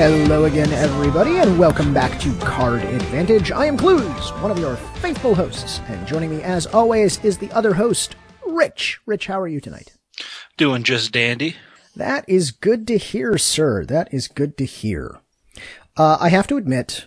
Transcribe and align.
Hello 0.00 0.46
again, 0.46 0.72
everybody, 0.72 1.36
and 1.36 1.58
welcome 1.58 1.92
back 1.92 2.18
to 2.20 2.34
Card 2.38 2.80
Advantage. 2.80 3.52
I 3.52 3.66
am 3.66 3.76
Cluze, 3.76 4.30
one 4.40 4.50
of 4.50 4.58
your 4.58 4.76
faithful 4.76 5.34
hosts, 5.34 5.82
and 5.88 6.06
joining 6.06 6.30
me, 6.30 6.42
as 6.42 6.64
always, 6.64 7.22
is 7.22 7.36
the 7.36 7.52
other 7.52 7.74
host, 7.74 8.16
Rich. 8.46 8.98
Rich, 9.04 9.26
how 9.26 9.38
are 9.38 9.46
you 9.46 9.60
tonight? 9.60 9.92
Doing 10.56 10.84
just 10.84 11.12
dandy. 11.12 11.56
That 11.94 12.24
is 12.26 12.50
good 12.50 12.86
to 12.86 12.96
hear, 12.96 13.36
sir. 13.36 13.84
That 13.84 14.08
is 14.10 14.26
good 14.26 14.56
to 14.56 14.64
hear. 14.64 15.20
Uh, 15.98 16.16
I 16.18 16.30
have 16.30 16.46
to 16.46 16.56
admit, 16.56 17.06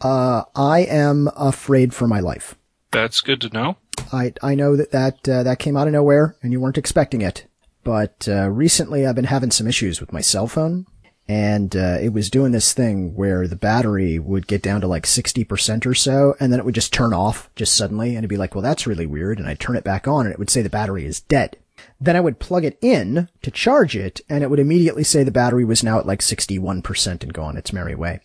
uh, 0.00 0.42
I 0.56 0.80
am 0.80 1.30
afraid 1.36 1.94
for 1.94 2.08
my 2.08 2.18
life. 2.18 2.56
That's 2.90 3.20
good 3.20 3.40
to 3.42 3.48
know. 3.50 3.76
I 4.12 4.32
I 4.42 4.56
know 4.56 4.74
that 4.74 4.90
that 4.90 5.28
uh, 5.28 5.44
that 5.44 5.60
came 5.60 5.76
out 5.76 5.86
of 5.86 5.92
nowhere 5.92 6.34
and 6.42 6.50
you 6.50 6.58
weren't 6.58 6.78
expecting 6.78 7.20
it. 7.20 7.46
But 7.84 8.26
uh, 8.28 8.50
recently, 8.50 9.06
I've 9.06 9.14
been 9.14 9.26
having 9.26 9.52
some 9.52 9.68
issues 9.68 10.00
with 10.00 10.12
my 10.12 10.20
cell 10.20 10.48
phone, 10.48 10.86
and 11.26 11.74
uh, 11.74 11.98
it 12.00 12.12
was 12.12 12.28
doing 12.28 12.52
this 12.52 12.72
thing 12.72 13.14
where 13.14 13.48
the 13.48 13.56
battery 13.56 14.18
would 14.18 14.46
get 14.46 14.62
down 14.62 14.80
to 14.82 14.86
like 14.86 15.06
sixty 15.06 15.44
percent 15.44 15.86
or 15.86 15.94
so, 15.94 16.34
and 16.38 16.52
then 16.52 16.60
it 16.60 16.64
would 16.64 16.74
just 16.74 16.92
turn 16.92 17.14
off 17.14 17.48
just 17.56 17.74
suddenly, 17.74 18.10
and 18.10 18.18
it'd 18.18 18.30
be 18.30 18.36
like, 18.36 18.54
"Well, 18.54 18.62
that's 18.62 18.86
really 18.86 19.06
weird." 19.06 19.38
And 19.38 19.48
I'd 19.48 19.60
turn 19.60 19.76
it 19.76 19.84
back 19.84 20.06
on, 20.06 20.26
and 20.26 20.32
it 20.32 20.38
would 20.38 20.50
say 20.50 20.62
the 20.62 20.70
battery 20.70 21.06
is 21.06 21.20
dead. 21.20 21.56
Then 22.00 22.16
I 22.16 22.20
would 22.20 22.38
plug 22.38 22.64
it 22.64 22.78
in 22.80 23.28
to 23.42 23.50
charge 23.50 23.96
it, 23.96 24.20
and 24.28 24.44
it 24.44 24.50
would 24.50 24.60
immediately 24.60 25.04
say 25.04 25.24
the 25.24 25.30
battery 25.30 25.64
was 25.64 25.82
now 25.82 25.98
at 25.98 26.06
like 26.06 26.22
sixty-one 26.22 26.82
percent 26.82 27.24
and 27.24 27.32
go 27.32 27.42
on 27.42 27.56
its 27.56 27.72
merry 27.72 27.94
way. 27.94 28.20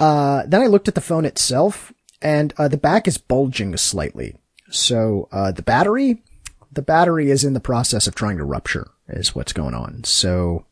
Uh, 0.00 0.42
then 0.46 0.60
I 0.60 0.66
looked 0.66 0.88
at 0.88 0.94
the 0.94 1.00
phone 1.00 1.24
itself, 1.24 1.92
and 2.20 2.52
uh, 2.58 2.68
the 2.68 2.76
back 2.76 3.08
is 3.08 3.16
bulging 3.16 3.76
slightly. 3.76 4.36
So 4.70 5.28
uh, 5.32 5.52
the 5.52 5.62
battery, 5.62 6.22
the 6.70 6.82
battery 6.82 7.30
is 7.30 7.44
in 7.44 7.54
the 7.54 7.60
process 7.60 8.06
of 8.06 8.14
trying 8.14 8.36
to 8.36 8.44
rupture, 8.44 8.90
is 9.08 9.34
what's 9.34 9.54
going 9.54 9.74
on. 9.74 10.04
So 10.04 10.66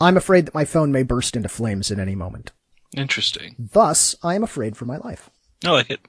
I'm 0.00 0.16
afraid 0.16 0.46
that 0.46 0.54
my 0.54 0.64
phone 0.64 0.92
may 0.92 1.02
burst 1.02 1.36
into 1.36 1.48
flames 1.48 1.90
at 1.90 1.98
any 1.98 2.14
moment. 2.14 2.52
Interesting. 2.96 3.56
Thus, 3.58 4.14
I 4.22 4.34
am 4.34 4.44
afraid 4.44 4.76
for 4.76 4.84
my 4.84 4.96
life. 4.98 5.30
I 5.64 5.70
like 5.70 5.90
it. 5.90 6.00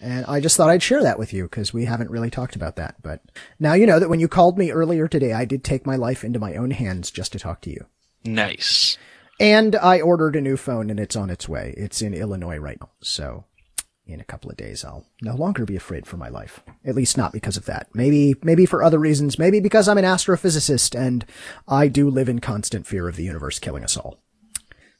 And 0.00 0.26
I 0.26 0.40
just 0.40 0.56
thought 0.56 0.70
I'd 0.70 0.82
share 0.82 1.02
that 1.02 1.18
with 1.18 1.32
you 1.32 1.44
because 1.44 1.72
we 1.72 1.84
haven't 1.84 2.10
really 2.10 2.30
talked 2.30 2.56
about 2.56 2.76
that. 2.76 2.96
But 3.02 3.22
now 3.58 3.74
you 3.74 3.86
know 3.86 3.98
that 3.98 4.10
when 4.10 4.20
you 4.20 4.28
called 4.28 4.58
me 4.58 4.70
earlier 4.70 5.08
today, 5.08 5.32
I 5.32 5.44
did 5.44 5.62
take 5.62 5.86
my 5.86 5.96
life 5.96 6.24
into 6.24 6.38
my 6.38 6.56
own 6.56 6.72
hands 6.72 7.10
just 7.10 7.32
to 7.32 7.38
talk 7.38 7.60
to 7.62 7.70
you. 7.70 7.86
Nice. 8.24 8.98
And 9.40 9.76
I 9.76 10.00
ordered 10.00 10.36
a 10.36 10.40
new 10.40 10.56
phone 10.56 10.90
and 10.90 11.00
it's 11.00 11.16
on 11.16 11.30
its 11.30 11.48
way. 11.48 11.74
It's 11.76 12.02
in 12.02 12.14
Illinois 12.14 12.58
right 12.58 12.78
now. 12.80 12.90
So 13.02 13.44
in 14.06 14.20
a 14.20 14.24
couple 14.24 14.50
of 14.50 14.56
days, 14.56 14.84
I'll 14.84 15.06
no 15.22 15.34
longer 15.34 15.64
be 15.64 15.76
afraid 15.76 16.06
for 16.06 16.16
my 16.16 16.28
life. 16.28 16.60
At 16.84 16.94
least 16.94 17.16
not 17.16 17.32
because 17.32 17.56
of 17.56 17.66
that. 17.66 17.88
Maybe, 17.94 18.34
maybe 18.42 18.66
for 18.66 18.82
other 18.82 18.98
reasons. 18.98 19.38
Maybe 19.38 19.60
because 19.60 19.88
I'm 19.88 19.98
an 19.98 20.04
astrophysicist 20.04 20.98
and 20.98 21.24
I 21.66 21.88
do 21.88 22.10
live 22.10 22.28
in 22.28 22.40
constant 22.40 22.86
fear 22.86 23.08
of 23.08 23.16
the 23.16 23.24
universe 23.24 23.58
killing 23.58 23.84
us 23.84 23.96
all. 23.96 24.18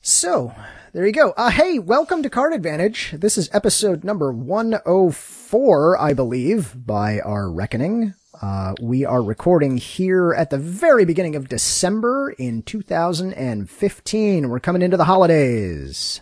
So, 0.01 0.55
there 0.93 1.07
you 1.07 1.13
go. 1.13 1.33
Uh, 1.37 1.51
hey, 1.51 1.79
welcome 1.79 2.23
to 2.23 2.31
Card 2.31 2.53
Advantage. 2.53 3.13
This 3.17 3.39
is 3.39 3.49
episode 3.53 4.05
number 4.05 4.33
104, 4.33 5.99
I 5.99 6.13
believe, 6.13 6.75
by 6.87 7.21
our 7.21 7.51
reckoning. 7.51 8.15
Uh, 8.43 8.75
we 8.83 9.05
are 9.05 9.23
recording 9.23 9.79
here 9.79 10.35
at 10.35 10.51
the 10.51 10.59
very 10.59 11.05
beginning 11.05 11.37
of 11.37 11.49
December 11.49 12.35
in 12.39 12.63
2015. 12.63 14.49
We're 14.49 14.61
coming 14.61 14.83
into 14.83 14.97
the 14.97 15.05
holidays, 15.05 16.21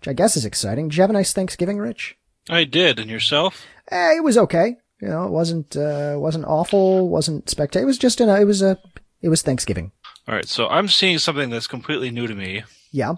which 0.00 0.08
I 0.08 0.12
guess 0.12 0.36
is 0.36 0.44
exciting. 0.44 0.88
Did 0.88 0.96
you 0.96 1.02
have 1.02 1.10
a 1.10 1.14
nice 1.14 1.32
Thanksgiving, 1.32 1.78
Rich? 1.78 2.16
I 2.48 2.64
did. 2.64 2.98
And 2.98 3.10
yourself? 3.10 3.64
Eh, 3.90 4.16
it 4.16 4.24
was 4.24 4.38
okay. 4.38 4.76
You 5.00 5.08
know, 5.08 5.24
it 5.26 5.30
wasn't, 5.30 5.76
uh, 5.76 6.14
wasn't 6.18 6.44
awful, 6.46 7.08
wasn't 7.08 7.48
spectacular. 7.48 7.84
It 7.84 7.86
was 7.86 7.98
just 7.98 8.20
an, 8.20 8.28
it 8.28 8.44
was 8.44 8.62
a, 8.62 8.78
it 9.22 9.28
was 9.28 9.42
Thanksgiving. 9.42 9.92
All 10.26 10.34
right. 10.34 10.48
So 10.48 10.68
I'm 10.68 10.88
seeing 10.88 11.18
something 11.18 11.50
that's 11.50 11.66
completely 11.66 12.10
new 12.10 12.26
to 12.26 12.34
me, 12.34 12.64
Yeah. 12.90 13.10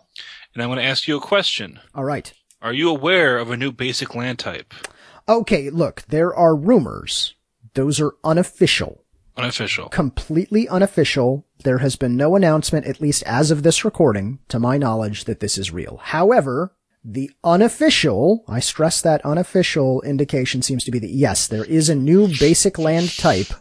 and 0.54 0.62
I'm 0.62 0.68
going 0.68 0.78
to 0.78 0.84
ask 0.84 1.08
you 1.08 1.16
a 1.16 1.20
question. 1.20 1.80
All 1.94 2.04
right. 2.04 2.32
Are 2.62 2.72
you 2.74 2.90
aware 2.90 3.38
of 3.38 3.50
a 3.50 3.56
new 3.56 3.72
basic 3.72 4.14
land 4.14 4.38
type? 4.38 4.74
Okay, 5.28 5.70
look, 5.70 6.02
there 6.08 6.34
are 6.34 6.54
rumors. 6.54 7.34
Those 7.74 8.00
are 8.00 8.12
unofficial. 8.24 8.99
Unofficial. 9.36 9.88
Completely 9.88 10.68
unofficial. 10.68 11.46
There 11.64 11.78
has 11.78 11.96
been 11.96 12.16
no 12.16 12.36
announcement, 12.36 12.86
at 12.86 13.00
least 13.00 13.22
as 13.24 13.50
of 13.50 13.62
this 13.62 13.84
recording, 13.84 14.38
to 14.48 14.58
my 14.58 14.76
knowledge, 14.76 15.24
that 15.24 15.40
this 15.40 15.56
is 15.56 15.72
real. 15.72 15.98
However, 16.02 16.74
the 17.04 17.30
unofficial, 17.42 18.44
I 18.48 18.60
stress 18.60 19.00
that 19.00 19.24
unofficial 19.24 20.02
indication 20.02 20.62
seems 20.62 20.84
to 20.84 20.90
be 20.90 20.98
that 20.98 21.10
yes, 21.10 21.46
there 21.46 21.64
is 21.64 21.88
a 21.88 21.94
new 21.94 22.28
basic 22.28 22.78
land 22.78 23.16
type. 23.16 23.52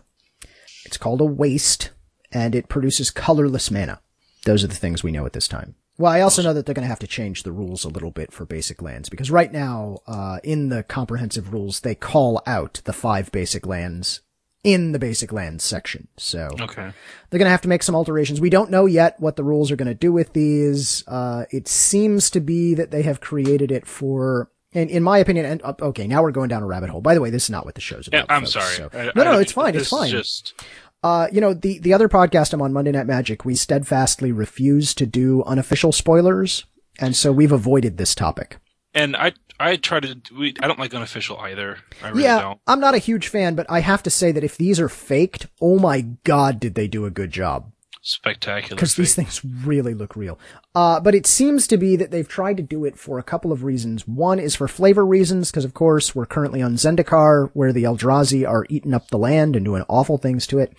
It's 0.85 0.97
called 0.97 1.21
a 1.21 1.25
waste, 1.25 1.91
and 2.31 2.55
it 2.55 2.67
produces 2.67 3.11
colorless 3.11 3.71
mana. 3.71 4.01
Those 4.45 4.63
are 4.63 4.67
the 4.67 4.75
things 4.75 5.03
we 5.03 5.11
know 5.11 5.25
at 5.25 5.33
this 5.33 5.47
time. 5.47 5.75
Well, 5.97 6.11
I 6.11 6.21
also 6.21 6.41
know 6.41 6.53
that 6.53 6.65
they're 6.65 6.75
going 6.75 6.83
to 6.83 6.89
have 6.89 6.99
to 6.99 7.07
change 7.07 7.43
the 7.43 7.51
rules 7.51 7.83
a 7.83 7.89
little 7.89 8.11
bit 8.11 8.31
for 8.31 8.45
basic 8.45 8.81
lands 8.81 9.09
because 9.09 9.29
right 9.29 9.51
now, 9.51 9.99
uh, 10.07 10.39
in 10.45 10.69
the 10.69 10.83
comprehensive 10.83 11.53
rules, 11.53 11.81
they 11.81 11.93
call 11.93 12.41
out 12.47 12.81
the 12.85 12.93
five 12.93 13.31
basic 13.33 13.65
lands 13.65 14.21
in 14.63 14.91
the 14.91 14.99
basic 14.99 15.31
lands 15.31 15.63
section. 15.63 16.07
So 16.17 16.49
Okay. 16.59 16.91
they're 17.29 17.37
going 17.37 17.45
to 17.45 17.49
have 17.51 17.61
to 17.61 17.69
make 17.69 17.81
some 17.83 17.95
alterations. 17.95 18.41
We 18.41 18.49
don't 18.49 18.69
know 18.69 18.85
yet 18.85 19.15
what 19.19 19.35
the 19.37 19.43
rules 19.43 19.71
are 19.71 19.75
going 19.77 19.87
to 19.87 19.93
do 19.93 20.11
with 20.11 20.33
these. 20.33 21.03
Uh, 21.07 21.45
it 21.51 21.67
seems 21.67 22.29
to 22.31 22.39
be 22.41 22.73
that 22.73 22.91
they 22.91 23.03
have 23.03 23.21
created 23.21 23.71
it 23.71 23.87
for, 23.87 24.51
and 24.73 24.89
in 24.89 25.01
my 25.01 25.17
opinion, 25.19 25.45
and 25.45 25.61
uh, 25.63 25.73
okay, 25.81 26.07
now 26.07 26.21
we're 26.21 26.31
going 26.31 26.49
down 26.49 26.61
a 26.63 26.67
rabbit 26.67 26.89
hole. 26.89 26.99
By 27.01 27.13
the 27.13 27.21
way, 27.21 27.29
this 27.29 27.45
is 27.45 27.49
not 27.49 27.65
what 27.65 27.75
the 27.75 27.81
show's 27.81 28.09
Yeah, 28.11 28.23
about. 28.23 28.35
I'm 28.35 28.41
folks, 28.41 28.53
sorry. 28.53 28.75
so- 28.75 28.89
I- 28.93 29.11
no, 29.15 29.23
no, 29.23 29.31
I- 29.31 29.41
it's 29.41 29.51
fine. 29.53 29.75
It's 29.75 29.89
fine. 29.89 30.09
Just 30.11 30.53
Uh, 31.01 31.27
you 31.31 31.39
know, 31.39 31.53
the, 31.53 31.79
the 31.79 31.93
other 31.93 32.09
podcast 32.09 32.51
I'm 32.51 32.61
on, 32.61 32.73
Monday 32.73 32.91
Night 32.91 33.07
Magic, 33.07 33.45
we 33.45 33.55
steadfastly 33.55 34.33
refuse 34.33 34.93
to 34.95 35.05
do 35.05 35.41
unofficial 35.43 35.93
spoilers. 35.93 36.65
And 36.99 37.15
so 37.15 37.31
we've 37.31 37.53
avoided 37.53 37.95
this 37.97 38.13
topic. 38.13 38.57
And 38.93 39.15
I 39.15 39.33
I 39.59 39.75
try 39.75 39.99
to 39.99 40.19
we 40.37 40.53
I 40.61 40.67
don't 40.67 40.79
like 40.79 40.93
unofficial 40.93 41.37
either. 41.39 41.77
I 42.03 42.09
really 42.09 42.23
yeah, 42.23 42.41
don't. 42.41 42.59
I'm 42.67 42.79
not 42.79 42.95
a 42.95 42.99
huge 42.99 43.27
fan, 43.27 43.55
but 43.55 43.65
I 43.69 43.79
have 43.81 44.03
to 44.03 44.09
say 44.09 44.31
that 44.31 44.43
if 44.43 44.57
these 44.57 44.79
are 44.79 44.89
faked, 44.89 45.47
oh 45.61 45.79
my 45.79 46.01
god, 46.23 46.59
did 46.59 46.75
they 46.75 46.87
do 46.87 47.05
a 47.05 47.11
good 47.11 47.31
job. 47.31 47.71
Spectacular. 48.01 48.75
Because 48.75 48.95
these 48.95 49.13
things 49.13 49.43
really 49.43 49.93
look 49.93 50.15
real. 50.15 50.39
Uh, 50.73 50.99
but 51.01 51.13
it 51.13 51.27
seems 51.27 51.67
to 51.67 51.77
be 51.77 51.97
that 51.97 52.11
they've 52.11 52.27
tried 52.27 52.55
to 52.57 52.63
do 52.63 52.85
it 52.85 52.97
for 52.97 53.19
a 53.19 53.23
couple 53.23 53.51
of 53.51 53.63
reasons. 53.63 54.07
One 54.07 54.39
is 54.39 54.55
for 54.55 54.69
flavor 54.69 55.05
reasons, 55.05 55.51
because 55.51 55.65
of 55.65 55.73
course 55.73 56.15
we're 56.15 56.25
currently 56.25 56.61
on 56.61 56.75
Zendikar, 56.75 57.51
where 57.53 57.73
the 57.73 57.83
Eldrazi 57.83 58.47
are 58.47 58.65
eating 58.69 58.93
up 58.93 59.09
the 59.09 59.17
land 59.17 59.55
and 59.55 59.65
doing 59.65 59.83
awful 59.89 60.17
things 60.17 60.47
to 60.47 60.59
it. 60.59 60.73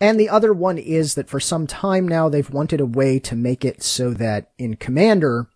And 0.00 0.18
the 0.18 0.28
other 0.28 0.52
one 0.52 0.78
is 0.78 1.14
that 1.14 1.28
for 1.28 1.40
some 1.40 1.66
time 1.66 2.06
now 2.06 2.28
they've 2.28 2.48
wanted 2.48 2.80
a 2.80 2.86
way 2.86 3.18
to 3.18 3.36
make 3.36 3.64
it 3.64 3.82
so 3.82 4.12
that 4.14 4.52
in 4.56 4.76
Commander, 4.76 5.48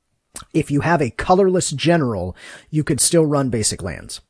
if 0.53 0.71
you 0.71 0.81
have 0.81 1.01
a 1.01 1.11
colorless 1.11 1.71
general, 1.71 2.37
you 2.71 2.85
could 2.85 3.01
still 3.01 3.25
run 3.27 3.51
basic 3.51 3.83
lands. 3.83 4.21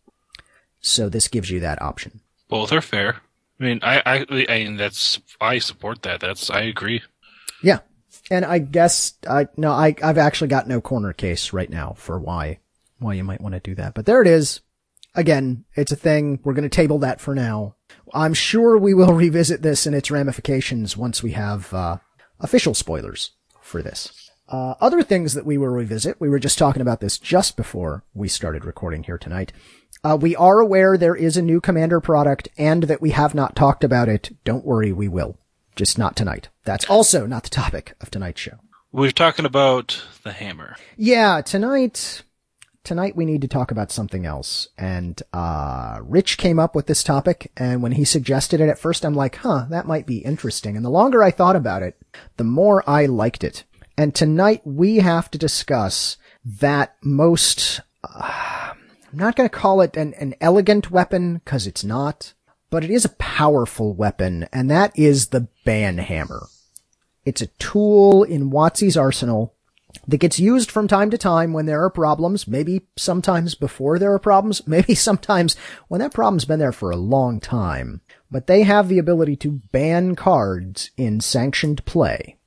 So 0.80 1.08
this 1.08 1.28
gives 1.28 1.50
you 1.50 1.60
that 1.60 1.80
option. 1.80 2.20
both 2.48 2.72
are 2.72 2.80
fair. 2.82 3.16
I 3.60 3.64
mean, 3.64 3.80
I 3.82 4.02
I 4.04 4.26
I 4.48 4.64
mean, 4.64 4.76
that's 4.76 5.20
I 5.40 5.58
support 5.58 6.02
that. 6.02 6.20
That's 6.20 6.50
I 6.50 6.62
agree. 6.62 7.02
Yeah. 7.62 7.78
And 8.30 8.44
I 8.44 8.58
guess 8.58 9.14
I 9.28 9.48
no, 9.56 9.70
I 9.72 9.94
I've 10.02 10.18
actually 10.18 10.48
got 10.48 10.68
no 10.68 10.80
corner 10.80 11.12
case 11.12 11.52
right 11.52 11.70
now 11.70 11.94
for 11.96 12.18
why 12.18 12.58
why 12.98 13.14
you 13.14 13.24
might 13.24 13.40
want 13.40 13.54
to 13.54 13.60
do 13.60 13.74
that. 13.76 13.94
But 13.94 14.06
there 14.06 14.20
it 14.22 14.28
is. 14.28 14.60
Again, 15.14 15.64
it's 15.76 15.92
a 15.92 15.96
thing. 15.96 16.40
We're 16.42 16.54
going 16.54 16.68
to 16.68 16.68
table 16.68 16.98
that 16.98 17.20
for 17.20 17.34
now. 17.34 17.76
I'm 18.12 18.34
sure 18.34 18.76
we 18.76 18.92
will 18.94 19.12
revisit 19.24 19.62
this 19.62 19.86
and 19.86 19.94
its 19.94 20.10
ramifications 20.10 20.96
once 20.96 21.22
we 21.22 21.32
have 21.32 21.72
uh, 21.72 21.98
official 22.40 22.74
spoilers 22.74 23.30
for 23.60 23.80
this. 23.80 24.23
Uh, 24.54 24.76
other 24.80 25.02
things 25.02 25.34
that 25.34 25.44
we 25.44 25.58
will 25.58 25.66
revisit, 25.66 26.20
we 26.20 26.28
were 26.28 26.38
just 26.38 26.58
talking 26.58 26.80
about 26.80 27.00
this 27.00 27.18
just 27.18 27.56
before 27.56 28.04
we 28.14 28.28
started 28.28 28.64
recording 28.64 29.02
here 29.02 29.18
tonight. 29.18 29.52
Uh, 30.04 30.16
we 30.20 30.36
are 30.36 30.60
aware 30.60 30.96
there 30.96 31.16
is 31.16 31.36
a 31.36 31.42
new 31.42 31.60
Commander 31.60 31.98
product 31.98 32.48
and 32.56 32.84
that 32.84 33.02
we 33.02 33.10
have 33.10 33.34
not 33.34 33.56
talked 33.56 33.82
about 33.82 34.08
it. 34.08 34.30
Don't 34.44 34.64
worry, 34.64 34.92
we 34.92 35.08
will. 35.08 35.36
Just 35.74 35.98
not 35.98 36.14
tonight. 36.14 36.50
That's 36.62 36.88
also 36.88 37.26
not 37.26 37.42
the 37.42 37.50
topic 37.50 37.96
of 38.00 38.12
tonight's 38.12 38.40
show. 38.40 38.58
We're 38.92 39.10
talking 39.10 39.44
about 39.44 40.04
the 40.22 40.30
hammer. 40.30 40.76
Yeah, 40.96 41.40
tonight, 41.40 42.22
tonight 42.84 43.16
we 43.16 43.24
need 43.24 43.40
to 43.42 43.48
talk 43.48 43.72
about 43.72 43.90
something 43.90 44.24
else. 44.24 44.68
And, 44.78 45.20
uh, 45.32 45.98
Rich 46.00 46.38
came 46.38 46.60
up 46.60 46.76
with 46.76 46.86
this 46.86 47.02
topic. 47.02 47.50
And 47.56 47.82
when 47.82 47.92
he 47.92 48.04
suggested 48.04 48.60
it 48.60 48.68
at 48.68 48.78
first, 48.78 49.04
I'm 49.04 49.16
like, 49.16 49.34
huh, 49.38 49.66
that 49.70 49.88
might 49.88 50.06
be 50.06 50.18
interesting. 50.18 50.76
And 50.76 50.84
the 50.84 50.90
longer 50.90 51.24
I 51.24 51.32
thought 51.32 51.56
about 51.56 51.82
it, 51.82 52.00
the 52.36 52.44
more 52.44 52.88
I 52.88 53.06
liked 53.06 53.42
it. 53.42 53.64
And 53.96 54.14
tonight 54.14 54.62
we 54.64 54.96
have 54.96 55.30
to 55.30 55.38
discuss 55.38 56.16
that 56.44 56.96
most, 57.02 57.80
uh, 58.02 58.72
I'm 58.72 59.18
not 59.18 59.36
going 59.36 59.48
to 59.48 59.54
call 59.54 59.80
it 59.80 59.96
an, 59.96 60.14
an 60.14 60.34
elegant 60.40 60.90
weapon 60.90 61.34
because 61.34 61.66
it's 61.66 61.84
not, 61.84 62.34
but 62.70 62.82
it 62.82 62.90
is 62.90 63.04
a 63.04 63.10
powerful 63.10 63.94
weapon. 63.94 64.48
And 64.52 64.68
that 64.68 64.98
is 64.98 65.28
the 65.28 65.48
ban 65.64 65.98
hammer. 65.98 66.48
It's 67.24 67.40
a 67.40 67.46
tool 67.46 68.24
in 68.24 68.50
WotC's 68.50 68.96
arsenal 68.96 69.54
that 70.08 70.18
gets 70.18 70.40
used 70.40 70.72
from 70.72 70.88
time 70.88 71.08
to 71.10 71.16
time 71.16 71.52
when 71.52 71.66
there 71.66 71.82
are 71.84 71.88
problems, 71.88 72.48
maybe 72.48 72.82
sometimes 72.96 73.54
before 73.54 74.00
there 74.00 74.12
are 74.12 74.18
problems, 74.18 74.60
maybe 74.66 74.96
sometimes 74.96 75.54
when 75.86 76.00
that 76.00 76.12
problem's 76.12 76.44
been 76.44 76.58
there 76.58 76.72
for 76.72 76.90
a 76.90 76.96
long 76.96 77.38
time. 77.38 78.00
But 78.28 78.48
they 78.48 78.64
have 78.64 78.88
the 78.88 78.98
ability 78.98 79.36
to 79.36 79.60
ban 79.70 80.16
cards 80.16 80.90
in 80.96 81.20
sanctioned 81.20 81.84
play 81.84 82.38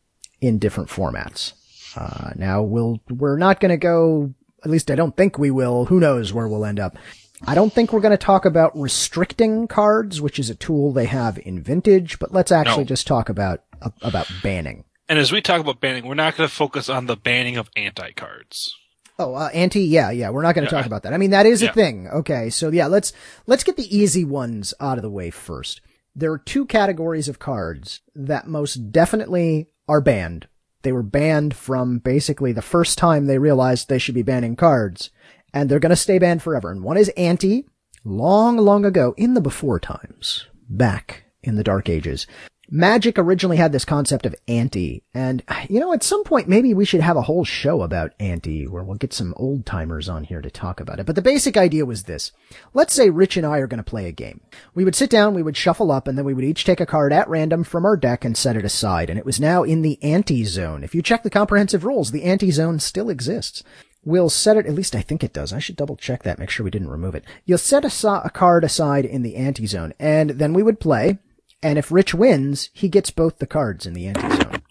in 0.42 0.60
different 0.60 0.89
formats. 0.89 1.54
Uh, 1.95 2.31
now 2.36 2.62
we'll, 2.62 3.00
we're 3.10 3.38
not 3.38 3.60
going 3.60 3.72
to 3.72 3.78
go, 3.78 4.34
at 4.63 4.69
least 4.69 4.92
I 4.92 4.95
don't 4.95 5.16
think 5.18 5.38
we 5.39 5.51
will. 5.51 5.86
Who 5.86 6.00
knows 6.00 6.34
where 6.34 6.48
we'll 6.48 6.66
end 6.66 6.80
up. 6.80 6.98
I 7.45 7.54
don't 7.56 7.72
think 7.72 7.94
we're 7.94 8.01
going 8.01 8.12
to 8.12 8.18
talk 8.18 8.45
about 8.45 8.78
restricting 8.78 9.68
cards, 9.68 10.19
which 10.22 10.39
is 10.39 10.50
a 10.50 10.56
tool 10.56 10.92
they 10.92 11.06
have 11.06 11.38
in 11.39 11.62
vintage, 11.62 12.18
but 12.19 12.31
let's 12.34 12.51
actually 12.51 12.84
No. 12.84 12.88
just 12.89 13.06
talk 13.07 13.30
about, 13.30 13.62
about 14.01 14.28
banning. 14.42 14.84
And 15.10 15.19
as 15.19 15.31
we 15.31 15.42
talk 15.42 15.62
about 15.62 15.80
banning, 15.80 16.06
we're 16.07 16.16
not 16.16 16.36
going 16.36 16.50
to 16.50 16.54
focus 16.54 16.89
on 16.89 17.06
the 17.06 17.16
banning 17.16 17.57
of 17.57 17.69
ante 17.75 18.12
cards. 18.13 18.75
Oh, 19.19 19.34
uh, 19.34 19.50
ante, 19.54 19.81
yeah, 19.81 20.12
yeah, 20.12 20.30
we're 20.30 20.42
not 20.44 20.54
going 20.54 20.68
to 20.68 20.72
Yeah. 20.74 20.80
talk 20.80 20.86
about 20.86 21.04
that. 21.04 21.13
I 21.13 21.18
mean, 21.18 21.31
that 21.31 21.45
is 21.48 21.63
a 21.63 21.72
thing. 21.74 22.07
Okay, 22.07 22.50
so 22.51 22.69
yeah, 22.69 22.86
let's 22.88 23.13
let's 23.48 23.63
get 23.63 23.75
the 23.78 23.95
easy 23.98 24.24
ones 24.25 24.74
out 24.80 24.98
of 25.00 25.01
the 25.01 25.10
way 25.10 25.31
first. 25.31 25.81
There 26.16 26.31
are 26.31 26.38
two 26.38 26.66
categories 26.66 27.28
of 27.28 27.39
cards 27.39 28.01
that 28.16 28.48
most 28.48 28.92
definitely 28.92 29.68
are 29.88 30.01
banned. 30.01 30.48
They 30.84 30.92
were 30.92 31.04
banned 31.04 31.56
from 31.56 32.00
basically 32.00 32.51
the 32.51 32.62
first 32.62 32.98
time 32.98 33.25
they 33.25 33.39
realized 33.39 33.89
they 33.89 34.00
should 34.00 34.16
be 34.16 34.22
banning 34.22 34.56
cards, 34.56 35.10
and 35.54 35.69
they're 35.69 35.80
going 35.80 35.89
to 35.89 35.95
stay 35.95 36.19
banned 36.19 36.42
forever. 36.42 36.72
And 36.72 36.84
one 36.84 36.98
is 36.98 37.10
ante, 37.18 37.66
long, 38.04 38.57
long 38.57 38.86
ago 38.86 39.13
in 39.18 39.34
the 39.34 39.42
before 39.42 39.80
times, 39.80 40.48
back 40.69 41.25
in 41.44 41.56
the 41.56 41.63
dark 41.63 41.89
ages. 41.89 42.28
Magic 42.69 43.18
originally 43.18 43.56
had 43.56 43.72
this 43.72 43.86
concept 43.86 44.25
of 44.25 44.36
ante, 44.48 45.02
and 45.14 45.42
you 45.69 45.80
know, 45.80 45.94
at 45.94 46.04
some 46.04 46.25
point 46.25 46.50
maybe 46.50 46.74
we 46.74 46.84
should 46.84 47.00
have 47.00 47.16
a 47.16 47.22
whole 47.22 47.46
show 47.46 47.81
about 47.81 48.14
ante, 48.19 48.68
where 48.68 48.84
we'll 48.84 48.98
get 48.98 49.14
some 49.14 49.34
old 49.38 49.66
timers 49.66 50.10
on 50.10 50.25
here 50.25 50.42
to 50.42 50.52
talk 50.52 50.81
about 50.81 51.00
it. 51.00 51.06
But 51.06 51.16
the 51.16 51.22
basic 51.22 51.56
idea 51.56 51.86
was 51.86 52.04
this. 52.04 52.34
Let's 52.74 52.94
say 52.94 53.10
Rich 53.10 53.38
and 53.38 53.46
I 53.46 53.60
are 53.60 53.68
going 53.68 53.78
to 53.78 53.90
play 53.90 54.08
a 54.08 54.12
game. 54.12 54.42
We 54.75 54.84
would 54.84 54.96
sit 54.96 55.10
down, 55.10 55.34
we 55.34 55.44
would 55.44 55.56
shuffle 55.56 55.94
up, 55.94 56.10
and 56.10 56.18
then 56.18 56.25
we 56.25 56.34
would 56.34 56.44
each 56.44 56.66
take 56.66 56.81
a 56.81 56.86
card 56.86 57.14
at 57.14 57.30
random 57.30 57.64
from 57.64 57.86
our 57.86 57.96
deck 57.96 58.25
and 58.25 58.36
set 58.36 58.58
it 58.58 58.66
aside, 58.66 59.10
and 59.10 59.18
it 59.18 59.25
was 59.25 59.40
now 59.40 59.63
in 59.63 59.81
the 59.81 59.98
ante 60.04 60.44
zone. 60.44 60.84
If 60.84 60.94
you 60.94 61.02
check 61.02 61.24
the 61.24 61.30
comprehensive 61.30 61.86
rules, 61.86 62.12
the 62.12 62.24
ante 62.24 62.52
zone 62.52 62.80
still 62.80 63.10
exists. 63.10 63.63
We'll 64.04 64.30
set 64.30 64.58
it, 64.58 64.66
at 64.66 64.74
least 64.74 64.94
I 64.94 65.02
think 65.02 65.24
it 65.24 65.34
does. 65.34 65.54
I 65.54 65.60
should 65.60 65.75
double 65.78 65.96
check 65.96 66.24
that, 66.24 66.38
make 66.38 66.50
sure 66.50 66.63
we 66.63 66.72
didn't 66.72 66.90
remove 66.90 67.16
it. 67.16 67.24
You'll 67.46 67.58
set 67.58 67.86
a, 67.86 68.22
a 68.25 68.30
card 68.30 68.66
aside 68.66 69.06
in 69.06 69.22
the 69.22 69.38
ante 69.38 69.68
zone, 69.68 69.94
and 70.00 70.31
then 70.31 70.54
we 70.54 70.63
would 70.63 70.81
play, 70.81 71.20
and 71.62 71.77
if 71.77 71.92
Rich 71.92 72.13
wins, 72.13 72.69
he 72.74 72.89
gets 72.89 73.09
both 73.09 73.39
the 73.39 73.48
cards 73.48 73.86
in 73.86 73.94
the 73.94 74.07
ante 74.07 74.21
zone. 74.21 74.62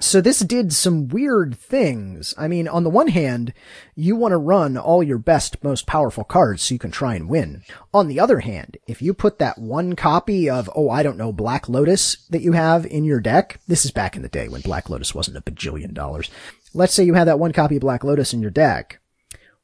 So 0.00 0.20
this 0.20 0.40
did 0.40 0.72
some 0.72 1.08
weird 1.08 1.56
things. 1.56 2.34
I 2.38 2.48
mean, 2.48 2.66
on 2.66 2.84
the 2.84 2.90
one 2.90 3.08
hand, 3.08 3.52
you 3.94 4.16
want 4.16 4.32
to 4.32 4.38
run 4.38 4.76
all 4.76 5.02
your 5.02 5.18
best, 5.18 5.62
most 5.62 5.86
powerful 5.86 6.24
cards 6.24 6.62
so 6.62 6.74
you 6.74 6.78
can 6.78 6.90
try 6.90 7.14
and 7.14 7.28
win. 7.28 7.62
On 7.92 8.08
the 8.08 8.18
other 8.20 8.40
hand, 8.40 8.76
if 8.86 9.02
you 9.02 9.12
put 9.12 9.38
that 9.38 9.58
one 9.58 9.94
copy 9.94 10.48
of, 10.48 10.70
oh, 10.74 10.88
I 10.90 11.02
don't 11.02 11.18
know, 11.18 11.32
Black 11.32 11.68
Lotus 11.68 12.26
that 12.30 12.42
you 12.42 12.52
have 12.52 12.86
in 12.86 13.04
your 13.04 13.20
deck, 13.20 13.60
this 13.68 13.84
is 13.84 13.90
back 13.90 14.16
in 14.16 14.22
the 14.22 14.28
day 14.28 14.48
when 14.48 14.60
Black 14.62 14.88
Lotus 14.88 15.14
wasn't 15.14 15.36
a 15.36 15.42
bajillion 15.42 15.94
dollars. 15.94 16.30
Let's 16.74 16.94
say 16.94 17.04
you 17.04 17.14
had 17.14 17.28
that 17.28 17.38
one 17.38 17.52
copy 17.52 17.76
of 17.76 17.82
Black 17.82 18.04
Lotus 18.04 18.32
in 18.32 18.40
your 18.40 18.50
deck. 18.50 19.00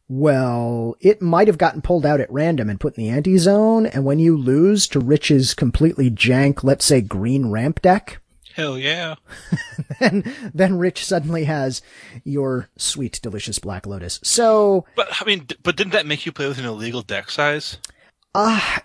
Well, 0.08 0.96
it 1.00 1.22
might 1.22 1.48
have 1.48 1.58
gotten 1.58 1.80
pulled 1.80 2.04
out 2.04 2.20
at 2.20 2.30
random 2.30 2.68
and 2.68 2.78
put 2.78 2.96
in 2.96 3.04
the 3.04 3.10
ante-zone, 3.10 3.86
and 3.86 4.04
when 4.04 4.18
you 4.18 4.36
lose 4.36 4.86
to 4.88 5.00
Rich's 5.00 5.54
completely 5.54 6.10
jank, 6.10 6.62
let's 6.62 6.84
say 6.84 7.00
green 7.00 7.50
ramp 7.50 7.80
deck, 7.80 8.20
Hell 8.54 8.78
yeah. 8.78 9.16
then 10.00 10.32
then 10.54 10.78
Rich 10.78 11.04
suddenly 11.04 11.42
has 11.44 11.82
your 12.22 12.68
sweet, 12.76 13.18
delicious 13.20 13.58
Black 13.58 13.84
Lotus. 13.84 14.20
So, 14.22 14.86
But 14.94 15.08
I 15.20 15.24
mean, 15.24 15.48
but 15.64 15.74
didn't 15.74 15.92
that 15.92 16.06
make 16.06 16.24
you 16.24 16.30
play 16.30 16.46
with 16.46 16.58
an 16.58 16.64
illegal 16.64 17.02
deck 17.02 17.30
size? 17.30 17.78
uh, 18.32 18.78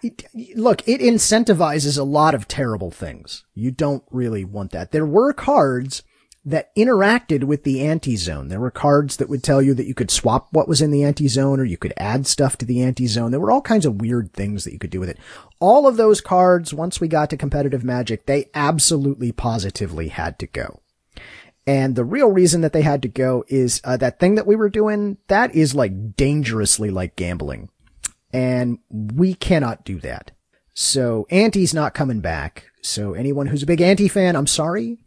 look, 0.55 0.87
it 0.87 1.01
incentivizes 1.01 1.99
a 1.99 2.03
lot 2.03 2.33
of 2.33 2.47
terrible 2.47 2.89
things. 2.91 3.45
You 3.53 3.69
don't 3.69 4.03
really 4.09 4.43
want 4.43 4.71
that. 4.71 4.91
There 4.91 5.05
were 5.05 5.33
cards 5.33 6.01
that 6.49 6.75
interacted 6.75 7.43
with 7.43 7.63
the 7.63 7.81
ante-zone. 7.85 8.47
There 8.47 8.59
were 8.59 8.71
cards 8.71 9.17
that 9.17 9.29
would 9.29 9.43
tell 9.43 9.61
you 9.61 9.73
that 9.75 9.85
you 9.85 9.93
could 9.93 10.11
swap 10.11 10.47
what 10.51 10.67
was 10.67 10.81
in 10.81 10.91
the 10.91 11.03
ante-zone 11.03 11.59
or 11.59 11.63
you 11.63 11.77
could 11.77 11.93
add 11.97 12.25
stuff 12.25 12.57
to 12.57 12.65
the 12.65 12.81
ante-zone. 12.81 13.31
There 13.31 13.39
were 13.39 13.51
all 13.51 13.61
kinds 13.61 13.85
of 13.85 14.01
weird 14.01 14.33
things 14.33 14.63
that 14.63 14.73
you 14.73 14.79
could 14.79 14.89
do 14.89 14.99
with 14.99 15.09
it. 15.09 15.19
All 15.59 15.87
of 15.87 15.97
those 15.97 16.21
cards, 16.21 16.73
once 16.73 16.99
we 16.99 17.07
got 17.07 17.29
to 17.29 17.37
competitive 17.37 17.83
magic, 17.83 18.25
they 18.25 18.49
absolutely 18.53 19.31
positively 19.31 20.07
had 20.07 20.39
to 20.39 20.47
go. 20.47 20.81
And 21.67 21.95
the 21.95 22.05
real 22.05 22.31
reason 22.31 22.61
that 22.61 22.73
they 22.73 22.81
had 22.81 23.03
to 23.03 23.07
go 23.07 23.43
is 23.47 23.79
uh, 23.83 23.97
that 23.97 24.19
thing 24.19 24.35
that 24.35 24.47
we 24.47 24.55
were 24.55 24.69
doing, 24.69 25.17
that 25.27 25.53
is 25.53 25.75
like 25.75 26.15
dangerously 26.15 26.89
like 26.89 27.15
gambling. 27.15 27.69
And 28.33 28.79
we 28.89 29.35
cannot 29.35 29.85
do 29.85 29.99
that. 29.99 30.31
So 30.73 31.27
Ante's 31.29 31.73
not 31.73 31.93
coming 31.93 32.21
back. 32.21 32.65
So 32.81 33.13
anyone 33.13 33.47
who's 33.47 33.63
a 33.63 33.67
big 33.67 33.81
Ante 33.81 34.07
fan, 34.07 34.35
I'm 34.35 34.47
sorry. 34.47 34.97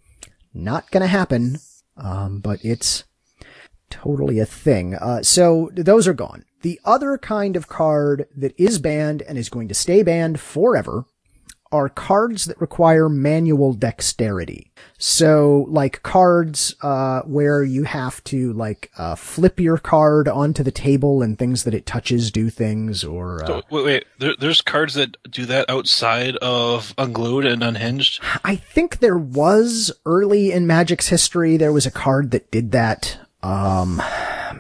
Not 0.55 0.91
gonna 0.91 1.07
happen. 1.07 1.59
Um, 1.97 2.41
but 2.41 2.65
it's 2.65 3.05
totally 3.91 4.39
a 4.39 4.47
thing. 4.47 4.95
Uh, 4.95 5.23
so 5.23 5.71
those 5.75 6.09
are 6.09 6.15
gone. 6.15 6.45
The 6.63 6.81
other 6.85 7.19
kind 7.19 7.57
of 7.57 7.69
card 7.69 8.27
that 8.37 8.59
is 8.59 8.79
banned 8.79 9.23
and 9.23 9.37
is 9.37 9.49
going 9.49 9.69
to 9.69 9.75
stay 9.75 10.03
banned 10.03 10.41
forever 10.41 11.05
are 11.73 11.89
cards 11.89 12.45
that 12.45 12.61
require 12.61 13.09
manual 13.09 13.73
dexterity. 13.73 14.71
So 14.99 15.67
like 15.69 16.03
cards, 16.03 16.77
uh, 16.83 17.23
where 17.23 17.65
you 17.65 17.85
have 17.85 18.23
to 18.25 18.53
like, 18.53 18.91
uh, 18.97 19.15
flip 19.17 19.59
your 19.59 19.79
card 19.79 20.29
onto 20.29 20.63
the 20.63 20.71
table 20.71 21.23
and 21.23 21.39
things 21.39 21.65
that 21.65 21.75
it 21.75 21.87
touches 21.87 22.31
do 22.31 22.51
things 22.51 23.03
or, 23.03 23.43
uh, 23.43 23.47
So, 23.47 23.63
wait, 23.71 23.85
wait. 23.85 24.05
There, 24.19 24.35
there's 24.39 24.61
cards 24.61 24.95
that 24.95 25.17
do 25.31 25.47
that 25.47 25.69
outside 25.69 26.37
of 26.37 26.95
Unglued 26.99 27.47
and 27.47 27.65
Unhinged. 27.65 28.23
I 28.45 28.57
think 28.57 28.99
there 29.01 29.19
was 29.19 29.91
early 30.07 30.53
in 30.53 30.67
Magic's 30.67 31.09
history, 31.09 31.57
there 31.57 31.73
was 31.73 31.87
a 31.87 31.91
card 31.91 32.31
that 32.31 32.51
did 32.51 32.73
that. 32.73 33.19
Um, 33.43 33.97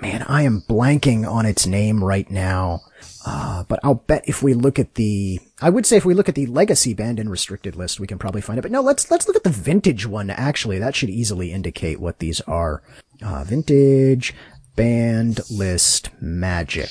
man, 0.00 0.24
I 0.28 0.42
am 0.42 0.62
blanking 0.62 1.28
on 1.28 1.46
its 1.46 1.66
name 1.66 2.02
right 2.02 2.28
now. 2.28 2.82
Uh, 3.24 3.62
but 3.64 3.78
I'll 3.84 3.94
bet 3.94 4.24
if 4.26 4.42
we 4.42 4.54
look 4.54 4.78
at 4.78 4.94
the, 4.94 5.40
I 5.60 5.70
would 5.70 5.86
say 5.86 5.96
if 5.96 6.04
we 6.04 6.14
look 6.14 6.28
at 6.28 6.34
the 6.34 6.46
legacy 6.46 6.92
banned 6.92 7.20
and 7.20 7.30
restricted 7.30 7.76
list, 7.76 8.00
we 8.00 8.06
can 8.06 8.18
probably 8.18 8.40
find 8.40 8.58
it. 8.58 8.62
But 8.62 8.72
no, 8.72 8.80
let's, 8.80 9.10
let's 9.10 9.26
look 9.26 9.36
at 9.36 9.44
the 9.44 9.50
vintage 9.50 10.06
one. 10.06 10.28
Actually, 10.30 10.78
that 10.78 10.96
should 10.96 11.10
easily 11.10 11.52
indicate 11.52 12.00
what 12.00 12.18
these 12.18 12.40
are. 12.42 12.82
Uh, 13.24 13.44
vintage 13.44 14.34
banned 14.74 15.40
list 15.50 16.10
magic. 16.20 16.90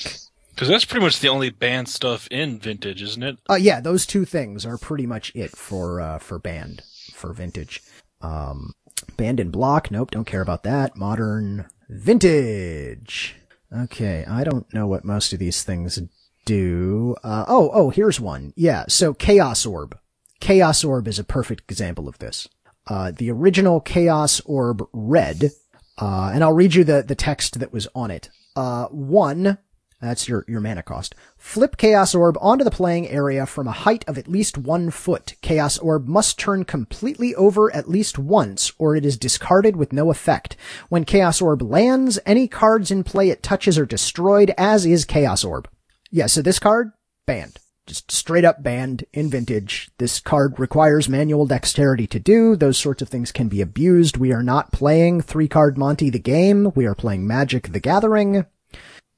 Because 0.53 0.67
that's 0.67 0.85
pretty 0.85 1.03
much 1.03 1.19
the 1.19 1.29
only 1.29 1.49
banned 1.49 1.89
stuff 1.89 2.27
in 2.29 2.59
Vintage, 2.59 3.01
isn't 3.01 3.23
it? 3.23 3.37
Uh, 3.49 3.55
yeah, 3.55 3.79
those 3.79 4.05
two 4.05 4.25
things 4.25 4.65
are 4.65 4.77
pretty 4.77 5.07
much 5.07 5.31
it 5.33 5.51
for, 5.51 5.99
uh, 5.99 6.19
for 6.19 6.37
band, 6.37 6.83
for 7.13 7.33
vintage. 7.33 7.81
Um, 8.21 8.73
band 9.17 9.39
and 9.39 9.51
block. 9.51 9.89
Nope, 9.89 10.11
don't 10.11 10.25
care 10.25 10.41
about 10.41 10.63
that. 10.63 10.95
Modern 10.95 11.65
vintage. 11.89 13.35
Okay, 13.75 14.25
I 14.25 14.43
don't 14.43 14.71
know 14.73 14.85
what 14.85 15.05
most 15.05 15.33
of 15.33 15.39
these 15.39 15.63
things 15.63 15.99
do. 16.45 17.15
Uh, 17.23 17.45
oh, 17.47 17.69
oh, 17.73 17.89
here's 17.89 18.19
one. 18.19 18.53
Yeah, 18.55 18.85
so 18.87 19.13
Chaos 19.13 19.65
Orb. 19.65 19.97
Chaos 20.39 20.83
Orb 20.83 21.07
is 21.07 21.19
a 21.19 21.23
perfect 21.23 21.69
example 21.69 22.07
of 22.07 22.19
this. 22.19 22.47
Uh, 22.87 23.11
the 23.15 23.29
original 23.29 23.79
Chaos 23.79 24.41
Orb 24.45 24.83
Red, 24.91 25.51
uh, 25.99 26.31
and 26.33 26.43
I'll 26.43 26.53
read 26.53 26.73
you 26.73 26.83
the, 26.83 27.03
the 27.03 27.15
text 27.15 27.59
that 27.59 27.71
was 27.71 27.87
on 27.93 28.09
it. 28.09 28.29
Uh, 28.55 28.87
one, 28.87 29.59
that's 30.01 30.27
your, 30.27 30.43
your 30.47 30.61
mana 30.61 30.81
cost. 30.81 31.13
Flip 31.37 31.77
Chaos 31.77 32.15
Orb 32.15 32.35
onto 32.41 32.63
the 32.63 32.71
playing 32.71 33.07
area 33.07 33.45
from 33.45 33.67
a 33.67 33.71
height 33.71 34.03
of 34.07 34.17
at 34.17 34.27
least 34.27 34.57
one 34.57 34.89
foot. 34.89 35.35
Chaos 35.41 35.77
Orb 35.77 36.07
must 36.07 36.39
turn 36.39 36.65
completely 36.65 37.35
over 37.35 37.73
at 37.73 37.87
least 37.87 38.17
once, 38.17 38.71
or 38.79 38.95
it 38.95 39.05
is 39.05 39.15
discarded 39.15 39.75
with 39.75 39.93
no 39.93 40.09
effect. 40.09 40.57
When 40.89 41.05
Chaos 41.05 41.39
Orb 41.39 41.61
lands, 41.61 42.17
any 42.25 42.47
cards 42.47 42.89
in 42.89 43.03
play 43.03 43.29
it 43.29 43.43
touches 43.43 43.77
are 43.77 43.85
destroyed, 43.85 44.51
as 44.57 44.87
is 44.87 45.05
Chaos 45.05 45.43
Orb. 45.43 45.69
Yeah, 46.11 46.27
so 46.27 46.41
this 46.41 46.59
card, 46.59 46.91
banned. 47.25 47.57
Just 47.87 48.11
straight 48.11 48.45
up 48.45 48.61
banned 48.61 49.05
in 49.11 49.29
vintage. 49.29 49.89
This 49.97 50.19
card 50.19 50.59
requires 50.59 51.09
manual 51.09 51.47
dexterity 51.47 52.05
to 52.07 52.19
do. 52.19 52.55
Those 52.55 52.77
sorts 52.77 53.01
of 53.01 53.09
things 53.09 53.31
can 53.31 53.47
be 53.47 53.59
abused. 53.59 54.17
We 54.17 54.31
are 54.31 54.43
not 54.43 54.71
playing 54.71 55.21
three 55.21 55.47
card 55.47 55.77
Monty 55.77 56.09
the 56.09 56.19
game. 56.19 56.71
We 56.75 56.85
are 56.85 56.95
playing 56.95 57.25
Magic 57.25 57.71
the 57.71 57.79
Gathering 57.79 58.45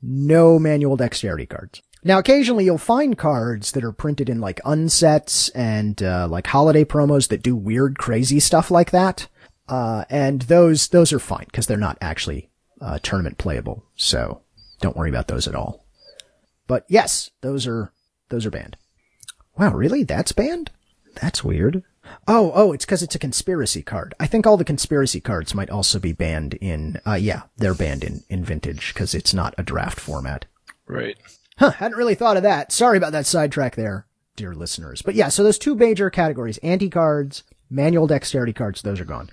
no 0.03 0.59
manual 0.59 0.97
dexterity 0.97 1.45
cards. 1.45 1.81
Now, 2.03 2.19
occasionally 2.19 2.65
you'll 2.65 2.77
find 2.77 3.17
cards 3.17 3.71
that 3.71 3.83
are 3.83 3.93
printed 3.93 4.29
in 4.29 4.41
like 4.41 4.61
unsets 4.63 5.49
and 5.55 6.03
uh, 6.03 6.27
like 6.27 6.47
holiday 6.47 6.83
promos 6.83 7.29
that 7.29 7.41
do 7.41 7.55
weird, 7.55 7.97
crazy 7.97 8.41
stuff 8.41 8.69
like 8.69 8.91
that. 8.91 9.27
Uh, 9.69 10.03
and 10.09 10.41
those 10.43 10.89
those 10.89 11.13
are 11.13 11.19
fine 11.19 11.45
because 11.45 11.65
they're 11.65 11.77
not 11.77 11.97
actually 12.01 12.49
uh, 12.81 12.99
tournament 13.01 13.37
playable. 13.37 13.85
So 13.95 14.41
don't 14.81 14.97
worry 14.97 15.09
about 15.09 15.29
those 15.29 15.47
at 15.47 15.55
all. 15.55 15.82
But 16.67 16.85
yes, 16.87 17.29
those 17.41 17.67
are 17.67 17.91
those 18.29 18.45
are 18.45 18.51
banned. 18.51 18.77
Wow, 19.57 19.73
really? 19.73 20.03
That's 20.03 20.31
banned? 20.31 20.71
That's 21.21 21.43
weird. 21.43 21.83
Oh, 22.27 22.51
oh, 22.53 22.73
it's 22.73 22.85
because 22.85 23.03
it's 23.03 23.15
a 23.15 23.19
conspiracy 23.19 23.81
card. 23.81 24.13
I 24.19 24.27
think 24.27 24.45
all 24.45 24.57
the 24.57 24.65
conspiracy 24.65 25.21
cards 25.21 25.55
might 25.55 25.69
also 25.69 25.99
be 25.99 26.11
banned 26.11 26.55
in, 26.55 26.99
uh, 27.05 27.13
yeah, 27.13 27.43
they're 27.57 27.73
banned 27.73 28.03
in, 28.03 28.23
in 28.29 28.43
vintage 28.43 28.93
because 28.93 29.13
it's 29.13 29.33
not 29.33 29.53
a 29.57 29.63
draft 29.63 29.99
format. 29.99 30.45
Right. 30.87 31.17
Huh, 31.57 31.71
hadn't 31.71 31.97
really 31.97 32.15
thought 32.15 32.37
of 32.37 32.43
that. 32.43 32.71
Sorry 32.71 32.97
about 32.97 33.11
that 33.13 33.25
sidetrack 33.25 33.75
there, 33.75 34.05
dear 34.35 34.53
listeners. 34.53 35.01
But 35.01 35.15
yeah, 35.15 35.29
so 35.29 35.43
those 35.43 35.59
two 35.59 35.75
major 35.75 36.09
categories, 36.09 36.57
ante 36.59 36.89
cards, 36.89 37.43
manual 37.69 38.07
dexterity 38.07 38.53
cards, 38.53 38.81
those 38.81 38.99
are 38.99 39.05
gone. 39.05 39.29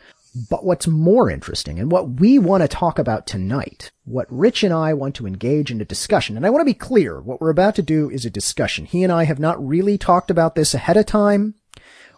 But 0.48 0.64
what's 0.64 0.86
more 0.86 1.28
interesting 1.28 1.80
and 1.80 1.90
what 1.90 2.20
we 2.20 2.38
want 2.38 2.62
to 2.62 2.68
talk 2.68 2.98
about 2.98 3.26
tonight, 3.26 3.90
what 4.04 4.26
Rich 4.30 4.62
and 4.62 4.72
I 4.72 4.94
want 4.94 5.16
to 5.16 5.26
engage 5.26 5.70
in 5.72 5.80
a 5.80 5.84
discussion, 5.84 6.36
and 6.36 6.46
I 6.46 6.50
want 6.50 6.60
to 6.60 6.72
be 6.72 6.74
clear, 6.74 7.20
what 7.20 7.40
we're 7.40 7.50
about 7.50 7.74
to 7.76 7.82
do 7.82 8.08
is 8.08 8.24
a 8.24 8.30
discussion. 8.30 8.84
He 8.84 9.02
and 9.02 9.12
I 9.12 9.24
have 9.24 9.40
not 9.40 9.66
really 9.66 9.98
talked 9.98 10.30
about 10.30 10.54
this 10.54 10.72
ahead 10.72 10.96
of 10.96 11.06
time. 11.06 11.54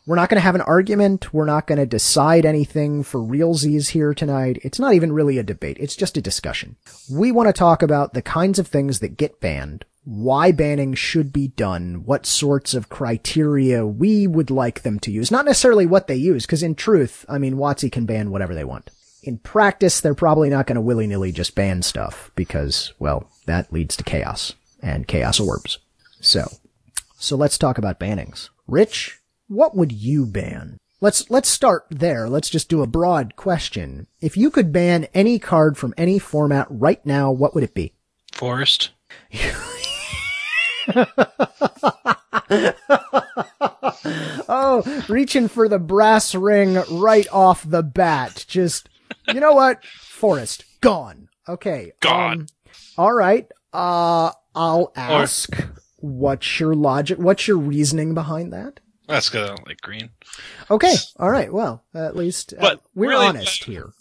We're 0.04 0.16
not 0.16 0.28
going 0.28 0.36
to 0.36 0.44
have 0.44 0.56
an 0.56 0.62
argument. 0.62 1.32
We're 1.32 1.44
not 1.44 1.66
going 1.66 1.78
to 1.78 1.86
decide 1.86 2.44
anything 2.44 3.02
for 3.04 3.20
realsies 3.20 3.90
here 3.90 4.12
tonight. 4.14 4.58
It's 4.62 4.80
not 4.80 4.94
even 4.94 5.12
really 5.12 5.38
a 5.38 5.44
debate. 5.44 5.76
It's 5.78 5.94
just 5.94 6.16
a 6.16 6.22
discussion. 6.22 6.76
We 7.10 7.30
want 7.30 7.46
to 7.46 7.52
talk 7.52 7.82
about 7.82 8.12
the 8.12 8.22
kinds 8.22 8.58
of 8.58 8.66
things 8.66 8.98
that 8.98 9.16
get 9.16 9.40
banned, 9.40 9.84
why 10.04 10.50
banning 10.50 10.94
should 10.94 11.32
be 11.32 11.48
done, 11.48 12.02
what 12.04 12.26
sorts 12.26 12.74
of 12.74 12.88
criteria 12.88 13.86
we 13.86 14.26
would 14.26 14.50
like 14.50 14.82
them 14.82 14.98
to 15.00 15.12
use. 15.12 15.30
Not 15.30 15.44
necessarily 15.44 15.86
what 15.86 16.06
they 16.08 16.16
use, 16.16 16.44
because 16.44 16.62
in 16.62 16.74
truth, 16.74 17.24
I 17.28 17.38
mean, 17.38 17.54
WotC 17.54 17.90
can 17.92 18.06
ban 18.06 18.30
whatever 18.30 18.54
they 18.54 18.64
want. 18.64 18.90
In 19.22 19.38
practice, 19.38 20.00
they're 20.00 20.14
probably 20.14 20.50
not 20.50 20.66
going 20.66 20.74
to 20.74 20.80
willy-nilly 20.80 21.30
just 21.30 21.54
ban 21.54 21.82
stuff, 21.82 22.32
because, 22.34 22.92
well, 22.98 23.30
that 23.46 23.72
leads 23.72 23.96
to 23.96 24.04
chaos, 24.04 24.54
and 24.82 25.06
chaos 25.06 25.38
orbs. 25.38 25.78
So, 26.20 26.48
so 27.16 27.36
let's 27.36 27.58
talk 27.58 27.78
about 27.78 28.00
bannings. 28.00 28.48
Rich, 28.66 29.20
what 29.46 29.76
would 29.76 29.92
you 29.92 30.26
ban? 30.26 30.78
Let's, 31.00 31.30
let's 31.30 31.48
start 31.48 31.86
there. 31.90 32.28
Let's 32.28 32.50
just 32.50 32.68
do 32.68 32.82
a 32.82 32.86
broad 32.88 33.36
question. 33.36 34.08
If 34.20 34.36
you 34.36 34.50
could 34.50 34.72
ban 34.72 35.06
any 35.14 35.38
card 35.38 35.76
from 35.78 35.94
any 35.96 36.18
format 36.18 36.66
right 36.70 37.04
now, 37.06 37.30
what 37.30 37.54
would 37.54 37.64
it 37.64 37.74
be? 37.74 37.92
Forest. 38.32 38.90
oh, 44.48 45.04
reaching 45.08 45.48
for 45.48 45.68
the 45.68 45.78
brass 45.78 46.34
ring 46.34 46.82
right 46.90 47.26
off 47.32 47.68
the 47.68 47.82
bat. 47.82 48.44
Just, 48.48 48.88
you 49.28 49.40
know 49.40 49.52
what? 49.52 49.84
Forest, 49.84 50.64
gone. 50.80 51.28
Okay. 51.48 51.92
Gone. 52.00 52.40
Um, 52.40 52.46
all 52.98 53.12
right. 53.12 53.50
Uh, 53.72 54.32
I'll 54.54 54.92
ask, 54.96 55.50
what's 55.96 56.60
your 56.60 56.74
logic? 56.74 57.18
What's 57.18 57.48
your 57.48 57.56
reasoning 57.56 58.14
behind 58.14 58.52
that? 58.52 58.80
That's 59.08 59.28
because 59.28 59.50
I 59.50 59.54
don't 59.54 59.66
like 59.66 59.80
green. 59.80 60.10
Okay. 60.70 60.94
All 61.18 61.30
right. 61.30 61.52
Well, 61.52 61.84
at 61.94 62.16
least 62.16 62.54
uh, 62.54 62.60
But 62.60 62.82
we're 62.94 63.10
really, 63.10 63.26
honest 63.26 63.64
here. 63.64 63.92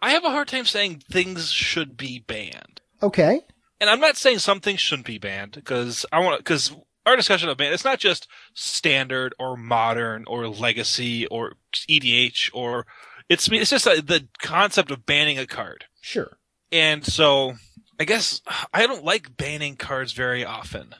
I 0.00 0.10
have 0.10 0.24
a 0.24 0.30
hard 0.30 0.48
time 0.48 0.66
saying 0.66 1.02
things 1.10 1.50
should 1.50 1.96
be 1.96 2.20
banned. 2.20 2.80
Okay. 3.02 3.40
And 3.80 3.90
I'm 3.90 4.00
not 4.00 4.16
saying 4.16 4.38
some 4.38 4.60
things 4.60 4.80
shouldn't 4.80 5.06
be 5.06 5.18
banned 5.18 5.52
because 5.52 6.06
I 6.12 6.20
want 6.20 6.38
because 6.38 6.74
our 7.04 7.16
discussion 7.16 7.48
of 7.48 7.56
ban, 7.56 7.72
it's 7.72 7.84
not 7.84 7.98
just 7.98 8.26
standard 8.54 9.34
or 9.38 9.56
modern 9.56 10.24
or 10.26 10.48
legacy 10.48 11.26
or 11.26 11.54
EDH 11.88 12.50
or 12.52 12.86
it's, 13.28 13.48
it's 13.48 13.70
just 13.70 13.86
uh 13.86 13.96
the 13.96 14.28
concept 14.40 14.90
of 14.90 15.06
banning 15.06 15.38
a 15.38 15.46
card. 15.46 15.84
Sure. 16.00 16.36
And 16.72 17.04
so 17.04 17.54
I 18.00 18.04
guess 18.04 18.42
I 18.72 18.86
don't 18.86 19.04
like 19.04 19.36
banning 19.36 19.76
cards 19.76 20.12
very 20.12 20.44
often. 20.44 20.94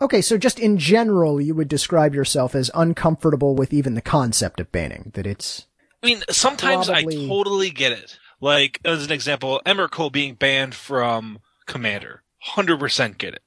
Okay. 0.00 0.20
So 0.20 0.36
just 0.36 0.58
in 0.58 0.78
general, 0.78 1.40
you 1.40 1.54
would 1.54 1.68
describe 1.68 2.14
yourself 2.14 2.54
as 2.54 2.70
uncomfortable 2.74 3.54
with 3.54 3.72
even 3.72 3.94
the 3.94 4.02
concept 4.02 4.60
of 4.60 4.70
banning, 4.72 5.12
that 5.14 5.26
it's, 5.26 5.66
I 6.02 6.06
mean, 6.06 6.22
sometimes 6.28 6.88
Probably- 6.88 7.24
I 7.24 7.28
totally 7.28 7.70
get 7.70 7.92
it. 7.92 8.18
Like, 8.38 8.80
as 8.84 9.06
an 9.06 9.12
example, 9.12 9.62
Emrakul 9.64 10.12
being 10.12 10.34
banned 10.34 10.74
from 10.74 11.38
Commander. 11.66 12.22
100% 12.54 13.18
get 13.18 13.34
it. 13.34 13.42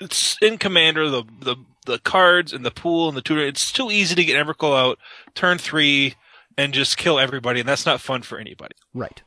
It's 0.00 0.36
in 0.40 0.58
Commander, 0.58 1.10
the, 1.10 1.24
the, 1.40 1.56
the 1.86 1.98
cards 1.98 2.52
and 2.52 2.64
the 2.64 2.70
pool 2.70 3.08
and 3.08 3.16
the 3.16 3.22
tutor, 3.22 3.46
it's 3.46 3.70
too 3.72 3.90
easy 3.90 4.14
to 4.14 4.24
get 4.24 4.44
Emrakul 4.44 4.76
out, 4.76 4.98
turn 5.34 5.58
three, 5.58 6.14
and 6.56 6.72
just 6.72 6.96
kill 6.96 7.18
everybody, 7.18 7.60
and 7.60 7.68
that's 7.68 7.84
not 7.86 8.00
fun 8.00 8.22
for 8.22 8.38
anybody. 8.38 8.74
right. 8.92 9.22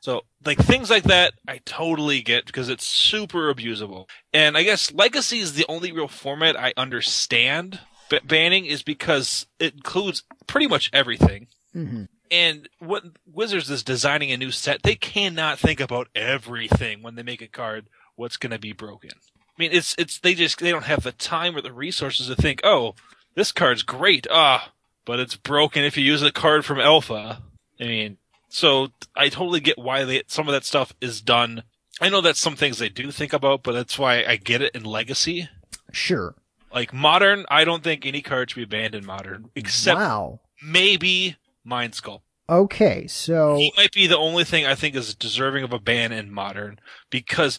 So, 0.00 0.20
like, 0.44 0.58
things 0.58 0.90
like 0.90 1.04
that, 1.04 1.32
I 1.48 1.60
totally 1.64 2.20
get 2.20 2.44
because 2.44 2.68
it's 2.68 2.84
super 2.84 3.52
abusable. 3.54 4.06
And 4.34 4.54
I 4.54 4.62
guess 4.62 4.92
Legacy 4.92 5.38
is 5.38 5.54
the 5.54 5.64
only 5.66 5.92
real 5.92 6.08
format 6.08 6.60
I 6.60 6.74
understand 6.76 7.80
b- 8.10 8.20
banning 8.22 8.66
is 8.66 8.82
because 8.82 9.46
it 9.58 9.72
includes 9.72 10.22
pretty 10.46 10.66
much 10.66 10.90
everything. 10.92 11.46
hmm 11.72 12.04
And 12.34 12.68
what 12.80 13.04
Wizards 13.32 13.70
is 13.70 13.84
designing 13.84 14.32
a 14.32 14.36
new 14.36 14.50
set, 14.50 14.82
they 14.82 14.96
cannot 14.96 15.60
think 15.60 15.78
about 15.78 16.08
everything 16.16 17.00
when 17.00 17.14
they 17.14 17.22
make 17.22 17.40
a 17.40 17.46
card 17.46 17.86
what's 18.16 18.36
going 18.36 18.50
to 18.50 18.58
be 18.58 18.72
broken. 18.72 19.12
I 19.12 19.52
mean, 19.56 19.70
it's 19.72 19.94
it's 19.98 20.18
they 20.18 20.34
just 20.34 20.58
they 20.58 20.72
don't 20.72 20.84
have 20.84 21.04
the 21.04 21.12
time 21.12 21.56
or 21.56 21.60
the 21.60 21.72
resources 21.72 22.26
to 22.26 22.34
think, 22.34 22.60
"Oh, 22.64 22.96
this 23.36 23.52
card's 23.52 23.84
great." 23.84 24.26
Ah, 24.32 24.72
but 25.04 25.20
it's 25.20 25.36
broken 25.36 25.84
if 25.84 25.96
you 25.96 26.02
use 26.02 26.24
a 26.24 26.32
card 26.32 26.64
from 26.64 26.80
Alpha. 26.80 27.40
I 27.80 27.84
mean, 27.84 28.16
so 28.48 28.88
I 29.14 29.28
totally 29.28 29.60
get 29.60 29.78
why 29.78 30.02
they 30.02 30.24
some 30.26 30.48
of 30.48 30.54
that 30.54 30.64
stuff 30.64 30.92
is 31.00 31.20
done. 31.20 31.62
I 32.00 32.08
know 32.08 32.20
that's 32.20 32.40
some 32.40 32.56
things 32.56 32.78
they 32.78 32.88
do 32.88 33.12
think 33.12 33.32
about, 33.32 33.62
but 33.62 33.74
that's 33.74 33.96
why 33.96 34.24
I 34.24 34.34
get 34.34 34.60
it 34.60 34.74
in 34.74 34.82
Legacy. 34.82 35.48
Sure. 35.92 36.34
Like 36.72 36.92
Modern, 36.92 37.46
I 37.48 37.62
don't 37.62 37.84
think 37.84 38.04
any 38.04 38.22
card 38.22 38.50
should 38.50 38.56
be 38.56 38.64
banned 38.64 38.96
in 38.96 39.06
Modern, 39.06 39.50
except 39.54 40.00
wow. 40.00 40.40
maybe 40.60 41.36
Mind 41.64 41.92
Sculpt. 41.94 42.20
Okay. 42.48 43.06
So, 43.06 43.56
He 43.56 43.72
might 43.76 43.92
be 43.92 44.06
the 44.06 44.18
only 44.18 44.44
thing 44.44 44.66
I 44.66 44.74
think 44.74 44.94
is 44.94 45.14
deserving 45.14 45.64
of 45.64 45.72
a 45.72 45.78
ban 45.78 46.12
in 46.12 46.30
modern 46.32 46.78
because, 47.10 47.58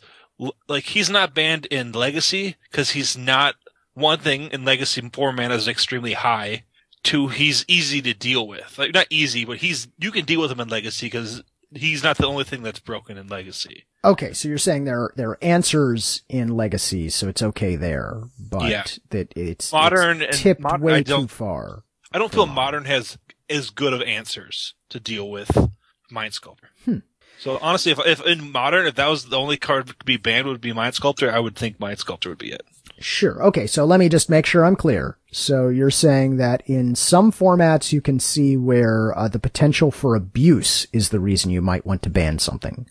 like, 0.67 0.83
he's 0.85 1.09
not 1.09 1.33
banned 1.33 1.65
in 1.67 1.91
legacy 1.91 2.55
because 2.69 2.91
he's 2.91 3.17
not 3.17 3.55
one 3.93 4.19
thing 4.19 4.49
in 4.51 4.63
legacy 4.65 5.01
four 5.13 5.31
mana 5.31 5.55
is 5.55 5.67
extremely 5.67 6.13
high. 6.13 6.63
Two, 7.03 7.27
he's 7.29 7.65
easy 7.67 8.01
to 8.01 8.13
deal 8.13 8.47
with. 8.47 8.77
Like, 8.77 8.93
not 8.93 9.07
easy, 9.09 9.45
but 9.45 9.57
he's 9.57 9.87
you 9.97 10.11
can 10.11 10.25
deal 10.25 10.41
with 10.41 10.51
him 10.51 10.59
in 10.59 10.67
legacy 10.69 11.07
because 11.07 11.41
he's 11.71 12.03
not 12.03 12.17
the 12.17 12.27
only 12.27 12.43
thing 12.43 12.61
that's 12.63 12.79
broken 12.79 13.17
in 13.17 13.27
legacy. 13.27 13.85
Okay, 14.03 14.33
so 14.33 14.47
you're 14.47 14.57
saying 14.59 14.85
there 14.85 15.11
there 15.15 15.31
are 15.31 15.43
answers 15.43 16.21
in 16.29 16.49
Legacy, 16.49 17.09
so 17.09 17.27
it's 17.27 17.41
okay 17.41 17.75
there, 17.75 18.21
but 18.39 18.69
Yeah. 18.69 18.83
that 19.09 19.33
it's 19.35 19.71
Modern 19.71 20.21
it's 20.21 20.35
and 20.37 20.57
tipped 20.59 20.79
way 20.79 21.01
too 21.01 21.27
far. 21.27 21.83
I 22.11 22.19
don't 22.19 22.31
feel 22.31 22.45
modern 22.45 22.85
has 22.85 23.17
as 23.49 23.69
good 23.69 23.93
of 23.93 24.01
answers 24.01 24.73
to 24.89 24.99
deal 24.99 25.29
with 25.29 25.69
Mind 26.09 26.33
Sculptor. 26.33 26.69
Hmm. 26.83 26.99
So 27.39 27.59
honestly, 27.61 27.91
if 27.91 27.99
if 28.05 28.25
in 28.25 28.51
modern, 28.51 28.87
if 28.87 28.95
that 28.95 29.09
was 29.09 29.25
the 29.25 29.37
only 29.37 29.57
card 29.57 29.87
to 29.87 29.95
be 30.05 30.17
banned 30.17 30.47
would 30.47 30.61
be 30.61 30.73
Mind 30.73 30.95
Sculptor, 30.95 31.31
I 31.31 31.39
would 31.39 31.55
think 31.55 31.79
Mind 31.79 31.99
Sculptor 31.99 32.29
would 32.29 32.37
be 32.37 32.51
it. 32.51 32.63
Sure. 32.99 33.43
Okay, 33.43 33.67
so 33.67 33.83
let 33.83 33.99
me 33.99 34.07
just 34.07 34.29
make 34.29 34.45
sure 34.45 34.63
I'm 34.63 34.77
clear. 34.77 35.17
So 35.31 35.67
you're 35.67 35.91
saying 35.91 36.37
that 36.37 36.63
in 36.65 36.95
some 36.95 37.31
formats 37.31 37.91
you 37.91 37.99
can 37.99 38.19
see 38.19 38.55
where 38.55 39.17
uh, 39.17 39.27
the 39.27 39.39
potential 39.39 39.91
for 39.91 40.15
abuse 40.15 40.87
is 40.93 41.09
the 41.09 41.19
reason 41.19 41.51
you 41.51 41.61
might 41.61 41.85
want 41.85 42.01
to 42.03 42.09
ban 42.09 42.39
something, 42.39 42.87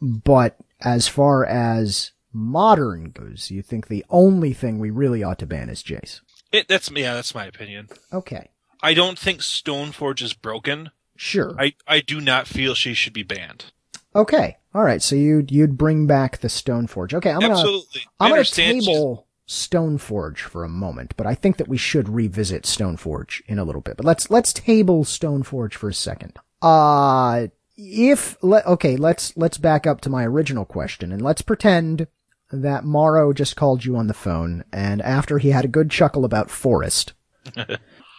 but 0.00 0.56
as 0.80 1.08
far 1.08 1.44
as 1.44 2.12
modern 2.32 3.10
goes, 3.10 3.50
you 3.50 3.62
think 3.62 3.88
the 3.88 4.04
only 4.10 4.52
thing 4.52 4.78
we 4.78 4.90
really 4.90 5.24
ought 5.24 5.40
to 5.40 5.46
ban 5.46 5.68
is 5.68 5.82
Jace. 5.82 6.20
It, 6.52 6.68
that's 6.68 6.90
yeah, 6.92 7.14
that's 7.14 7.34
my 7.34 7.46
opinion. 7.46 7.88
Okay. 8.12 8.50
I 8.82 8.94
don't 8.94 9.18
think 9.18 9.40
Stoneforge 9.40 10.22
is 10.22 10.32
broken. 10.32 10.90
Sure. 11.16 11.54
I, 11.58 11.74
I 11.86 12.00
do 12.00 12.20
not 12.20 12.46
feel 12.46 12.74
she 12.74 12.94
should 12.94 13.12
be 13.12 13.22
banned. 13.24 13.66
Okay. 14.14 14.56
All 14.74 14.82
right. 14.84 15.02
So 15.02 15.16
you'd 15.16 15.50
you'd 15.50 15.76
bring 15.76 16.06
back 16.06 16.38
the 16.38 16.48
Stoneforge. 16.48 17.12
Okay. 17.14 17.30
I'm 17.30 17.40
gonna 17.40 17.54
Absolutely. 17.54 18.02
I'm 18.20 18.26
gonna 18.30 18.34
understand 18.34 18.82
she's- 18.84 18.86
table 18.86 19.26
Stoneforge 19.48 20.38
for 20.40 20.62
a 20.62 20.68
moment, 20.68 21.14
but 21.16 21.26
I 21.26 21.34
think 21.34 21.56
that 21.56 21.68
we 21.68 21.76
should 21.78 22.08
revisit 22.08 22.64
Stoneforge 22.64 23.40
in 23.46 23.58
a 23.58 23.64
little 23.64 23.80
bit. 23.80 23.96
But 23.96 24.06
let's 24.06 24.30
let's 24.30 24.52
table 24.52 25.04
Stoneforge 25.04 25.74
for 25.74 25.88
a 25.88 25.94
second. 25.94 26.38
Uh 26.62 27.48
if 27.76 28.36
le- 28.42 28.62
okay, 28.66 28.96
let's 28.96 29.36
let's 29.36 29.58
back 29.58 29.86
up 29.86 30.00
to 30.02 30.10
my 30.10 30.24
original 30.26 30.64
question 30.64 31.12
and 31.12 31.22
let's 31.22 31.42
pretend 31.42 32.06
that 32.50 32.84
MaRo 32.84 33.32
just 33.32 33.56
called 33.56 33.84
you 33.84 33.96
on 33.96 34.06
the 34.06 34.14
phone 34.14 34.64
and 34.72 35.00
after 35.02 35.38
he 35.38 35.50
had 35.50 35.64
a 35.64 35.68
good 35.68 35.90
chuckle 35.90 36.24
about 36.24 36.50
Forest, 36.50 37.12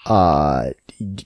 uh 0.10 0.72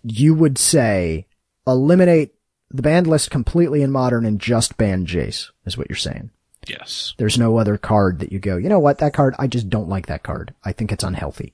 you 0.03 0.33
would 0.35 0.57
say 0.57 1.25
eliminate 1.65 2.35
the 2.69 2.81
band 2.81 3.07
list 3.07 3.31
completely 3.31 3.81
in 3.81 3.91
modern 3.91 4.25
and 4.25 4.39
just 4.39 4.77
ban 4.77 5.05
Jace 5.05 5.49
is 5.65 5.77
what 5.77 5.89
you're 5.89 5.95
saying. 5.95 6.29
Yes. 6.67 7.13
There's 7.17 7.37
no 7.37 7.57
other 7.57 7.77
card 7.77 8.19
that 8.19 8.31
you 8.31 8.39
go, 8.39 8.57
you 8.57 8.69
know 8.69 8.79
what, 8.79 8.97
that 8.99 9.13
card, 9.13 9.35
I 9.39 9.47
just 9.47 9.69
don't 9.69 9.89
like 9.89 10.07
that 10.07 10.23
card. 10.23 10.53
I 10.63 10.71
think 10.71 10.91
it's 10.91 11.03
unhealthy. 11.03 11.53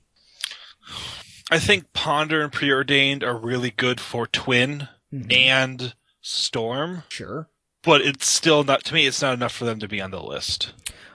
I 1.50 1.58
think 1.58 1.92
Ponder 1.92 2.42
and 2.42 2.52
Preordained 2.52 3.24
are 3.24 3.36
really 3.36 3.70
good 3.70 4.00
for 4.00 4.26
Twin 4.26 4.88
Mm-hmm. 5.12 5.32
and 5.32 5.94
Storm, 6.20 7.02
Sure. 7.08 7.48
but 7.82 8.00
it's 8.00 8.28
still 8.28 8.62
not, 8.62 8.84
to 8.84 8.94
me, 8.94 9.06
it's 9.08 9.20
not 9.20 9.34
enough 9.34 9.50
for 9.52 9.64
them 9.64 9.80
to 9.80 9.88
be 9.88 10.00
on 10.00 10.12
the 10.12 10.22
list. 10.22 10.72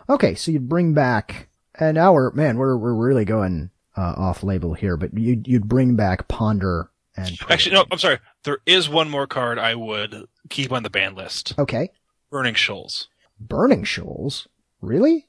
Okay, 0.10 0.36
so 0.36 0.51
you'd 0.51 0.67
bring 0.67 0.93
back, 0.93 1.48
and 1.79 1.95
now 1.95 2.12
we're, 2.12 2.31
man, 2.31 2.57
we're, 2.57 2.75
we're 2.77 2.93
really 2.93 3.24
going, 3.24 3.69
uh, 3.98 4.14
off 4.18 4.44
label 4.44 4.74
here, 4.74 4.98
but 4.98 5.18
you'd, 5.18 5.48
you'd 5.48 5.68
bring 5.68 5.96
back 5.96 6.28
Ponder 6.28 6.90
and 7.18 7.38
Actually, 7.50 7.75
no, 7.75 7.86
I'm 7.92 7.98
sorry. 7.98 8.20
There 8.44 8.60
is 8.66 8.90
one 8.90 9.10
more 9.10 9.28
card 9.28 9.58
I 9.58 9.75
would 9.75 10.28
keep 10.50 10.72
on 10.72 10.84
the 10.84 10.90
ban 10.90 11.16
list. 11.16 11.54
Okay. 11.58 11.90
Burning 12.30 12.56
Shoals. 12.56 13.08
Burning 13.40 13.84
Shoals? 13.84 14.48
Really? 14.82 15.28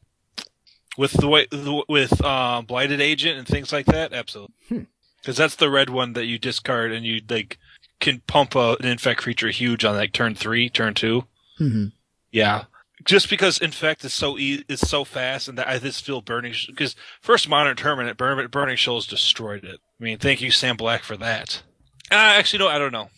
With 0.99 1.13
the 1.13 1.29
way, 1.29 1.47
the, 1.51 1.85
with, 1.89 2.25
um, 2.25 2.65
Blighted 2.65 3.01
Agent 3.01 3.39
and 3.39 3.47
things 3.47 3.73
like 3.73 3.87
that? 3.87 4.13
Absolutely. 4.13 4.55
Hmm. 4.69 4.83
Cause 5.25 5.37
that's 5.37 5.57
the 5.57 5.71
red 5.71 5.91
one 5.91 6.13
that 6.15 6.27
you 6.27 6.39
discard 6.39 6.93
and 6.93 7.05
you, 7.05 7.21
like, 7.29 7.59
can 8.01 8.23
pump 8.27 8.55
a, 8.55 8.77
an 8.81 8.87
infect 8.87 9.21
creature 9.21 9.49
huge 9.49 9.85
on 9.85 9.97
like 9.97 10.13
turn 10.13 10.35
three, 10.35 10.69
turn 10.69 10.95
two. 10.95 11.25
hmm 11.59 11.87
Yeah. 12.31 12.65
Just 13.07 13.31
because 13.31 13.59
infect 13.59 14.05
is 14.05 14.13
so 14.13 14.37
e- 14.37 14.65
is 14.69 14.81
so 14.81 15.05
fast, 15.05 15.49
and 15.49 15.57
that 15.59 15.69
I 15.69 15.79
just 15.79 16.05
feel 16.05 16.21
burning 16.21 16.55
because 16.67 16.97
first 17.21 17.49
modern 17.49 17.77
tournament, 17.77 18.17
burn, 18.17 18.47
burning 18.49 18.77
shoals 18.77 19.07
destroyed 19.07 19.65
it. 19.65 19.81
I 20.01 20.05
mean, 20.05 20.19
thank 20.19 20.41
you 20.41 20.51
Sam 20.51 20.77
Black 20.77 21.03
for 21.03 21.17
that. 21.17 21.63
Uh, 22.11 22.15
actually, 22.15 22.59
no, 22.59 22.69
I 22.69 22.79
don't 22.79 22.93
know. 22.93 23.11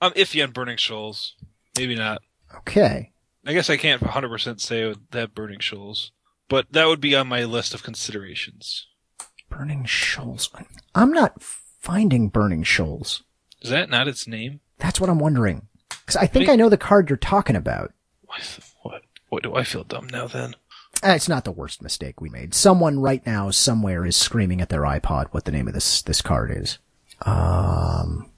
I'm 0.00 0.12
iffy 0.12 0.42
on 0.42 0.52
burning 0.52 0.78
shoals. 0.78 1.36
Maybe 1.76 1.94
not. 1.94 2.22
Okay. 2.56 3.12
I 3.46 3.52
guess 3.52 3.70
I 3.70 3.76
can't 3.76 4.00
100 4.02 4.28
percent 4.28 4.60
say 4.60 4.94
that 5.10 5.34
burning 5.34 5.60
shoals, 5.60 6.12
but 6.48 6.72
that 6.72 6.86
would 6.86 7.00
be 7.00 7.14
on 7.14 7.28
my 7.28 7.44
list 7.44 7.74
of 7.74 7.82
considerations. 7.82 8.86
Burning 9.52 9.84
Shoals. 9.84 10.48
I'm 10.94 11.12
not 11.12 11.42
finding 11.42 12.28
Burning 12.28 12.62
Shoals. 12.62 13.22
Is 13.60 13.68
that 13.70 13.90
not 13.90 14.08
its 14.08 14.26
name? 14.26 14.60
That's 14.78 14.98
what 14.98 15.10
I'm 15.10 15.18
wondering. 15.18 15.68
Because 15.90 16.16
I 16.16 16.26
think 16.26 16.48
Wait. 16.48 16.54
I 16.54 16.56
know 16.56 16.70
the 16.70 16.78
card 16.78 17.10
you're 17.10 17.16
talking 17.18 17.54
about. 17.54 17.92
What? 18.22 18.58
What? 19.32 19.46
What 19.46 19.54
do 19.54 19.56
I 19.58 19.64
feel 19.64 19.84
dumb 19.84 20.08
now 20.08 20.26
then? 20.26 20.56
Uh, 21.02 21.08
It's 21.16 21.28
not 21.28 21.44
the 21.44 21.52
worst 21.52 21.80
mistake 21.82 22.20
we 22.20 22.28
made. 22.28 22.52
Someone 22.52 22.98
right 23.00 23.24
now, 23.26 23.50
somewhere, 23.50 24.04
is 24.04 24.14
screaming 24.14 24.60
at 24.60 24.68
their 24.68 24.82
iPod 24.82 25.28
what 25.30 25.46
the 25.46 25.52
name 25.52 25.66
of 25.68 25.72
this 25.74 26.02
this 26.02 26.20
card 26.20 26.50
is. 26.54 26.78
Um. 27.22 28.28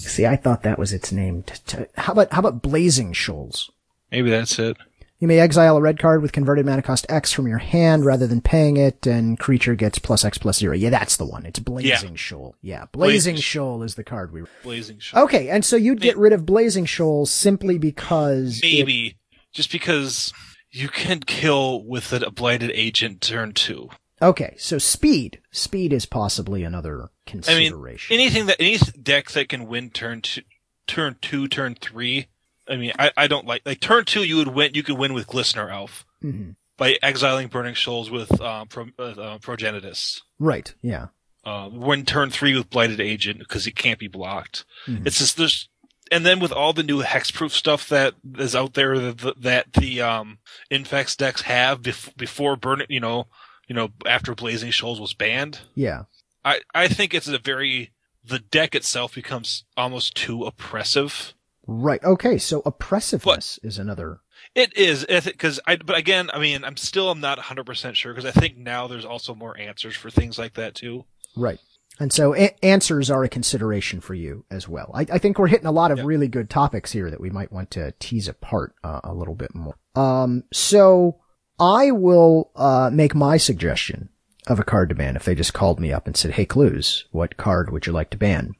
See, 0.00 0.24
I 0.26 0.36
thought 0.36 0.62
that 0.62 0.78
was 0.78 0.94
its 0.94 1.12
name. 1.12 1.42
T- 1.42 1.54
t- 1.66 1.84
how 1.98 2.14
about 2.14 2.32
how 2.32 2.38
about 2.40 2.62
Blazing 2.62 3.12
Shoals? 3.12 3.70
Maybe 4.10 4.30
that's 4.30 4.58
it. 4.58 4.78
You 5.20 5.26
may 5.26 5.40
exile 5.40 5.76
a 5.76 5.80
red 5.80 5.98
card 5.98 6.22
with 6.22 6.30
converted 6.30 6.64
mana 6.64 6.80
cost 6.82 7.04
X 7.08 7.32
from 7.32 7.48
your 7.48 7.58
hand 7.58 8.04
rather 8.04 8.28
than 8.28 8.40
paying 8.40 8.76
it, 8.76 9.04
and 9.06 9.36
creature 9.38 9.74
gets 9.74 9.98
plus 9.98 10.24
X 10.24 10.38
plus 10.38 10.58
zero. 10.58 10.74
Yeah, 10.76 10.90
that's 10.90 11.16
the 11.16 11.26
one. 11.26 11.44
It's 11.44 11.58
Blazing 11.58 12.14
Shoal. 12.14 12.54
Yeah, 12.62 12.84
Blazing 12.92 13.34
Blazing 13.34 13.36
Shoal 13.36 13.82
is 13.82 13.96
the 13.96 14.04
card 14.04 14.32
we. 14.32 14.42
Blazing 14.62 15.00
Shoal. 15.00 15.24
Okay, 15.24 15.48
and 15.48 15.64
so 15.64 15.74
you'd 15.74 16.00
get 16.00 16.16
rid 16.16 16.32
of 16.32 16.46
Blazing 16.46 16.84
Shoal 16.84 17.26
simply 17.26 17.78
because 17.78 18.58
it- 18.62 18.62
Maybe 18.62 19.16
just 19.52 19.72
because 19.72 20.32
you 20.70 20.88
can 20.88 21.20
kill 21.20 21.82
with 21.84 22.12
a 22.12 22.30
blighted 22.30 22.70
agent 22.72 23.20
turn 23.20 23.54
two. 23.54 23.88
Okay, 24.22 24.54
so 24.58 24.78
speed. 24.78 25.40
Speed 25.50 25.92
is 25.92 26.06
possibly 26.06 26.62
another 26.62 27.08
consideration. 27.26 28.14
I 28.14 28.18
mean, 28.18 28.20
anything 28.20 28.46
that 28.46 28.56
any 28.60 28.76
deck 29.02 29.30
that 29.32 29.48
can 29.48 29.66
win 29.66 29.90
turn 29.90 30.20
two, 30.22 30.42
turn 30.86 31.16
two, 31.20 31.48
turn 31.48 31.74
three. 31.80 32.26
I 32.68 32.76
mean, 32.76 32.92
I, 32.98 33.10
I 33.16 33.26
don't 33.26 33.46
like 33.46 33.62
like 33.64 33.80
turn 33.80 34.04
two. 34.04 34.24
You 34.24 34.36
would 34.36 34.48
win. 34.48 34.72
You 34.74 34.82
could 34.82 34.98
win 34.98 35.14
with 35.14 35.26
Glistener 35.26 35.72
Elf 35.72 36.04
Mhm. 36.22 36.56
by 36.76 36.98
exiling 37.02 37.48
Burning 37.48 37.74
Shoals 37.74 38.10
with 38.10 38.40
um, 38.40 38.68
Pro, 38.68 38.86
uh, 38.98 39.02
uh, 39.02 39.38
Progenitus. 39.38 40.20
Right, 40.38 40.74
yeah. 40.82 41.06
Uh, 41.44 41.68
win 41.72 42.04
turn 42.04 42.30
three 42.30 42.54
with 42.54 42.68
Blighted 42.68 43.00
Agent 43.00 43.38
because 43.38 43.66
it 43.66 43.76
can't 43.76 43.98
be 43.98 44.08
blocked. 44.08 44.64
Mhm. 44.86 45.06
It's 45.06 45.18
just 45.18 45.36
there's, 45.36 45.68
and 46.12 46.26
then 46.26 46.40
with 46.40 46.52
all 46.52 46.72
the 46.72 46.82
new 46.82 47.02
hexproof 47.02 47.52
stuff 47.52 47.88
that 47.88 48.14
is 48.38 48.54
out 48.56 48.74
there 48.74 48.98
that, 48.98 49.34
that 49.40 49.72
the 49.72 50.02
um 50.02 50.38
Infect 50.70 51.16
decks 51.18 51.42
have 51.42 51.80
bef- 51.82 52.16
before 52.16 52.56
burn, 52.56 52.82
you 52.88 53.00
know, 53.00 53.28
you 53.68 53.74
know, 53.74 53.90
after 54.06 54.34
Blazing 54.34 54.70
Shoals 54.72 55.00
was 55.00 55.14
banned. 55.14 55.60
Yeah. 55.74 56.04
I 56.44 56.60
I 56.74 56.88
think 56.88 57.14
it's 57.14 57.28
a 57.28 57.38
very 57.38 57.92
the 58.24 58.38
deck 58.40 58.74
itself 58.74 59.14
becomes 59.14 59.64
almost 59.76 60.14
too 60.14 60.44
oppressive. 60.44 61.32
Right. 61.70 62.02
Okay, 62.02 62.38
so 62.38 62.62
oppressiveness 62.64 63.58
is 63.62 63.78
another. 63.78 64.20
It 64.54 64.74
is 64.76 65.04
because 65.04 65.60
I, 65.66 65.76
but 65.76 65.96
again, 65.98 66.30
I 66.32 66.38
mean, 66.38 66.64
I'm 66.64 66.78
still 66.78 67.10
I'm 67.10 67.20
not 67.20 67.36
100 67.36 67.64
percent 67.66 67.96
sure 67.96 68.14
because 68.14 68.24
I 68.24 68.30
think 68.40 68.56
now 68.56 68.86
there's 68.86 69.04
also 69.04 69.34
more 69.34 69.56
answers 69.58 69.94
for 69.94 70.08
things 70.10 70.38
like 70.38 70.54
that 70.54 70.74
too. 70.74 71.04
Right. 71.36 71.58
And 72.00 72.10
so 72.12 72.34
a- 72.34 72.56
answers 72.64 73.10
are 73.10 73.22
a 73.22 73.28
consideration 73.28 74.00
for 74.00 74.14
you 74.14 74.44
as 74.50 74.66
well. 74.66 74.90
I, 74.94 75.02
I 75.12 75.18
think 75.18 75.38
we're 75.38 75.48
hitting 75.48 75.66
a 75.66 75.72
lot 75.72 75.90
of 75.90 75.98
Yeah. 75.98 76.04
really 76.04 76.28
good 76.28 76.48
topics 76.48 76.92
here 76.92 77.10
that 77.10 77.20
we 77.20 77.28
might 77.28 77.52
want 77.52 77.70
to 77.72 77.92
tease 77.98 78.28
apart 78.28 78.74
uh, 78.82 79.00
a 79.04 79.12
little 79.12 79.34
bit 79.34 79.54
more. 79.54 79.76
Um, 79.94 80.44
so 80.52 81.18
I 81.60 81.90
will 81.90 82.50
uh, 82.56 82.88
make 82.92 83.14
my 83.14 83.36
suggestion 83.36 84.08
of 84.46 84.58
a 84.58 84.64
card 84.64 84.88
to 84.88 84.94
ban 84.94 85.16
if 85.16 85.24
they 85.24 85.34
just 85.34 85.52
called 85.54 85.80
me 85.80 85.92
up 85.92 86.06
and 86.06 86.16
said, 86.16 86.30
"Hey, 86.32 86.46
Cluze, 86.46 87.04
what 87.10 87.36
card 87.36 87.70
would 87.72 87.84
you 87.86 87.92
like 87.92 88.08
to 88.10 88.16
ban?" 88.16 88.54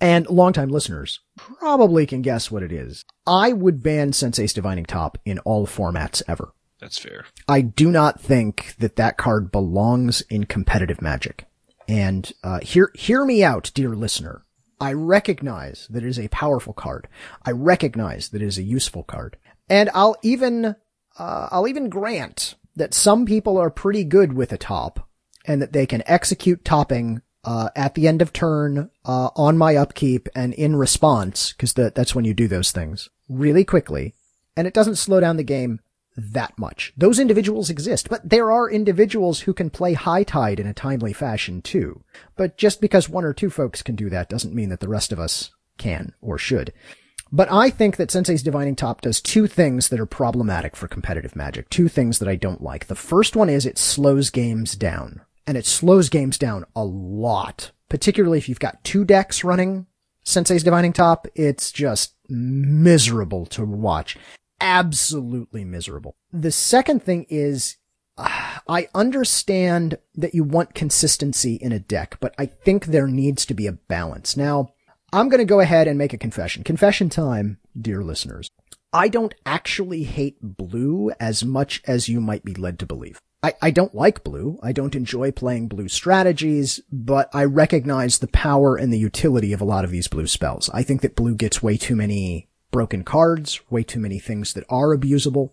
And 0.00 0.28
longtime 0.28 0.68
listeners 0.68 1.20
probably 1.36 2.06
can 2.06 2.22
guess 2.22 2.50
what 2.50 2.62
it 2.62 2.72
is. 2.72 3.04
I 3.26 3.52
would 3.52 3.82
ban 3.82 4.12
Sensei's 4.12 4.52
Divining 4.52 4.84
Top 4.84 5.18
in 5.24 5.38
all 5.40 5.66
formats 5.66 6.22
ever. 6.28 6.52
That's 6.80 6.98
fair. 6.98 7.24
I 7.48 7.60
do 7.60 7.90
not 7.90 8.20
think 8.20 8.74
that 8.78 8.96
that 8.96 9.16
card 9.16 9.50
belongs 9.50 10.20
in 10.22 10.44
competitive 10.44 11.02
magic. 11.02 11.46
And 11.88 12.30
uh, 12.44 12.60
hear 12.60 12.90
hear 12.94 13.24
me 13.24 13.42
out, 13.42 13.70
dear 13.74 13.94
listener. 13.96 14.44
I 14.80 14.92
recognize 14.92 15.88
that 15.90 16.04
it 16.04 16.08
is 16.08 16.20
a 16.20 16.28
powerful 16.28 16.72
card. 16.72 17.08
I 17.44 17.50
recognize 17.50 18.28
that 18.28 18.42
it 18.42 18.46
is 18.46 18.58
a 18.58 18.62
useful 18.62 19.02
card, 19.02 19.36
and 19.68 19.90
I'll 19.94 20.16
even 20.22 20.76
uh, 21.18 21.48
I'll 21.50 21.66
even 21.66 21.88
grant 21.88 22.54
that 22.76 22.94
some 22.94 23.26
people 23.26 23.58
are 23.58 23.70
pretty 23.70 24.04
good 24.04 24.34
with 24.34 24.52
a 24.52 24.58
top, 24.58 25.08
and 25.46 25.60
that 25.62 25.72
they 25.72 25.86
can 25.86 26.02
execute 26.06 26.64
topping 26.64 27.22
uh, 27.44 27.70
at 27.76 27.94
the 27.94 28.08
end 28.08 28.22
of 28.22 28.32
turn 28.32 28.90
uh, 29.04 29.30
on 29.36 29.56
my 29.56 29.76
upkeep 29.76 30.28
and 30.34 30.54
in 30.54 30.76
response, 30.76 31.52
because 31.52 31.72
that's 31.72 32.14
when 32.14 32.24
you 32.24 32.34
do 32.34 32.48
those 32.48 32.72
things 32.72 33.08
really 33.28 33.64
quickly, 33.64 34.14
and 34.56 34.66
it 34.66 34.74
doesn't 34.74 34.96
slow 34.96 35.20
down 35.20 35.36
the 35.36 35.44
game 35.44 35.80
that 36.16 36.58
much. 36.58 36.92
Those 36.96 37.20
individuals 37.20 37.70
exist, 37.70 38.08
but 38.08 38.28
there 38.28 38.50
are 38.50 38.68
individuals 38.68 39.40
who 39.40 39.54
can 39.54 39.70
play 39.70 39.92
high 39.92 40.24
tide 40.24 40.58
in 40.58 40.66
a 40.66 40.74
timely 40.74 41.12
fashion 41.12 41.62
too. 41.62 42.02
But 42.36 42.56
just 42.56 42.80
because 42.80 43.08
one 43.08 43.24
or 43.24 43.32
two 43.32 43.50
folks 43.50 43.82
can 43.82 43.94
do 43.94 44.10
that 44.10 44.28
doesn't 44.28 44.54
mean 44.54 44.68
that 44.70 44.80
the 44.80 44.88
rest 44.88 45.12
of 45.12 45.20
us 45.20 45.50
can 45.78 46.14
or 46.20 46.36
should. 46.36 46.72
But 47.30 47.52
I 47.52 47.70
think 47.70 47.96
that 47.96 48.10
Sensei's 48.10 48.42
Divining 48.42 48.74
Top 48.74 49.02
does 49.02 49.20
two 49.20 49.46
things 49.46 49.90
that 49.90 50.00
are 50.00 50.06
problematic 50.06 50.74
for 50.74 50.88
competitive 50.88 51.36
magic. 51.36 51.68
Two 51.68 51.86
things 51.86 52.18
that 52.18 52.28
I 52.28 52.36
don't 52.36 52.62
like. 52.62 52.86
The 52.86 52.94
first 52.94 53.36
one 53.36 53.48
is 53.50 53.64
it 53.66 53.78
slows 53.78 54.30
games 54.30 54.74
down. 54.74 55.20
And 55.48 55.56
it 55.56 55.66
slows 55.66 56.08
games 56.08 56.38
down 56.38 56.64
a 56.76 56.84
lot. 56.84 57.72
Particularly 57.88 58.38
if 58.38 58.48
you've 58.48 58.60
got 58.60 58.84
two 58.84 59.04
decks 59.04 59.42
running 59.42 59.86
Sensei's 60.22 60.62
Divining 60.62 60.92
Top, 60.92 61.26
it's 61.34 61.72
just 61.72 62.14
miserable 62.28 63.46
to 63.46 63.64
watch 63.64 64.18
absolutely 64.60 65.64
miserable. 65.64 66.16
The 66.32 66.52
second 66.52 67.02
thing 67.02 67.26
is, 67.30 67.78
uh, 68.16 68.58
I 68.68 68.88
understand 68.94 69.98
that 70.14 70.34
you 70.34 70.44
want 70.44 70.74
consistency 70.74 71.54
in 71.54 71.72
a 71.72 71.78
deck, 71.78 72.18
but 72.20 72.34
I 72.38 72.46
think 72.46 72.86
there 72.86 73.06
needs 73.06 73.46
to 73.46 73.54
be 73.54 73.66
a 73.66 73.72
balance. 73.72 74.36
Now, 74.36 74.74
I'm 75.12 75.30
going 75.30 75.38
to 75.38 75.46
go 75.46 75.60
ahead 75.60 75.88
and 75.88 75.96
make 75.96 76.12
a 76.12 76.18
confession. 76.18 76.64
Confession 76.64 77.08
time, 77.08 77.58
dear 77.80 78.02
listeners. 78.02 78.50
I 78.92 79.08
don't 79.08 79.34
actually 79.46 80.04
hate 80.04 80.36
blue 80.42 81.10
as 81.18 81.44
much 81.44 81.82
as 81.86 82.08
you 82.08 82.20
might 82.20 82.44
be 82.44 82.54
led 82.54 82.78
to 82.80 82.86
believe. 82.86 83.20
I, 83.42 83.54
I 83.62 83.70
don't 83.70 83.94
like 83.94 84.24
blue. 84.24 84.58
I 84.62 84.72
don't 84.72 84.96
enjoy 84.96 85.30
playing 85.30 85.68
blue 85.68 85.88
strategies, 85.88 86.80
but 86.90 87.30
I 87.32 87.44
recognize 87.44 88.18
the 88.18 88.26
power 88.26 88.76
and 88.76 88.92
the 88.92 88.98
utility 88.98 89.52
of 89.52 89.60
a 89.60 89.66
lot 89.66 89.84
of 89.84 89.90
these 89.90 90.08
blue 90.08 90.26
spells. 90.26 90.68
I 90.74 90.82
think 90.82 91.02
that 91.02 91.14
blue 91.14 91.36
gets 91.36 91.62
way 91.62 91.76
too 91.76 91.94
many 91.94 92.48
broken 92.70 93.04
cards, 93.04 93.60
way 93.70 93.84
too 93.84 94.00
many 94.00 94.18
things 94.18 94.54
that 94.54 94.64
are 94.68 94.96
abusable. 94.96 95.50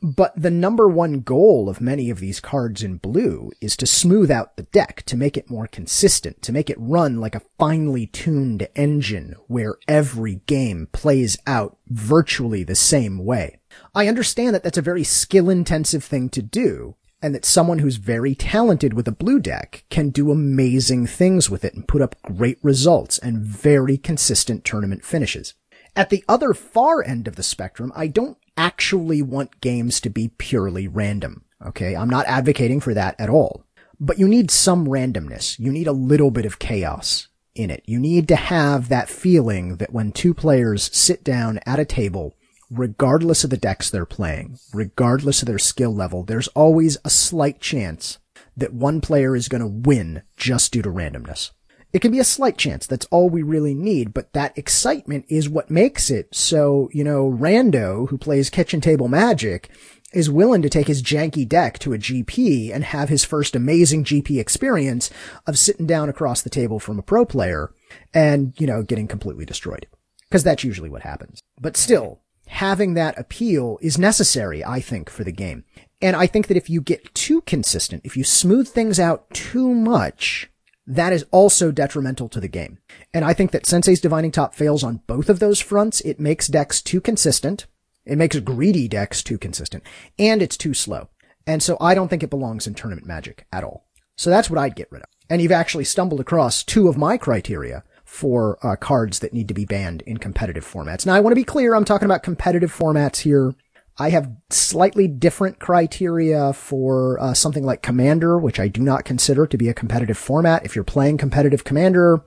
But 0.00 0.34
the 0.36 0.50
number 0.50 0.86
one 0.86 1.20
goal 1.20 1.68
of 1.68 1.80
many 1.80 2.10
of 2.10 2.20
these 2.20 2.38
cards 2.38 2.82
in 2.82 2.98
blue 2.98 3.50
is 3.60 3.76
to 3.78 3.86
smooth 3.86 4.30
out 4.30 4.56
the 4.56 4.64
deck, 4.64 5.02
to 5.06 5.16
make 5.16 5.36
it 5.36 5.50
more 5.50 5.66
consistent, 5.66 6.42
to 6.42 6.52
make 6.52 6.68
it 6.68 6.76
run 6.78 7.20
like 7.20 7.34
a 7.34 7.42
finely 7.58 8.06
tuned 8.06 8.68
engine 8.76 9.34
where 9.46 9.76
every 9.88 10.42
game 10.46 10.88
plays 10.92 11.38
out 11.46 11.78
virtually 11.88 12.64
the 12.64 12.74
same 12.74 13.24
way. 13.24 13.58
I 13.94 14.06
understand 14.06 14.54
that 14.54 14.62
that's 14.62 14.78
a 14.78 14.82
very 14.82 15.04
skill 15.04 15.48
intensive 15.48 16.04
thing 16.04 16.28
to 16.30 16.42
do, 16.42 16.96
and 17.24 17.34
that 17.34 17.46
someone 17.46 17.78
who's 17.78 17.96
very 17.96 18.34
talented 18.34 18.92
with 18.92 19.08
a 19.08 19.12
blue 19.12 19.40
deck 19.40 19.86
can 19.88 20.10
do 20.10 20.30
amazing 20.30 21.06
things 21.06 21.48
with 21.48 21.64
it 21.64 21.72
and 21.72 21.88
put 21.88 22.02
up 22.02 22.20
great 22.20 22.58
results 22.60 23.16
and 23.16 23.38
very 23.38 23.96
consistent 23.96 24.62
tournament 24.62 25.02
finishes. 25.02 25.54
At 25.96 26.10
the 26.10 26.22
other 26.28 26.52
far 26.52 27.02
end 27.02 27.26
of 27.26 27.36
the 27.36 27.42
spectrum, 27.42 27.90
I 27.96 28.08
don't 28.08 28.36
actually 28.58 29.22
want 29.22 29.62
games 29.62 30.02
to 30.02 30.10
be 30.10 30.32
purely 30.36 30.86
random. 30.86 31.46
Okay. 31.64 31.96
I'm 31.96 32.10
not 32.10 32.26
advocating 32.26 32.80
for 32.80 32.92
that 32.92 33.18
at 33.18 33.30
all, 33.30 33.64
but 33.98 34.18
you 34.18 34.28
need 34.28 34.50
some 34.50 34.86
randomness. 34.86 35.58
You 35.58 35.72
need 35.72 35.86
a 35.86 35.92
little 35.92 36.30
bit 36.30 36.44
of 36.44 36.58
chaos 36.58 37.28
in 37.54 37.70
it. 37.70 37.82
You 37.86 37.98
need 37.98 38.28
to 38.28 38.36
have 38.36 38.90
that 38.90 39.08
feeling 39.08 39.76
that 39.76 39.94
when 39.94 40.12
two 40.12 40.34
players 40.34 40.94
sit 40.94 41.24
down 41.24 41.58
at 41.64 41.78
a 41.78 41.86
table, 41.86 42.34
regardless 42.70 43.44
of 43.44 43.50
the 43.50 43.56
decks 43.56 43.90
they're 43.90 44.06
playing, 44.06 44.58
regardless 44.72 45.42
of 45.42 45.46
their 45.46 45.58
skill 45.58 45.94
level, 45.94 46.22
there's 46.22 46.48
always 46.48 46.96
a 47.04 47.10
slight 47.10 47.60
chance 47.60 48.18
that 48.56 48.72
one 48.72 49.00
player 49.00 49.34
is 49.34 49.48
going 49.48 49.60
to 49.60 49.88
win 49.88 50.22
just 50.36 50.72
due 50.72 50.82
to 50.82 50.88
randomness. 50.88 51.50
It 51.92 52.00
can 52.00 52.10
be 52.10 52.18
a 52.18 52.24
slight 52.24 52.58
chance. 52.58 52.88
That's 52.88 53.06
all 53.06 53.30
we 53.30 53.42
really 53.42 53.72
need. 53.72 54.12
But 54.12 54.32
that 54.32 54.58
excitement 54.58 55.26
is 55.28 55.48
what 55.48 55.70
makes 55.70 56.10
it 56.10 56.34
so, 56.34 56.88
you 56.92 57.04
know, 57.04 57.30
Rando, 57.30 58.08
who 58.08 58.18
plays 58.18 58.50
kitchen 58.50 58.80
table 58.80 59.06
magic, 59.06 59.70
is 60.12 60.28
willing 60.28 60.62
to 60.62 60.68
take 60.68 60.88
his 60.88 61.02
janky 61.02 61.48
deck 61.48 61.78
to 61.80 61.92
a 61.92 61.98
GP 61.98 62.74
and 62.74 62.82
have 62.82 63.08
his 63.08 63.24
first 63.24 63.54
amazing 63.54 64.02
GP 64.02 64.40
experience 64.40 65.10
of 65.46 65.58
sitting 65.58 65.86
down 65.86 66.08
across 66.08 66.42
the 66.42 66.50
table 66.50 66.80
from 66.80 66.98
a 66.98 67.02
pro 67.02 67.24
player 67.24 67.72
and, 68.12 68.54
you 68.58 68.66
know, 68.66 68.82
getting 68.82 69.06
completely 69.06 69.44
destroyed. 69.44 69.86
Cause 70.32 70.42
that's 70.42 70.64
usually 70.64 70.90
what 70.90 71.02
happens. 71.02 71.40
But 71.60 71.76
still, 71.76 72.23
having 72.46 72.94
that 72.94 73.18
appeal 73.18 73.78
is 73.80 73.98
necessary, 73.98 74.64
I 74.64 74.80
think, 74.80 75.10
for 75.10 75.24
the 75.24 75.32
game. 75.32 75.64
And 76.00 76.14
I 76.16 76.26
think 76.26 76.48
that 76.48 76.56
if 76.56 76.68
you 76.68 76.80
get 76.80 77.14
too 77.14 77.40
consistent, 77.42 78.02
if 78.04 78.16
you 78.16 78.24
smooth 78.24 78.68
things 78.68 79.00
out 79.00 79.30
too 79.30 79.74
much, 79.74 80.50
that 80.86 81.12
is 81.12 81.24
also 81.30 81.70
detrimental 81.70 82.28
to 82.28 82.40
the 82.40 82.48
game. 82.48 82.78
And 83.12 83.24
I 83.24 83.32
think 83.32 83.52
that 83.52 83.66
Sensei's 83.66 84.00
Divining 84.00 84.30
Top 84.30 84.54
fails 84.54 84.84
on 84.84 85.00
both 85.06 85.30
of 85.30 85.38
those 85.38 85.60
fronts. 85.60 86.00
It 86.02 86.20
makes 86.20 86.46
decks 86.46 86.82
too 86.82 87.00
consistent. 87.00 87.66
It 88.04 88.18
makes 88.18 88.38
greedy 88.40 88.86
decks 88.86 89.22
too 89.22 89.38
consistent. 89.38 89.82
And 90.18 90.42
it's 90.42 90.58
too 90.58 90.74
slow. 90.74 91.08
And 91.46 91.62
so 91.62 91.76
I 91.80 91.94
don't 91.94 92.08
think 92.08 92.22
it 92.22 92.30
belongs 92.30 92.66
in 92.66 92.74
tournament 92.74 93.06
magic 93.06 93.46
at 93.52 93.64
all. 93.64 93.86
So 94.16 94.30
that's 94.30 94.50
what 94.50 94.58
I'd 94.58 94.76
get 94.76 94.92
rid 94.92 95.02
of. 95.02 95.08
And 95.30 95.40
you've 95.40 95.52
actually 95.52 95.84
stumbled 95.84 96.20
across 96.20 96.62
two 96.62 96.88
of 96.88 96.98
my 96.98 97.16
criteria 97.16 97.82
for 98.14 98.64
uh, 98.64 98.76
cards 98.76 99.18
that 99.18 99.32
need 99.32 99.48
to 99.48 99.54
be 99.54 99.64
banned 99.64 100.00
in 100.02 100.16
competitive 100.18 100.64
formats. 100.64 101.04
Now 101.04 101.14
I 101.14 101.20
want 101.20 101.32
to 101.32 101.40
be 101.40 101.42
clear, 101.42 101.74
I'm 101.74 101.84
talking 101.84 102.06
about 102.06 102.22
competitive 102.22 102.72
formats 102.72 103.18
here. 103.18 103.56
I 103.98 104.10
have 104.10 104.30
slightly 104.50 105.08
different 105.08 105.58
criteria 105.58 106.52
for 106.52 107.20
uh, 107.20 107.34
something 107.34 107.64
like 107.64 107.82
Commander, 107.82 108.38
which 108.38 108.60
I 108.60 108.68
do 108.68 108.80
not 108.80 109.04
consider 109.04 109.48
to 109.48 109.56
be 109.56 109.68
a 109.68 109.74
competitive 109.74 110.16
format. 110.16 110.64
If 110.64 110.76
you're 110.76 110.84
playing 110.84 111.18
competitive 111.18 111.64
Commander, 111.64 112.24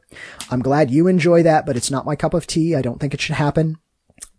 I'm 0.52 0.62
glad 0.62 0.92
you 0.92 1.08
enjoy 1.08 1.42
that, 1.44 1.66
but 1.66 1.78
it's 1.78 1.92
not 1.92 2.06
my 2.06 2.18
cup 2.18 2.34
of 2.34 2.48
tea. 2.48 2.76
I 2.76 2.82
don't 2.82 3.00
think 3.00 3.14
it 3.14 3.22
should 3.22 3.36
happen. 3.36 3.78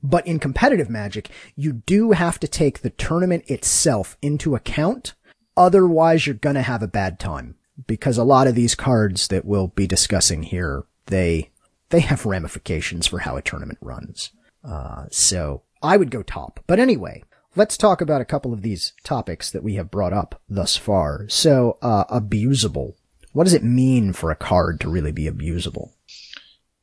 But 0.02 0.26
in 0.26 0.38
competitive 0.38 0.90
Magic, 0.90 1.30
you 1.56 1.72
do 1.72 2.12
have 2.12 2.38
to 2.40 2.48
take 2.48 2.80
the 2.80 2.90
tournament 2.90 3.44
itself 3.46 4.18
into 4.20 4.54
account. 4.54 5.14
Otherwise, 5.56 6.26
you're 6.26 6.34
gonna 6.34 6.62
have 6.62 6.82
a 6.82 6.88
bad 6.88 7.18
time 7.18 7.56
because 7.86 8.18
a 8.18 8.24
lot 8.24 8.46
of 8.46 8.54
these 8.54 8.74
cards 8.74 9.28
that 9.28 9.46
we'll 9.46 9.68
be 9.68 9.86
discussing 9.86 10.42
here, 10.42 10.84
they, 11.08 11.50
they 11.90 12.00
have 12.00 12.24
ramifications 12.24 13.06
for 13.06 13.20
how 13.20 13.36
a 13.36 13.42
tournament 13.42 13.78
runs. 13.82 14.30
Uh, 14.64 15.06
so 15.10 15.62
I 15.82 15.96
would 15.96 16.10
go 16.10 16.22
top. 16.22 16.60
But 16.66 16.78
anyway, 16.78 17.22
let's 17.56 17.76
talk 17.76 18.00
about 18.00 18.20
a 18.20 18.26
couple 18.26 18.52
of 18.52 18.62
these 18.62 18.92
topics 19.04 19.50
that 19.50 19.62
we 19.62 19.74
have 19.74 19.90
brought 19.90 20.12
up 20.12 20.40
thus 20.48 20.76
far. 20.76 21.28
So, 21.28 21.78
uh, 21.82 22.04
abusable. 22.04 22.94
What 23.32 23.44
does 23.44 23.54
it 23.54 23.64
mean 23.64 24.12
for 24.12 24.30
a 24.30 24.36
card 24.36 24.80
to 24.80 24.88
really 24.88 25.12
be 25.12 25.24
abusable? 25.28 25.90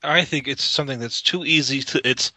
I 0.03 0.23
think 0.23 0.47
it's 0.47 0.63
something 0.63 0.99
that's 0.99 1.21
too 1.21 1.43
easy 1.43 1.81
to 1.81 2.07
it's 2.07 2.31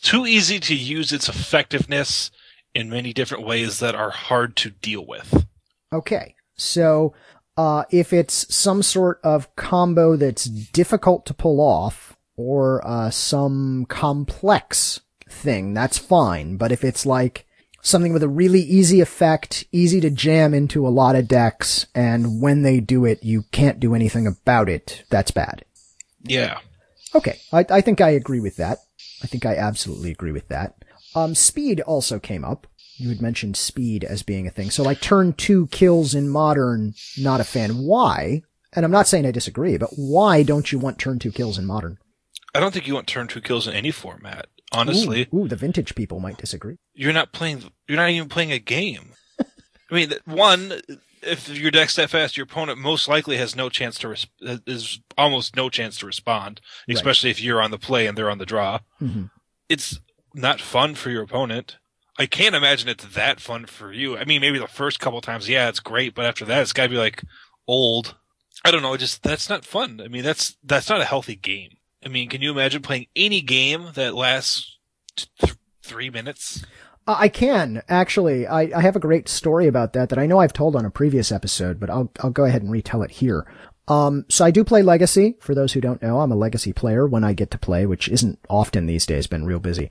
too 0.00 0.26
easy 0.26 0.58
to 0.60 0.74
use 0.74 1.12
its 1.12 1.28
effectiveness 1.28 2.30
in 2.74 2.90
many 2.90 3.12
different 3.12 3.46
ways 3.46 3.78
that 3.80 3.94
are 3.94 4.10
hard 4.10 4.56
to 4.56 4.70
deal 4.70 5.04
with. 5.06 5.46
Okay. 5.92 6.34
So, 6.56 7.14
uh, 7.56 7.84
if 7.90 8.12
it's 8.12 8.54
some 8.54 8.82
sort 8.82 9.20
of 9.22 9.54
combo 9.56 10.16
that's 10.16 10.44
difficult 10.44 11.26
to 11.26 11.34
pull 11.34 11.60
off 11.60 12.16
or, 12.36 12.86
uh, 12.86 13.10
some 13.10 13.86
complex 13.88 15.00
thing, 15.28 15.74
that's 15.74 15.98
fine. 15.98 16.56
But 16.56 16.72
if 16.72 16.84
it's 16.84 17.06
like 17.06 17.46
something 17.82 18.12
with 18.12 18.22
a 18.22 18.28
really 18.28 18.60
easy 18.60 19.00
effect, 19.00 19.64
easy 19.70 20.00
to 20.00 20.10
jam 20.10 20.54
into 20.54 20.86
a 20.86 20.88
lot 20.88 21.16
of 21.16 21.28
decks, 21.28 21.86
and 21.94 22.40
when 22.40 22.62
they 22.62 22.80
do 22.80 23.04
it, 23.04 23.22
you 23.22 23.44
can't 23.52 23.78
do 23.78 23.94
anything 23.94 24.26
about 24.26 24.68
it, 24.68 25.04
that's 25.10 25.30
bad. 25.30 25.64
Yeah. 26.22 26.58
Okay. 27.14 27.38
I, 27.52 27.64
I 27.70 27.80
think 27.82 28.00
I 28.00 28.10
agree 28.10 28.40
with 28.40 28.56
that. 28.56 28.78
I 29.22 29.26
think 29.26 29.46
I 29.46 29.56
absolutely 29.56 30.10
agree 30.10 30.32
with 30.32 30.48
that. 30.48 30.74
Um, 31.14 31.34
speed 31.34 31.80
also 31.82 32.18
came 32.18 32.44
up. 32.44 32.66
You 32.96 33.08
had 33.08 33.20
mentioned 33.20 33.56
speed 33.56 34.04
as 34.04 34.22
being 34.22 34.46
a 34.46 34.50
thing. 34.50 34.70
So 34.70 34.82
like 34.82 35.00
turn 35.00 35.32
two 35.32 35.66
kills 35.68 36.14
in 36.14 36.28
modern, 36.28 36.94
not 37.18 37.40
a 37.40 37.44
fan. 37.44 37.78
Why? 37.84 38.42
And 38.72 38.84
I'm 38.84 38.90
not 38.92 39.06
saying 39.08 39.26
I 39.26 39.30
disagree, 39.30 39.76
but 39.78 39.90
why 39.96 40.42
don't 40.42 40.70
you 40.72 40.78
want 40.78 40.98
turn 40.98 41.18
two 41.18 41.32
kills 41.32 41.58
in 41.58 41.66
modern? 41.66 41.98
I 42.54 42.60
don't 42.60 42.72
think 42.72 42.86
you 42.86 42.94
want 42.94 43.06
turn 43.08 43.26
two 43.26 43.40
kills 43.40 43.66
in 43.66 43.74
any 43.74 43.90
format. 43.90 44.46
Honestly, 44.72 45.28
Ooh, 45.34 45.40
ooh, 45.44 45.48
the 45.48 45.56
vintage 45.56 45.94
people 45.94 46.20
might 46.20 46.38
disagree. 46.38 46.76
you're 46.94 47.12
not 47.12 47.32
playing. 47.32 47.62
You're 47.88 47.96
not 47.98 48.10
even 48.10 48.28
playing 48.28 48.50
a 48.52 48.58
game. 48.58 49.10
I 49.90 49.94
mean, 49.94 50.12
one, 50.24 50.80
if 51.22 51.48
your 51.48 51.70
deck's 51.70 51.94
that 51.96 52.10
fast, 52.10 52.36
your 52.36 52.44
opponent 52.44 52.78
most 52.78 53.06
likely 53.08 53.36
has 53.36 53.54
no 53.54 53.68
chance 53.68 53.98
to 54.00 54.08
res- 54.08 54.26
is 54.66 54.98
almost 55.18 55.54
no 55.54 55.68
chance 55.68 55.98
to 55.98 56.06
respond, 56.06 56.60
Right. 56.88 56.96
especially 56.96 57.30
if 57.30 57.40
you're 57.40 57.62
on 57.62 57.70
the 57.70 57.78
play 57.78 58.06
and 58.06 58.16
they're 58.18 58.30
on 58.30 58.38
the 58.38 58.46
draw. 58.46 58.80
Mhm. 59.00 59.30
It's 59.68 60.00
not 60.32 60.60
fun 60.60 60.94
for 60.96 61.10
your 61.10 61.22
opponent. 61.22 61.76
I 62.18 62.26
can't 62.26 62.54
imagine 62.54 62.88
it's 62.88 63.04
that 63.04 63.40
fun 63.40 63.66
for 63.66 63.92
you. 63.92 64.16
I 64.16 64.24
mean, 64.24 64.40
maybe 64.40 64.58
the 64.58 64.68
first 64.68 65.00
couple 65.00 65.20
times, 65.20 65.48
yeah, 65.48 65.68
it's 65.68 65.80
great, 65.80 66.14
but 66.14 66.24
after 66.24 66.44
that, 66.44 66.62
it's 66.62 66.72
got 66.72 66.84
to 66.84 66.88
be 66.88 66.96
like 66.96 67.24
old. 67.66 68.14
I 68.64 68.70
don't 68.70 68.82
know. 68.82 68.96
Just 68.96 69.22
that's 69.22 69.48
not 69.48 69.64
fun. 69.64 70.00
I 70.02 70.08
mean, 70.08 70.22
that's 70.22 70.56
that's 70.62 70.88
not 70.88 71.00
a 71.00 71.06
healthy 71.06 71.34
game. 71.34 71.76
I 72.04 72.08
mean, 72.08 72.28
can 72.28 72.40
you 72.40 72.50
imagine 72.52 72.82
playing 72.82 73.06
any 73.16 73.40
game 73.40 73.88
that 73.94 74.14
lasts 74.14 74.78
th- 75.16 75.54
three 75.82 76.10
minutes? 76.10 76.64
Uh, 77.06 77.16
I 77.18 77.28
can 77.28 77.82
actually. 77.88 78.46
I, 78.46 78.70
I 78.74 78.80
have 78.80 78.96
a 78.96 79.00
great 79.00 79.28
story 79.28 79.66
about 79.66 79.92
that 79.94 80.08
that 80.10 80.18
I 80.18 80.26
know 80.26 80.38
I've 80.38 80.52
told 80.52 80.76
on 80.76 80.84
a 80.84 80.90
previous 80.90 81.32
episode, 81.32 81.80
but 81.80 81.90
I'll 81.90 82.10
I'll 82.20 82.30
go 82.30 82.44
ahead 82.44 82.62
and 82.62 82.70
retell 82.70 83.02
it 83.02 83.10
here. 83.10 83.46
Um, 83.86 84.24
so 84.28 84.44
I 84.44 84.50
do 84.50 84.64
play 84.64 84.82
Legacy. 84.82 85.36
For 85.40 85.54
those 85.54 85.72
who 85.72 85.80
don't 85.80 86.00
know, 86.00 86.20
I'm 86.20 86.32
a 86.32 86.36
Legacy 86.36 86.72
player 86.72 87.06
when 87.06 87.24
I 87.24 87.34
get 87.34 87.50
to 87.50 87.58
play, 87.58 87.84
which 87.86 88.08
isn't 88.08 88.38
often 88.48 88.86
these 88.86 89.04
days. 89.04 89.26
Been 89.26 89.44
real 89.44 89.58
busy. 89.58 89.90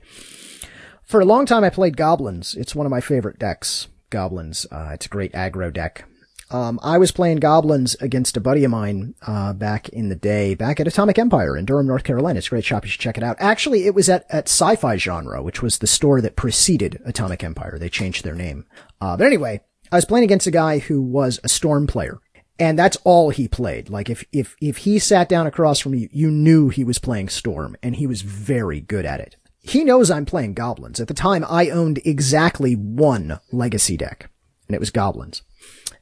For 1.06 1.20
a 1.20 1.24
long 1.24 1.46
time, 1.46 1.64
I 1.64 1.70
played 1.70 1.96
Goblins. 1.96 2.54
It's 2.54 2.74
one 2.74 2.86
of 2.86 2.90
my 2.90 3.00
favorite 3.00 3.38
decks. 3.38 3.88
Goblins. 4.10 4.66
Uh, 4.70 4.90
it's 4.92 5.06
a 5.06 5.10
great 5.10 5.32
aggro 5.32 5.72
deck. 5.72 6.04
Um, 6.50 6.78
I 6.82 6.98
was 6.98 7.10
playing 7.10 7.38
Goblins 7.38 7.94
against 7.96 8.36
a 8.36 8.40
buddy 8.40 8.64
of 8.64 8.70
mine 8.70 9.14
uh, 9.26 9.52
back 9.54 9.88
in 9.88 10.08
the 10.08 10.14
day, 10.14 10.54
back 10.54 10.78
at 10.78 10.86
Atomic 10.86 11.18
Empire 11.18 11.56
in 11.56 11.64
Durham, 11.64 11.86
North 11.86 12.04
Carolina. 12.04 12.38
It's 12.38 12.46
a 12.46 12.50
great 12.50 12.64
shop. 12.64 12.84
You 12.84 12.90
should 12.90 13.00
check 13.00 13.16
it 13.18 13.24
out. 13.24 13.36
Actually, 13.40 13.86
it 13.86 13.94
was 13.94 14.08
at 14.08 14.24
at 14.30 14.48
Sci-Fi 14.48 14.96
Genre, 14.96 15.42
which 15.42 15.62
was 15.62 15.78
the 15.78 15.86
store 15.86 16.20
that 16.20 16.36
preceded 16.36 17.00
Atomic 17.04 17.42
Empire. 17.42 17.78
They 17.78 17.88
changed 17.88 18.24
their 18.24 18.34
name. 18.34 18.66
Uh, 19.00 19.16
but 19.16 19.26
anyway, 19.26 19.62
I 19.90 19.96
was 19.96 20.04
playing 20.04 20.24
against 20.24 20.46
a 20.46 20.52
guy 20.52 20.78
who 20.78 21.00
was 21.02 21.40
a 21.42 21.48
Storm 21.48 21.86
player. 21.86 22.18
And 22.58 22.78
that's 22.78 22.98
all 23.02 23.30
he 23.30 23.48
played. 23.48 23.90
Like 23.90 24.08
if, 24.08 24.24
if, 24.32 24.54
if 24.60 24.78
he 24.78 25.00
sat 25.00 25.28
down 25.28 25.46
across 25.46 25.80
from 25.80 25.94
you, 25.94 26.08
you 26.12 26.30
knew 26.30 26.68
he 26.68 26.84
was 26.84 26.98
playing 27.00 27.28
Storm 27.28 27.76
and 27.82 27.96
he 27.96 28.06
was 28.06 28.22
very 28.22 28.80
good 28.80 29.04
at 29.04 29.18
it. 29.18 29.36
He 29.66 29.82
knows 29.82 30.10
I'm 30.10 30.26
playing 30.26 30.54
Goblins. 30.54 31.00
At 31.00 31.08
the 31.08 31.14
time, 31.14 31.44
I 31.48 31.70
owned 31.70 31.98
exactly 32.04 32.74
one 32.74 33.40
legacy 33.50 33.96
deck 33.96 34.30
and 34.68 34.74
it 34.74 34.80
was 34.80 34.90
Goblins. 34.90 35.42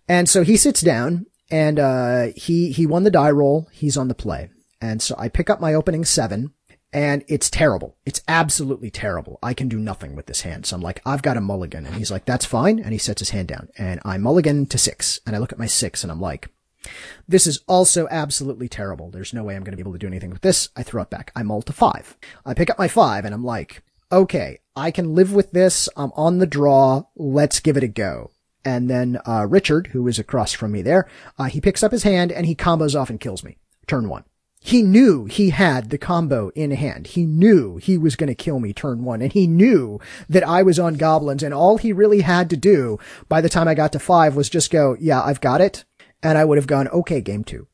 And 0.09 0.29
so 0.29 0.43
he 0.43 0.57
sits 0.57 0.81
down 0.81 1.27
and, 1.49 1.79
uh, 1.79 2.27
he, 2.35 2.73
he 2.73 2.87
won 2.87 3.05
the 3.05 3.11
die 3.11 3.31
roll. 3.31 3.69
He's 3.73 3.97
on 3.97 4.09
the 4.09 4.15
play. 4.15 4.51
And 4.81 5.01
so 5.01 5.15
I 5.17 5.29
pick 5.29 5.49
up 5.49 5.61
my 5.61 5.75
opening 5.75 6.05
seven 6.05 6.53
and 6.93 7.25
it's 7.29 7.49
terrible. 7.49 7.97
It's 8.05 8.21
absolutely 8.27 8.91
terrible. 8.91 9.39
I 9.45 9.55
can 9.55 9.69
do 9.69 9.79
nothing 9.79 10.17
with 10.17 10.27
this 10.27 10.41
hand. 10.41 10.67
So 10.67 10.75
I'm 10.75 10.83
like, 10.83 11.01
I've 11.07 11.23
got 11.23 11.37
a 11.37 11.41
mulligan. 11.41 11.87
And 11.87 11.95
he's 11.95 12.11
like, 12.11 12.25
that's 12.25 12.45
fine. 12.45 12.81
And 12.81 12.93
he 12.93 12.99
sets 12.99 13.21
his 13.21 13.31
hand 13.31 13.47
down 13.47 13.69
and 13.79 14.01
I 14.05 14.19
mulligan 14.19 14.67
to 14.67 14.77
six. 14.77 15.21
And 15.25 15.37
I 15.37 15.39
look 15.39 15.53
at 15.53 15.59
my 15.59 15.67
six 15.67 16.03
and 16.03 16.11
I'm 16.11 16.21
like, 16.21 16.49
this 17.29 17.47
is 17.47 17.61
also 17.67 18.09
absolutely 18.11 18.69
terrible. 18.69 19.11
There's 19.11 19.35
no 19.35 19.45
way 19.45 19.57
I'm 19.57 19.65
going 19.65 19.73
to 19.73 19.77
be 19.77 19.83
able 19.83 19.93
to 19.93 19.99
do 19.99 20.07
anything 20.07 20.31
with 20.31 20.43
this. 20.43 20.69
I 20.77 20.83
throw 20.83 21.03
it 21.03 21.11
back. 21.11 21.33
I 21.37 21.43
mull 21.43 21.63
to 21.63 21.73
five. 21.73 22.17
I 22.45 22.55
pick 22.55 22.71
up 22.71 22.79
my 22.79 22.89
five 22.89 23.25
and 23.25 23.35
I'm 23.35 23.45
like, 23.45 23.83
okay, 24.11 24.59
I 24.77 24.91
can 24.91 25.15
live 25.15 25.33
with 25.33 25.53
this. 25.53 25.89
I'm 25.97 26.13
on 26.17 26.39
the 26.39 26.47
draw. 26.47 27.05
Let's 27.17 27.61
give 27.61 27.77
it 27.77 27.85
a 27.85 27.89
go. 27.89 28.31
And 28.65 28.89
then, 28.89 29.19
uh, 29.27 29.47
Richard, 29.49 29.89
who 29.89 30.07
is 30.07 30.19
across 30.19 30.53
from 30.53 30.73
me 30.73 30.83
there, 30.83 31.09
uh, 31.39 31.45
he 31.45 31.61
picks 31.61 31.83
up 31.83 31.93
his 31.93 32.05
hand 32.05 32.31
and 32.31 32.47
he 32.47 32.55
combos 32.55 32.99
off 32.99 33.11
and 33.11 33.21
kills 33.21 33.43
me. 33.43 33.57
Turn 33.87 34.09
one. 34.09 34.25
He 34.65 34.83
knew 34.83 35.25
he 35.25 35.51
had 35.51 35.91
the 35.91 35.99
combo 35.99 36.51
in 36.55 36.71
hand. 36.71 37.09
He 37.09 37.27
knew 37.27 37.79
he 37.79 37.99
was 37.99 38.15
going 38.15 38.29
to 38.29 38.35
kill 38.35 38.61
me 38.61 38.73
turn 38.73 39.03
one 39.03 39.21
and 39.21 39.33
he 39.33 39.49
knew 39.49 39.99
that 40.29 40.47
I 40.47 40.63
was 40.63 40.79
on 40.79 40.95
goblins 40.95 41.43
and 41.43 41.53
all 41.53 41.79
he 41.79 41.93
really 41.93 42.21
had 42.21 42.49
to 42.51 42.57
do 42.57 43.01
by 43.29 43.41
the 43.41 43.49
time 43.49 43.67
I 43.67 43.75
got 43.75 43.93
to 43.93 43.99
five 43.99 44.37
was 44.37 44.49
just 44.49 44.71
go, 44.71 44.97
yeah, 45.01 45.21
I've 45.21 45.41
got 45.41 45.61
it. 45.61 45.85
And 46.23 46.39
I 46.39 46.45
would 46.45 46.59
have 46.59 46.67
gone, 46.67 46.89
okay, 46.89 47.21
game 47.21 47.45
two. 47.45 47.67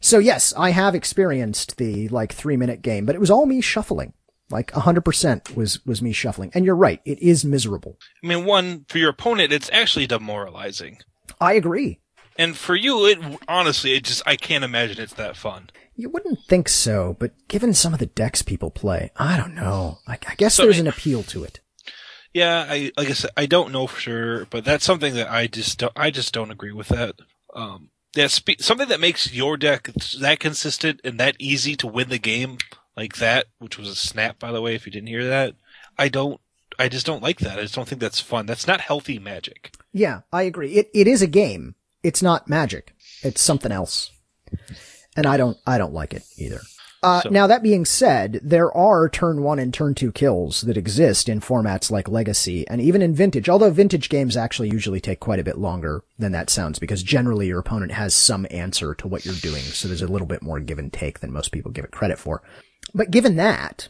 So 0.00 0.18
yes, 0.18 0.52
I 0.56 0.70
have 0.70 0.94
experienced 0.94 1.76
the 1.76 2.08
like 2.08 2.32
three 2.32 2.56
minute 2.56 2.82
game, 2.82 3.06
but 3.06 3.14
it 3.14 3.20
was 3.20 3.30
all 3.30 3.46
me 3.46 3.60
shuffling. 3.60 4.12
Like 4.50 4.74
a 4.76 4.80
hundred 4.80 5.04
percent 5.04 5.56
was, 5.56 5.84
was 5.84 6.00
me 6.02 6.12
shuffling. 6.12 6.50
And 6.54 6.64
you're 6.64 6.76
right. 6.76 7.00
It 7.04 7.18
is 7.20 7.44
miserable. 7.44 7.98
I 8.22 8.26
mean, 8.28 8.44
one 8.44 8.84
for 8.88 8.98
your 8.98 9.10
opponent, 9.10 9.52
it's 9.52 9.70
actually 9.72 10.06
demoralizing, 10.06 10.98
I 11.40 11.54
agree. 11.54 12.00
and 12.38 12.56
for 12.56 12.76
you, 12.76 13.06
it 13.06 13.18
honestly, 13.48 13.94
it 13.94 14.04
just 14.04 14.22
I 14.26 14.36
can't 14.36 14.64
imagine 14.64 15.00
it's 15.00 15.14
that 15.14 15.36
fun. 15.36 15.70
You 15.96 16.10
wouldn't 16.10 16.40
think 16.48 16.68
so, 16.68 17.16
but 17.18 17.32
given 17.48 17.72
some 17.74 17.92
of 17.94 17.98
the 17.98 18.06
decks 18.06 18.42
people 18.42 18.70
play, 18.70 19.10
I 19.16 19.36
don't 19.36 19.54
know. 19.54 19.98
I, 20.06 20.18
I 20.28 20.34
guess 20.36 20.54
So- 20.54 20.64
there's 20.64 20.78
an 20.78 20.86
appeal 20.86 21.22
to 21.24 21.42
it. 21.44 21.60
Yeah, 22.34 22.66
I 22.68 22.92
like 22.98 23.08
I 23.08 23.12
said, 23.14 23.30
I 23.36 23.46
don't 23.46 23.72
know 23.72 23.86
for 23.86 23.98
sure, 23.98 24.44
but 24.46 24.64
that's 24.64 24.84
something 24.84 25.14
that 25.14 25.30
I 25.30 25.46
just 25.46 25.78
don't, 25.78 25.92
I 25.96 26.10
just 26.10 26.34
don't 26.34 26.50
agree 26.50 26.72
with 26.72 26.88
that. 26.88 27.14
Um, 27.56 27.90
yeah, 28.14 28.28
spe- 28.28 28.60
something 28.60 28.88
that 28.88 29.00
makes 29.00 29.32
your 29.32 29.56
deck 29.56 29.90
that 30.20 30.38
consistent 30.38 31.00
and 31.02 31.18
that 31.18 31.36
easy 31.38 31.74
to 31.76 31.86
win 31.86 32.08
the 32.08 32.18
game 32.18 32.58
like 32.96 33.16
that, 33.16 33.46
which 33.58 33.76
was 33.78 33.88
a 33.88 33.96
snap 33.96 34.38
by 34.38 34.52
the 34.52 34.62
way. 34.62 34.74
If 34.74 34.86
you 34.86 34.92
didn't 34.92 35.08
hear 35.08 35.26
that, 35.26 35.54
I 35.98 36.08
don't. 36.08 36.40
I 36.78 36.88
just 36.88 37.06
don't 37.06 37.22
like 37.22 37.38
that. 37.38 37.58
I 37.58 37.62
just 37.62 37.74
don't 37.74 37.88
think 37.88 38.00
that's 38.00 38.20
fun. 38.20 38.44
That's 38.46 38.66
not 38.66 38.82
healthy 38.82 39.18
magic. 39.18 39.74
Yeah, 39.92 40.20
I 40.32 40.42
agree. 40.42 40.72
It 40.74 40.90
it 40.94 41.06
is 41.08 41.22
a 41.22 41.26
game. 41.26 41.74
It's 42.02 42.22
not 42.22 42.48
magic. 42.48 42.94
It's 43.22 43.40
something 43.40 43.72
else. 43.72 44.10
And 45.16 45.26
I 45.26 45.36
don't 45.36 45.56
I 45.66 45.78
don't 45.78 45.94
like 45.94 46.12
it 46.12 46.22
either. 46.36 46.60
Uh, 47.02 47.20
So- 47.22 47.28
now 47.30 47.46
that 47.46 47.62
being 47.62 47.84
said, 47.84 48.40
there 48.42 48.72
are 48.76 49.08
turn 49.08 49.42
one 49.42 49.58
and 49.58 49.72
turn 49.72 49.94
two 49.94 50.10
kills 50.12 50.62
that 50.62 50.76
exist 50.76 51.28
in 51.28 51.40
formats 51.40 51.90
like 51.90 52.08
Legacy 52.08 52.66
and 52.68 52.80
even 52.80 53.02
in 53.02 53.14
Vintage, 53.14 53.48
although 53.48 53.70
Vintage 53.70 54.08
games 54.08 54.36
actually 54.36 54.70
usually 54.70 55.00
take 55.00 55.20
quite 55.20 55.38
a 55.38 55.44
bit 55.44 55.58
longer 55.58 56.02
than 56.18 56.32
that 56.32 56.50
sounds 56.50 56.78
because 56.78 57.02
generally 57.02 57.48
your 57.48 57.58
opponent 57.60 57.92
has 57.92 58.14
some 58.14 58.46
answer 58.50 58.94
to 58.94 59.08
what 59.08 59.24
you're 59.24 59.34
doing. 59.36 59.62
So 59.62 59.88
there's 59.88 60.02
a 60.02 60.08
little 60.08 60.26
bit 60.26 60.42
more 60.42 60.58
give 60.58 60.78
and 60.78 60.92
take 60.92 61.20
than 61.20 61.32
most 61.32 61.52
people 61.52 61.70
give 61.70 61.84
it 61.84 61.90
credit 61.92 62.18
for. 62.18 62.42
But 62.94 63.10
given 63.10 63.36
that, 63.36 63.88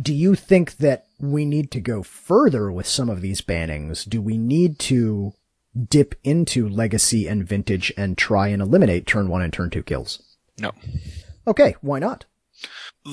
do 0.00 0.12
you 0.12 0.34
think 0.34 0.78
that 0.78 1.06
we 1.20 1.44
need 1.44 1.70
to 1.70 1.80
go 1.80 2.02
further 2.02 2.70
with 2.72 2.86
some 2.86 3.08
of 3.08 3.20
these 3.20 3.40
bannings? 3.40 4.04
Do 4.08 4.20
we 4.20 4.36
need 4.36 4.78
to 4.80 5.32
dip 5.90 6.14
into 6.24 6.68
legacy 6.68 7.28
and 7.28 7.46
vintage 7.46 7.92
and 7.96 8.16
try 8.18 8.48
and 8.48 8.60
eliminate 8.60 9.06
turn 9.06 9.28
one 9.28 9.42
and 9.42 9.52
turn 9.52 9.70
two 9.70 9.82
kills? 9.82 10.22
No, 10.58 10.72
Okay, 11.46 11.76
why 11.80 11.98
not? 11.98 12.24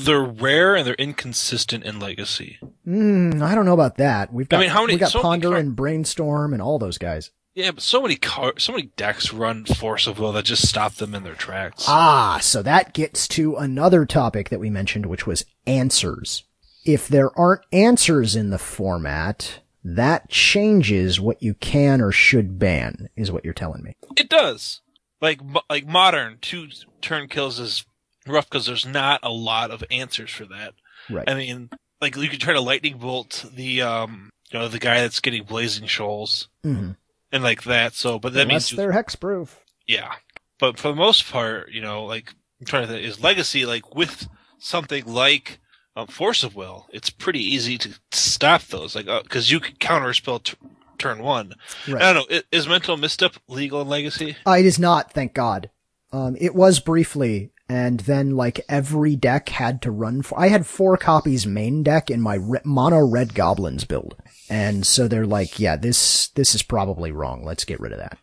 they're 0.05 0.23
rare 0.23 0.73
and 0.75 0.87
they're 0.87 0.95
inconsistent 0.95 1.83
in 1.83 1.99
Legacy. 1.99 2.57
Mm, 2.87 3.41
I 3.43 3.53
don't 3.53 3.65
know 3.65 3.73
about 3.73 3.97
that. 3.97 4.33
We've 4.33 4.49
got, 4.49 4.57
I 4.57 4.61
mean, 4.61 4.69
how 4.71 4.81
many- 4.81 4.93
we 4.93 4.99
got 4.99 5.11
so 5.11 5.21
Ponder 5.21 5.49
car- 5.49 5.57
and 5.59 5.75
Brainstorm 5.75 6.51
and 6.53 6.61
all 6.61 6.79
those 6.79 6.97
guys. 6.97 7.29
Yeah, 7.53 7.69
but 7.71 7.83
so 7.83 8.01
many 8.01 8.15
car- 8.15 8.57
so 8.57 8.71
many 8.71 8.89
decks 8.97 9.31
run 9.31 9.65
Force 9.65 10.07
of 10.07 10.17
Will 10.17 10.31
that 10.31 10.45
just 10.45 10.67
stop 10.67 10.95
them 10.95 11.13
in 11.13 11.23
their 11.23 11.35
tracks. 11.35 11.85
Ah, 11.87 12.39
so 12.41 12.63
that 12.63 12.93
gets 12.93 13.27
to 13.29 13.55
another 13.57 14.05
topic 14.07 14.49
that 14.49 14.59
we 14.59 14.71
mentioned, 14.71 15.05
which 15.05 15.27
was 15.27 15.45
answers. 15.67 16.43
If 16.85 17.07
there 17.07 17.37
aren't 17.37 17.61
answers 17.71 18.35
in 18.35 18.49
the 18.49 18.57
format, 18.57 19.59
that 19.83 20.29
changes 20.29 21.19
what 21.19 21.43
you 21.43 21.53
can 21.53 22.01
or 22.01 22.11
should 22.11 22.57
ban, 22.57 23.09
is 23.15 23.31
what 23.31 23.43
you're 23.45 23.53
telling 23.53 23.83
me. 23.83 23.95
It 24.17 24.29
does. 24.29 24.81
Like 25.21 25.39
like 25.69 25.85
modern 25.85 26.39
two 26.41 26.69
turn 27.01 27.27
kills 27.27 27.59
is 27.59 27.85
rough 28.27 28.49
because 28.49 28.65
there's 28.65 28.85
not 28.85 29.19
a 29.23 29.31
lot 29.31 29.71
of 29.71 29.83
answers 29.91 30.31
for 30.31 30.45
that. 30.45 30.73
Right. 31.09 31.29
I 31.29 31.33
mean, 31.33 31.69
like 32.01 32.15
you 32.15 32.29
could 32.29 32.39
try 32.41 32.53
to 32.53 32.61
lightning 32.61 32.97
bolt 32.97 33.45
the 33.53 33.81
um 33.81 34.29
you 34.51 34.59
know 34.59 34.67
the 34.67 34.79
guy 34.79 35.01
that's 35.01 35.19
getting 35.19 35.43
blazing 35.43 35.87
shoals 35.87 36.47
hmm 36.63 36.91
and 37.31 37.43
like 37.43 37.63
that. 37.63 37.93
So, 37.95 38.19
but 38.19 38.33
that 38.33 38.43
Unless 38.43 38.71
means 38.71 38.77
they're 38.77 38.91
hexproof. 38.93 39.49
yeah. 39.87 40.11
But 40.59 40.77
for 40.77 40.89
the 40.89 40.95
most 40.95 41.29
part, 41.31 41.71
you 41.71 41.81
know, 41.81 42.05
like 42.05 42.33
I'm 42.59 42.65
trying 42.67 42.83
to 42.87 42.93
think, 42.93 43.03
is 43.05 43.21
legacy 43.21 43.65
like 43.65 43.95
with 43.95 44.27
something 44.59 45.03
like 45.05 45.59
um, 45.95 46.07
force 46.07 46.43
of 46.43 46.55
will? 46.55 46.87
It's 46.93 47.09
pretty 47.09 47.43
easy 47.43 47.77
to 47.79 47.99
stop 48.11 48.61
those, 48.63 48.95
like 48.95 49.07
because 49.23 49.51
you 49.51 49.59
can 49.59 49.75
counter 49.77 50.13
spell 50.13 50.39
t- 50.39 50.55
turn 50.99 51.21
one. 51.23 51.55
Right. 51.87 52.01
I 52.01 52.13
don't 52.13 52.29
know. 52.29 52.37
i- 52.37 52.43
Is 52.55 52.67
mental 52.67 52.95
misstep 52.97 53.35
legal 53.47 53.81
in 53.81 53.89
legacy? 53.89 54.37
Uh, 54.47 54.51
it 54.51 54.65
is 54.65 54.77
not, 54.79 55.11
thank 55.11 55.33
God. 55.33 55.69
Um, 56.11 56.37
it 56.39 56.53
was 56.55 56.79
briefly, 56.79 57.51
and 57.73 58.01
then 58.01 58.35
like 58.35 58.61
every 58.69 59.15
deck 59.15 59.49
had 59.49 59.81
to 59.81 59.89
run 59.89 60.21
for. 60.21 60.39
I 60.39 60.49
had 60.49 60.67
four 60.67 60.95
copies 60.95 61.47
main 61.47 61.81
deck 61.81 62.11
in 62.11 62.21
my 62.21 62.35
re- 62.35 62.59
mono 62.63 62.99
red 62.99 63.33
goblins 63.33 63.83
build, 63.83 64.15
and 64.47 64.85
so 64.85 65.07
they're 65.07 65.25
like, 65.25 65.59
yeah, 65.59 65.75
this 65.75 66.27
this 66.27 66.53
is 66.53 66.61
probably 66.61 67.11
wrong. 67.11 67.43
Let's 67.43 67.65
get 67.65 67.79
rid 67.79 67.91
of 67.91 67.97
that. 67.97 68.19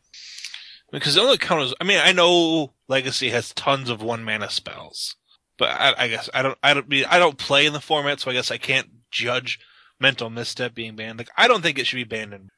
Because 0.93 1.17
the 1.17 1.23
only 1.23 1.37
counters, 1.37 1.75
I 1.81 1.85
mean, 1.85 1.99
I 2.01 2.13
know 2.13 2.75
Legacy 2.87 3.31
has 3.31 3.53
tons 3.53 3.91
of 3.91 4.03
one 4.03 4.23
mana 4.23 4.51
spells, 4.51 5.17
but 5.59 5.71
I, 5.71 5.95
I 5.99 6.09
guess 6.09 6.31
I 6.33 6.43
don't, 6.43 6.59
I 6.63 6.73
don't 6.73 6.89
mean, 6.89 7.05
I 7.11 7.19
don't 7.19 7.37
play 7.37 7.67
in 7.67 7.73
the 7.73 7.81
format, 7.81 8.21
so 8.21 8.31
I 8.31 8.35
guess 8.35 8.53
I 8.53 8.59
can't 8.59 8.89
judge 9.11 9.59
mental 9.99 10.31
misstep 10.31 10.77
being 10.77 10.95
banned. 10.95 11.19
Like, 11.19 11.31
I 11.37 11.49
don't 11.49 11.63
think 11.63 11.77
it 11.77 11.89
should 11.89 11.97
be 11.97 12.05
banned. 12.05 12.35
In, 12.35 12.51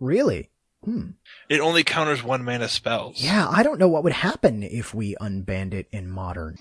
Really? 0.00 0.49
Hmm. 0.84 1.10
it 1.48 1.60
only 1.60 1.84
counters 1.84 2.22
one 2.22 2.42
mana 2.42 2.68
spells. 2.68 3.20
Yeah, 3.22 3.46
I 3.50 3.62
don't 3.62 3.78
know 3.78 3.88
what 3.88 4.02
would 4.04 4.14
happen 4.14 4.62
if 4.62 4.94
we 4.94 5.14
unbanned 5.20 5.74
it 5.74 5.88
in 5.92 6.10
modern. 6.10 6.56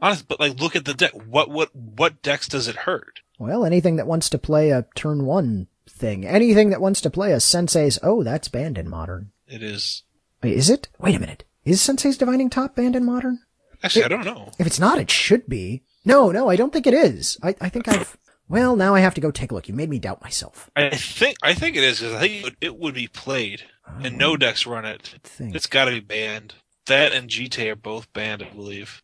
honest, 0.00 0.26
but 0.26 0.40
like, 0.40 0.58
look 0.58 0.74
at 0.74 0.86
the 0.86 0.94
deck. 0.94 1.12
What, 1.12 1.50
what, 1.50 1.74
what 1.76 2.22
decks 2.22 2.48
does 2.48 2.66
it 2.66 2.76
hurt? 2.76 3.20
Well, 3.38 3.64
anything 3.64 3.96
that 3.96 4.06
wants 4.06 4.30
to 4.30 4.38
play 4.38 4.70
a 4.70 4.86
turn 4.94 5.26
one 5.26 5.66
thing, 5.88 6.26
anything 6.26 6.70
that 6.70 6.80
wants 6.80 7.00
to 7.02 7.10
play 7.10 7.32
a 7.32 7.40
Sensei's, 7.40 7.98
oh, 8.02 8.22
that's 8.22 8.48
banned 8.48 8.78
in 8.78 8.88
modern. 8.88 9.32
It 9.46 9.62
is 9.62 10.04
Wait, 10.42 10.56
is 10.56 10.70
it? 10.70 10.88
Wait 10.98 11.14
a 11.14 11.20
minute. 11.20 11.44
Is 11.64 11.82
Sensei's 11.82 12.16
Divining 12.16 12.48
Top 12.48 12.74
banned 12.74 12.96
in 12.96 13.04
modern? 13.04 13.40
actually, 13.82 14.04
I 14.04 14.08
don't 14.08 14.24
know. 14.24 14.50
If 14.58 14.66
it's 14.66 14.80
not, 14.80 14.98
it 14.98 15.10
should 15.10 15.46
be. 15.46 15.82
No, 16.04 16.30
no, 16.30 16.48
I 16.48 16.56
don't 16.56 16.72
think 16.72 16.86
it 16.86 16.94
is. 16.94 17.38
I, 17.42 17.54
I 17.60 17.68
think 17.68 17.88
I've. 17.88 18.16
Well, 18.50 18.74
now 18.74 18.96
I 18.96 19.00
have 19.00 19.14
to 19.14 19.20
go 19.20 19.30
take 19.30 19.52
a 19.52 19.54
look. 19.54 19.68
You 19.68 19.74
made 19.74 19.88
me 19.88 20.00
doubt 20.00 20.22
myself. 20.22 20.68
I 20.74 20.90
think, 20.90 21.36
I 21.40 21.54
think 21.54 21.76
it 21.76 21.84
is 21.84 22.00
because 22.00 22.14
I 22.16 22.18
think 22.18 22.32
it 22.34 22.42
would, 22.44 22.56
it 22.60 22.76
would 22.76 22.94
be 22.94 23.06
played, 23.06 23.62
and 24.02 24.18
no 24.18 24.36
decks 24.36 24.66
run 24.66 24.84
it. 24.84 25.14
It's 25.38 25.68
got 25.68 25.84
to 25.84 25.92
be 25.92 26.00
banned. 26.00 26.54
That 26.86 27.12
and 27.12 27.30
Jitte 27.30 27.70
are 27.70 27.76
both 27.76 28.12
banned, 28.12 28.42
I 28.42 28.48
believe. 28.50 29.02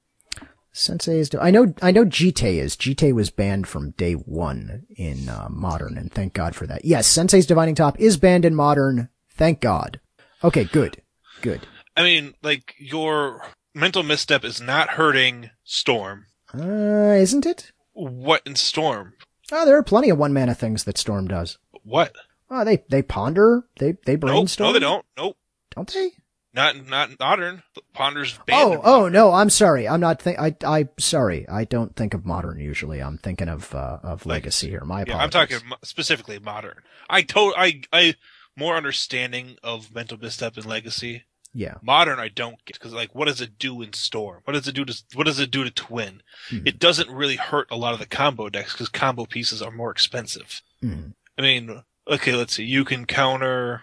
Sensei's. 0.73 1.29
Do- 1.29 1.39
I 1.39 1.53
know. 1.53 1.73
I 1.81 1.93
know. 1.93 2.05
Jitte 2.05 2.61
is. 2.61 2.77
Jitte 2.77 3.15
was 3.15 3.31
banned 3.31 3.69
from 3.69 3.93
day 3.93 4.15
one 4.15 4.83
in 4.97 5.29
uh, 5.29 5.47
modern, 5.49 5.97
and 5.97 6.13
thank 6.13 6.35
God 6.35 6.57
for 6.57 6.67
that. 6.67 6.85
Yes, 6.85 7.07
Sensei's 7.07 7.47
Divining 7.47 7.77
Top 7.77 8.01
is 8.01 8.17
banned 8.17 8.45
in 8.45 8.55
modern. 8.55 9.11
Thank 9.31 9.61
God. 9.61 10.01
Okay, 10.43 10.65
good, 10.65 11.03
good. 11.41 11.67
I 11.97 12.03
mean, 12.03 12.35
like 12.43 12.75
your 12.79 13.43
mental 13.75 14.03
misstep 14.03 14.45
is 14.45 14.61
not 14.61 14.91
hurting 14.91 15.51
Storm. 15.63 16.27
Uh, 16.53 17.15
isn't 17.17 17.47
it? 17.47 17.71
What 17.93 18.43
in 18.45 18.57
Storm? 18.57 19.15
Oh, 19.53 19.65
there 19.65 19.77
are 19.77 19.83
plenty 19.83 20.11
of 20.11 20.19
one 20.19 20.33
mana 20.33 20.55
things 20.55 20.85
that 20.85 20.99
Storm 20.99 21.29
does. 21.29 21.59
What? 21.85 22.15
Oh, 22.51 22.65
they 22.65 22.85
they 22.89 23.03
ponder. 23.03 23.65
They 23.79 23.93
they 24.05 24.13
Nope. 24.13 24.21
brainstorm. 24.21 24.69
No, 24.69 24.73
they 24.73 24.81
don't. 24.81 25.05
Nope. 25.17 25.37
Don't 25.75 25.93
they? 25.93 26.13
Not 26.55 26.87
not 26.87 27.19
modern. 27.21 27.63
Ponders 27.93 28.39
banned. 28.47 28.81
Oh, 28.85 29.03
oh 29.05 29.09
no, 29.09 29.33
I'm 29.33 29.51
sorry. 29.51 29.87
I'm 29.87 30.01
not 30.01 30.23
think 30.23 30.39
I 30.39 30.57
I 30.65 30.89
sorry. 30.99 31.47
I 31.49 31.65
don't 31.65 31.95
think 31.95 32.15
of 32.15 32.25
modern 32.25 32.59
usually. 32.59 33.01
I'm 33.03 33.19
thinking 33.19 33.49
of 33.49 33.75
uh, 33.75 33.99
of 34.03 34.25
legacy 34.27 34.69
here. 34.71 34.83
My 34.85 35.01
Yeah, 35.01 35.15
apologies. 35.15 35.23
I'm 35.23 35.31
talking 35.61 35.79
specifically 35.85 36.39
modern. 36.39 36.79
I 37.11 37.23
told 37.23 37.55
I 37.57 37.83
I 37.93 38.15
more 38.57 38.75
understanding 38.77 39.57
of 39.63 39.95
mental 39.95 40.19
misstep 40.19 40.57
and 40.57 40.65
legacy. 40.65 41.25
Yeah. 41.59 41.77
Modern, 41.83 42.19
I 42.19 42.29
don't 42.29 42.63
get 42.67 42.75
because 42.79 42.93
like, 42.93 43.15
what 43.15 43.25
does 43.29 43.41
it 43.41 43.59
do 43.59 43.81
in 43.81 43.95
Storm? 43.95 44.43
What 44.45 44.53
does 44.53 44.69
it 44.69 44.75
do 44.75 44.85
to 44.85 45.03
what 45.15 45.25
does 45.27 45.41
it 45.41 45.51
do 45.51 45.65
to 45.65 45.71
Twin? 45.71 46.23
Mhm. 46.51 46.67
It 46.69 46.79
doesn't 46.79 47.09
really 47.11 47.37
hurt 47.37 47.69
a 47.71 47.77
lot 47.77 47.95
of 47.95 47.99
the 47.99 48.07
combo 48.07 48.51
decks 48.51 48.73
because 48.73 48.89
combo 48.91 49.25
pieces 49.25 49.63
are 49.63 49.71
more 49.71 49.91
expensive. 49.91 50.61
Mhm. 50.83 51.15
I 51.39 51.43
mean, 51.43 51.83
okay, 52.07 52.35
let's 52.35 52.55
see. 52.55 52.65
You 52.65 52.85
can 52.85 53.07
counter 53.07 53.83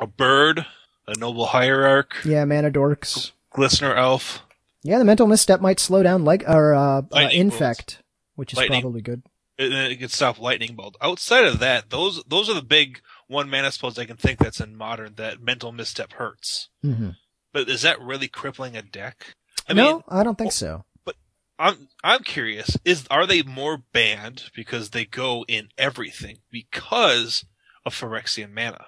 a 0.00 0.06
bird, 0.06 0.66
a 1.06 1.16
noble 1.18 1.46
hierarch, 1.46 2.24
Yeah, 2.24 2.44
mana 2.44 2.70
dorks. 2.72 3.30
glistener 3.54 3.96
elf. 3.96 4.42
Yeah, 4.82 4.98
the 4.98 5.04
mental 5.04 5.28
misstep 5.28 5.60
might 5.60 5.78
slow 5.78 6.02
down 6.02 6.24
like 6.24 6.42
or 6.48 6.74
uh, 6.74 7.02
uh 7.12 7.28
infect, 7.30 7.98
which 8.34 8.52
is 8.52 8.56
Lightning. 8.56 8.80
probably 8.82 9.00
good. 9.02 9.22
and 9.58 9.70
then 9.72 9.90
it 9.92 9.96
can 10.00 10.08
stop 10.08 10.40
lightning 10.40 10.74
bolt. 10.74 10.96
Outside 11.00 11.44
of 11.44 11.60
that, 11.60 11.90
those 11.90 12.20
those 12.26 12.48
are 12.50 12.54
the 12.54 12.62
big 12.62 13.00
one 13.32 13.50
mana 13.50 13.72
spells 13.72 13.98
I 13.98 14.04
can 14.04 14.16
think 14.16 14.38
that's 14.38 14.60
in 14.60 14.76
modern 14.76 15.14
that 15.16 15.40
mental 15.42 15.72
misstep 15.72 16.12
hurts. 16.12 16.68
hmm 16.82 17.10
But 17.52 17.68
is 17.68 17.82
that 17.82 18.00
really 18.00 18.28
crippling 18.28 18.76
a 18.76 18.82
deck? 18.82 19.34
I 19.68 19.72
no, 19.72 19.94
mean, 19.94 20.02
I 20.08 20.22
don't 20.22 20.38
think 20.38 20.52
so. 20.52 20.84
But 21.04 21.16
I'm 21.58 21.88
I'm 22.04 22.22
curious. 22.22 22.78
Is 22.84 23.06
are 23.10 23.26
they 23.26 23.42
more 23.42 23.78
banned 23.92 24.50
because 24.54 24.90
they 24.90 25.04
go 25.04 25.44
in 25.48 25.68
everything 25.78 26.38
because 26.50 27.44
of 27.84 27.94
Phyrexian 27.94 28.52
mana? 28.52 28.84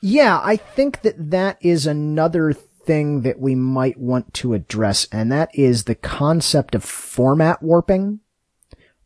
Yeah, 0.00 0.40
I 0.42 0.56
think 0.56 1.02
that 1.02 1.30
that 1.30 1.58
is 1.60 1.86
another 1.86 2.52
thing 2.52 3.22
that 3.22 3.38
we 3.38 3.54
might 3.54 3.98
want 3.98 4.34
to 4.34 4.54
address, 4.54 5.06
and 5.12 5.30
that 5.30 5.50
is 5.54 5.84
the 5.84 5.94
concept 5.94 6.74
of 6.74 6.84
format 6.84 7.62
warping. 7.62 8.20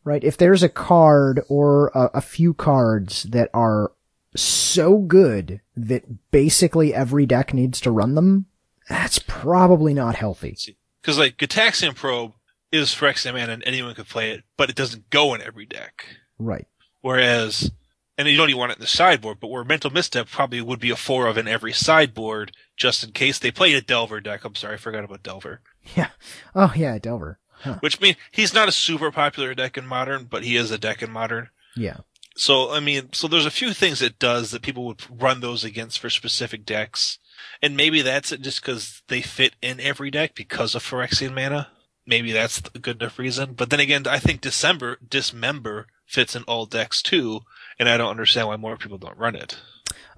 Right? 0.04 0.22
If 0.22 0.36
there's 0.36 0.62
a 0.62 0.68
card 0.68 1.42
or 1.48 1.88
a, 1.88 2.18
a 2.18 2.20
few 2.20 2.54
cards 2.54 3.24
that 3.24 3.50
are 3.52 3.90
so 4.36 4.98
good 4.98 5.60
that 5.76 6.30
basically 6.30 6.94
every 6.94 7.26
deck 7.26 7.52
needs 7.54 7.80
to 7.82 7.90
run 7.90 8.14
them, 8.14 8.46
that's 8.88 9.18
probably 9.18 9.94
not 9.94 10.16
healthy. 10.16 10.56
Because 11.00 11.18
like 11.18 11.36
Gitaxian 11.36 11.94
Probe 11.94 12.32
is 12.72 12.90
Phyrexian 12.90 13.34
mana 13.34 13.52
and 13.52 13.64
anyone 13.64 13.94
could 13.94 14.08
play 14.08 14.30
it, 14.30 14.44
but 14.56 14.70
it 14.70 14.76
doesn't 14.76 15.10
go 15.10 15.34
in 15.34 15.42
every 15.42 15.66
deck. 15.66 16.06
Right. 16.38 16.66
Whereas, 17.00 17.70
and 18.18 18.26
you 18.28 18.36
don't 18.36 18.48
even 18.48 18.58
want 18.58 18.72
it 18.72 18.78
in 18.78 18.80
the 18.82 18.86
sideboard, 18.88 19.38
but 19.40 19.48
where 19.50 19.64
Mental 19.64 19.90
Misstep 19.90 20.28
probably 20.28 20.60
would 20.60 20.80
be 20.80 20.90
a 20.90 20.96
four 20.96 21.26
of 21.26 21.38
in 21.38 21.46
every 21.46 21.72
sideboard, 21.72 22.52
just 22.76 23.04
in 23.04 23.12
case 23.12 23.38
they 23.38 23.50
played 23.50 23.76
a 23.76 23.80
Delver 23.80 24.20
deck. 24.20 24.44
I'm 24.44 24.54
sorry, 24.54 24.74
I 24.74 24.78
forgot 24.78 25.04
about 25.04 25.22
Delver. 25.22 25.60
Yeah. 25.94 26.10
Oh 26.52 26.72
yeah, 26.74 26.98
Delver. 26.98 27.38
Huh. 27.60 27.76
Which 27.78 28.00
means 28.00 28.16
he's 28.32 28.52
not 28.52 28.68
a 28.68 28.72
super 28.72 29.12
popular 29.12 29.54
deck 29.54 29.78
in 29.78 29.86
Modern, 29.86 30.24
but 30.24 30.42
he 30.42 30.56
is 30.56 30.72
a 30.72 30.78
deck 30.78 31.00
in 31.00 31.12
Modern. 31.12 31.50
Yeah. 31.76 31.98
So 32.36 32.70
I 32.72 32.80
mean, 32.80 33.12
so 33.12 33.28
there's 33.28 33.46
a 33.46 33.50
few 33.50 33.72
things 33.72 34.02
it 34.02 34.18
does 34.18 34.50
that 34.50 34.62
people 34.62 34.84
would 34.86 35.02
run 35.10 35.40
those 35.40 35.64
against 35.64 35.98
for 35.98 36.10
specific 36.10 36.64
decks, 36.66 37.18
and 37.62 37.76
maybe 37.76 38.02
that's 38.02 38.30
it 38.32 38.42
just 38.42 38.60
because 38.60 39.02
they 39.08 39.22
fit 39.22 39.54
in 39.62 39.80
every 39.80 40.10
deck 40.10 40.34
because 40.34 40.74
of 40.74 40.82
Phyrexian 40.84 41.34
mana. 41.34 41.68
Maybe 42.06 42.30
that's 42.32 42.62
a 42.74 42.78
good 42.78 43.00
enough 43.02 43.18
reason. 43.18 43.54
But 43.54 43.70
then 43.70 43.80
again, 43.80 44.06
I 44.06 44.18
think 44.18 44.40
December 44.40 44.98
Dismember 45.08 45.86
fits 46.06 46.36
in 46.36 46.42
all 46.44 46.66
decks 46.66 47.02
too, 47.02 47.40
and 47.78 47.88
I 47.88 47.96
don't 47.96 48.10
understand 48.10 48.48
why 48.48 48.56
more 48.56 48.76
people 48.76 48.98
don't 48.98 49.16
run 49.18 49.34
it. 49.34 49.58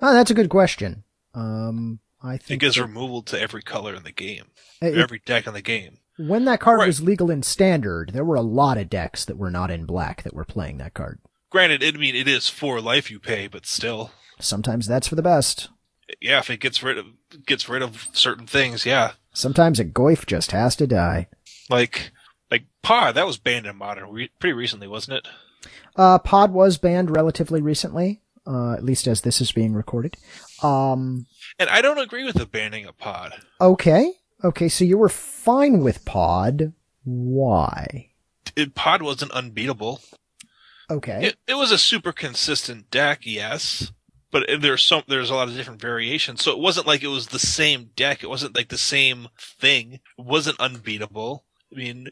Oh, 0.03 0.13
that's 0.13 0.31
a 0.31 0.35
good 0.35 0.51
question. 0.51 1.05
Um, 1.35 2.01
I 2.23 2.37
think 2.37 2.51
It 2.63 2.67
gives 2.67 2.77
that- 2.77 2.83
removal 2.83 3.23
to 3.23 3.41
every 3.41 3.63
color 3.63 3.95
in 3.95 4.03
the 4.03 4.13
game, 4.13 4.47
it- 4.83 4.99
every 4.99 5.21
deck 5.25 5.47
in 5.47 5.55
the 5.55 5.63
game. 5.63 5.99
when 6.19 6.45
that 6.47 6.59
card 6.61 6.81
Right. 6.81 6.89
was 6.89 7.01
legal 7.01 7.31
in 7.31 7.45
standard, 7.45 8.11
there 8.13 8.25
were 8.25 8.35
a 8.35 8.41
lot 8.43 8.77
of 8.77 8.91
decks 8.91 9.25
that 9.25 9.37
were 9.39 9.53
not 9.53 9.71
in 9.71 9.87
black 9.87 10.25
that 10.25 10.35
were 10.35 10.45
playing 10.45 10.79
that 10.79 10.93
card. 10.95 11.21
Granted, 11.51 11.83
it, 11.83 11.95
I 11.95 11.99
mean, 11.99 12.15
it 12.15 12.29
is 12.29 12.49
for 12.49 12.81
life 12.81 13.11
you 13.11 13.19
pay, 13.19 13.47
but 13.47 13.65
still, 13.67 14.11
Sometimes 14.41 14.87
that's 14.87 15.09
for 15.09 15.15
the 15.17 15.23
best. 15.23 15.69
yeah, 16.21 16.39
if 16.39 16.51
it 16.51 16.61
gets 16.61 16.83
rid 16.83 16.99
of 16.99 17.07
gets 17.47 17.69
rid 17.69 17.83
of 17.83 18.07
certain 18.13 18.47
things, 18.47 18.85
yeah, 18.87 19.13
Sometimes 19.33 19.79
a 19.81 19.85
goif 19.85 20.27
just 20.27 20.51
has 20.53 20.77
to 20.77 20.87
die. 20.87 21.29
like 21.71 22.13
like 22.51 22.65
Pod 22.83 23.15
that 23.15 23.27
was 23.27 23.37
banned 23.39 23.67
in 23.67 23.77
Modern 23.77 24.11
re- 24.11 24.31
pretty 24.39 24.53
recently, 24.55 24.87
wasn't 24.89 25.19
it? 25.19 25.29
Uh, 25.97 26.19
Pod 26.19 26.53
was 26.53 26.79
banned 26.79 27.11
relatively 27.15 27.61
recently, 27.61 28.21
uh, 28.47 28.73
at 28.75 28.85
least 28.85 29.07
as 29.09 29.23
this 29.23 29.41
is 29.41 29.53
being 29.53 29.75
recorded. 29.75 30.17
Um, 30.63 31.27
And 31.59 31.69
I 31.69 31.81
don't 31.83 31.99
agree 31.99 32.25
with 32.25 32.37
the 32.37 32.47
banning 32.47 32.85
of 32.87 32.97
Pod. 32.99 33.33
okay. 33.61 34.13
Okay, 34.45 34.69
so 34.69 34.85
you 34.85 34.97
were 34.97 35.09
fine 35.09 35.81
with 35.83 36.05
Pod. 36.05 36.73
Why? 37.05 38.11
It, 38.55 38.75
Pod 38.77 39.03
wasn't 39.03 39.33
unbeatable. 39.33 40.01
Okay. 40.91 41.27
It, 41.27 41.37
it 41.47 41.55
was 41.55 41.71
a 41.71 41.79
super 41.79 42.13
consistent 42.13 42.91
deck, 42.91 43.21
yes, 43.25 43.93
but 44.31 44.49
there's 44.61 44.85
some 44.85 45.03
there's 45.07 45.31
a 45.31 45.35
lot 45.35 45.49
of 45.49 45.55
different 45.55 45.81
variations. 45.81 46.43
So 46.43 46.53
it 46.53 46.59
wasn't 46.59 46.87
like 46.87 47.03
it 47.03 47.09
was 47.09 47.29
the 47.29 47.39
same 47.39 47.91
deck. 47.97 48.23
It 48.23 48.29
wasn't 48.29 48.57
like 48.57 48.69
the 48.69 48.79
same 48.79 49.29
thing. 49.39 49.95
It 49.95 50.25
wasn't 50.25 50.61
unbeatable. 50.61 51.45
I 51.73 51.77
mean, 51.77 52.09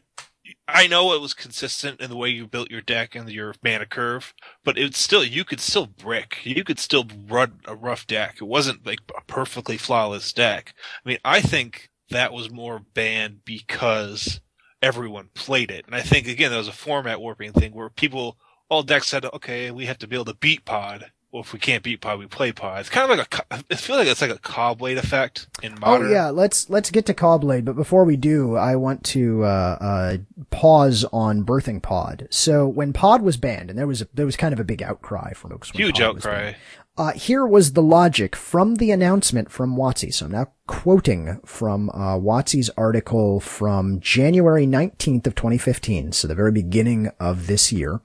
I 0.67 0.87
know 0.87 1.13
it 1.13 1.21
was 1.21 1.33
consistent 1.33 2.01
in 2.01 2.09
the 2.09 2.17
way 2.17 2.29
you 2.29 2.47
built 2.47 2.71
your 2.71 2.81
deck 2.81 3.15
and 3.15 3.29
your 3.29 3.55
mana 3.63 3.85
curve, 3.85 4.33
but 4.63 4.77
it's 4.77 4.99
still 4.99 5.23
you 5.23 5.43
could 5.43 5.59
still 5.59 5.87
brick. 5.87 6.39
You 6.43 6.63
could 6.63 6.79
still 6.79 7.07
run 7.27 7.59
a 7.65 7.75
rough 7.75 8.05
deck. 8.07 8.37
It 8.37 8.45
wasn't 8.45 8.85
like 8.85 8.99
a 9.15 9.21
perfectly 9.25 9.77
flawless 9.77 10.31
deck. 10.33 10.73
I 11.05 11.09
mean, 11.09 11.19
I 11.25 11.41
think 11.41 11.89
that 12.09 12.33
was 12.33 12.51
more 12.51 12.79
banned 12.79 13.43
because 13.43 14.39
everyone 14.81 15.29
played 15.33 15.71
it. 15.71 15.85
And 15.85 15.95
I 15.95 16.01
think 16.01 16.27
again 16.27 16.51
that 16.51 16.57
was 16.57 16.67
a 16.67 16.73
format 16.73 17.19
warping 17.19 17.53
thing 17.53 17.73
where 17.73 17.89
people 17.89 18.37
all 18.69 18.83
decks 18.83 19.07
said, 19.07 19.25
okay, 19.25 19.71
we 19.71 19.85
have 19.85 19.97
to 19.99 20.07
be 20.07 20.15
able 20.15 20.25
to 20.25 20.33
beat 20.35 20.65
pod. 20.65 21.11
Well, 21.31 21.41
if 21.41 21.51
we 21.51 21.59
can't 21.59 21.83
beat 21.83 21.99
pod, 21.99 22.19
we 22.19 22.25
play 22.25 22.53
pod. 22.53 22.79
It's 22.79 22.89
kind 22.89 23.11
of 23.11 23.17
like 23.17 23.35
a, 23.35 23.63
I 23.71 23.75
feel 23.75 23.97
like 23.97 24.07
it's 24.07 24.21
like 24.21 24.31
a 24.31 24.35
Cawblade 24.35 24.97
effect 24.97 25.47
in 25.61 25.77
modern. 25.79 26.07
Oh 26.07 26.11
yeah, 26.11 26.29
let's 26.29 26.69
let's 26.69 26.89
get 26.89 27.05
to 27.07 27.13
Cawblade, 27.13 27.65
but 27.65 27.75
before 27.75 28.05
we 28.05 28.15
do, 28.15 28.55
I 28.55 28.77
want 28.77 29.03
to 29.07 29.43
uh, 29.43 29.77
uh, 29.81 30.17
pause 30.51 31.03
on 31.11 31.43
Birthing 31.43 31.81
Pod. 31.81 32.29
So 32.31 32.65
when 32.65 32.93
Pod 32.93 33.23
was 33.23 33.35
banned, 33.35 33.69
and 33.69 33.77
there 33.77 33.87
was 33.87 34.01
a, 34.01 34.07
there 34.13 34.25
was 34.25 34.37
kind 34.37 34.53
of 34.53 34.59
a 34.59 34.63
big 34.63 34.81
outcry 34.81 35.33
from 35.33 35.51
folks. 35.51 35.71
Huge 35.71 35.99
outcry. 35.99 36.53
Uh, 36.97 37.11
here 37.11 37.45
was 37.45 37.73
the 37.73 37.81
logic 37.81 38.35
from 38.35 38.75
the 38.75 38.89
announcement 38.89 39.51
from 39.51 39.75
WotC. 39.75 40.11
So 40.11 40.25
I'm 40.25 40.31
now 40.31 40.47
quoting 40.65 41.39
from 41.45 41.91
uh, 41.91 42.17
WotC's 42.17 42.71
article 42.75 43.39
from 43.39 43.99
January 43.99 44.65
19th 44.65 45.27
of 45.27 45.35
2015, 45.35 46.13
so 46.13 46.27
the 46.27 46.33
very 46.33 46.51
beginning 46.51 47.11
of 47.19 47.45
this 47.45 47.71
year. 47.71 48.01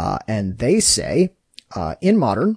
Uh, 0.00 0.16
and 0.26 0.56
they 0.56 0.80
say, 0.80 1.28
uh, 1.76 1.94
in 2.00 2.16
modern, 2.16 2.56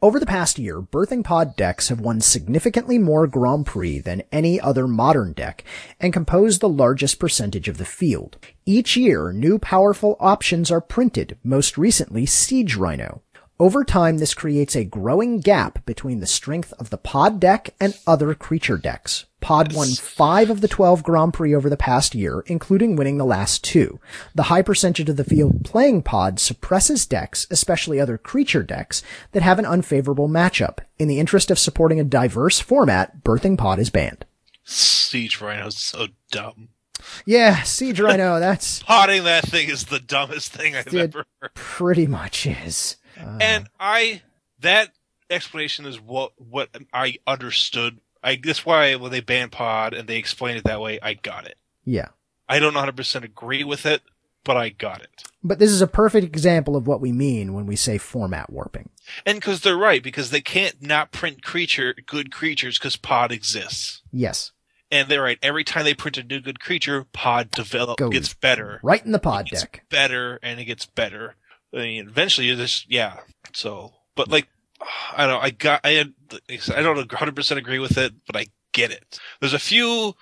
over 0.00 0.18
the 0.18 0.24
past 0.24 0.58
year, 0.58 0.80
Birthing 0.80 1.22
Pod 1.22 1.54
decks 1.54 1.90
have 1.90 2.00
won 2.00 2.22
significantly 2.22 2.96
more 2.96 3.26
Grand 3.26 3.66
Prix 3.66 3.98
than 3.98 4.22
any 4.32 4.58
other 4.58 4.88
modern 4.88 5.34
deck 5.34 5.62
and 6.00 6.10
compose 6.10 6.58
the 6.58 6.70
largest 6.70 7.18
percentage 7.18 7.68
of 7.68 7.76
the 7.76 7.84
field. 7.84 8.38
Each 8.64 8.96
year, 8.96 9.30
new 9.30 9.58
powerful 9.58 10.16
options 10.20 10.70
are 10.70 10.80
printed, 10.80 11.36
most 11.44 11.76
recently 11.76 12.24
Siege 12.24 12.76
Rhino. 12.76 13.20
Over 13.58 13.84
time, 13.84 14.16
this 14.16 14.32
creates 14.32 14.74
a 14.74 14.84
growing 14.84 15.40
gap 15.40 15.84
between 15.84 16.20
the 16.20 16.26
strength 16.26 16.72
of 16.78 16.88
the 16.88 16.96
pod 16.96 17.40
deck 17.40 17.74
and 17.78 17.94
other 18.06 18.32
creature 18.32 18.78
decks. 18.78 19.26
Pod 19.40 19.74
won 19.74 19.88
five 19.88 20.50
of 20.50 20.60
the 20.60 20.68
12 20.68 21.02
Grand 21.02 21.34
Prix 21.34 21.54
over 21.54 21.70
the 21.70 21.76
past 21.76 22.14
year, 22.14 22.40
including 22.46 22.96
winning 22.96 23.18
the 23.18 23.24
last 23.24 23.64
two. 23.64 23.98
The 24.34 24.44
high 24.44 24.62
percentage 24.62 25.08
of 25.08 25.16
the 25.16 25.24
field 25.24 25.64
playing 25.64 26.02
pod 26.02 26.38
suppresses 26.38 27.06
decks, 27.06 27.46
especially 27.50 27.98
other 27.98 28.18
creature 28.18 28.62
decks, 28.62 29.02
that 29.32 29.42
have 29.42 29.58
an 29.58 29.66
unfavorable 29.66 30.28
matchup. 30.28 30.78
In 30.98 31.08
the 31.08 31.18
interest 31.18 31.50
of 31.50 31.58
supporting 31.58 31.98
a 31.98 32.04
diverse 32.04 32.60
format, 32.60 33.24
Birthing 33.24 33.56
Pod 33.56 33.78
is 33.78 33.90
banned. 33.90 34.24
Siege 34.64 35.40
Rhino's 35.40 35.78
so 35.78 36.08
dumb. 36.30 36.68
Yeah, 37.24 37.62
Siege 37.62 38.00
Rhino, 38.00 38.38
that's 38.40 38.82
Potting 38.82 39.24
that 39.24 39.44
thing 39.46 39.68
is 39.68 39.86
the 39.86 40.00
dumbest 40.00 40.52
thing 40.52 40.76
I've 40.76 40.94
ever 40.94 41.24
heard. 41.40 41.54
pretty 41.54 42.06
much 42.06 42.46
is. 42.46 42.96
And 43.16 43.68
I, 43.78 44.22
that 44.60 44.90
explanation 45.28 45.86
is 45.86 46.00
what, 46.00 46.32
what 46.36 46.68
I 46.92 47.18
understood. 47.26 47.98
I, 48.22 48.38
that's 48.42 48.66
why 48.66 48.94
when 48.96 49.10
they 49.12 49.20
banned 49.20 49.52
pod 49.52 49.94
and 49.94 50.08
they 50.08 50.16
explained 50.16 50.58
it 50.58 50.64
that 50.64 50.80
way, 50.80 50.98
I 51.02 51.14
got 51.14 51.46
it. 51.46 51.56
Yeah. 51.84 52.08
I 52.48 52.58
don't 52.58 52.74
100% 52.74 53.24
agree 53.24 53.64
with 53.64 53.86
it, 53.86 54.02
but 54.44 54.56
I 54.56 54.70
got 54.70 55.00
it. 55.02 55.22
But 55.42 55.58
this 55.58 55.70
is 55.70 55.80
a 55.80 55.86
perfect 55.86 56.26
example 56.26 56.76
of 56.76 56.86
what 56.86 57.00
we 57.00 57.12
mean 57.12 57.54
when 57.54 57.64
we 57.66 57.76
say 57.76 57.96
format 57.96 58.50
warping. 58.50 58.90
And 59.24 59.38
because 59.38 59.60
they're 59.62 59.76
right, 59.76 60.02
because 60.02 60.30
they 60.30 60.40
can't 60.42 60.82
not 60.82 61.12
print 61.12 61.42
creature, 61.42 61.94
good 62.06 62.30
creatures 62.32 62.78
because 62.78 62.96
pod 62.96 63.32
exists. 63.32 64.02
Yes. 64.12 64.52
And 64.90 65.08
they're 65.08 65.22
right. 65.22 65.38
Every 65.42 65.62
time 65.64 65.84
they 65.84 65.94
print 65.94 66.18
a 66.18 66.22
new 66.24 66.40
good 66.40 66.60
creature, 66.60 67.06
pod 67.12 67.50
develop 67.52 67.98
Goes 67.98 68.10
gets 68.12 68.34
better, 68.34 68.80
Right 68.82 69.04
in 69.04 69.12
the 69.12 69.18
pod 69.20 69.46
It 69.46 69.50
gets 69.50 69.62
deck. 69.62 69.84
better, 69.88 70.38
and 70.42 70.58
it 70.60 70.64
gets 70.64 70.84
better. 70.84 71.36
I 71.72 71.76
mean, 71.78 72.08
eventually 72.08 72.48
you 72.48 72.56
just 72.56 72.90
yeah. 72.90 73.18
So, 73.52 73.92
but 74.16 74.28
like, 74.28 74.48
I 75.16 75.26
don't. 75.26 75.42
I 75.42 75.50
got. 75.50 75.80
I 75.84 75.90
had. 75.90 76.12
I 76.74 76.82
don't 76.82 76.96
100 76.96 77.36
percent 77.36 77.58
agree 77.58 77.78
with 77.78 77.98
it, 77.98 78.12
but 78.26 78.36
I 78.36 78.46
get 78.72 78.90
it. 78.90 79.18
There's 79.40 79.54
a 79.54 79.58
few 79.58 80.14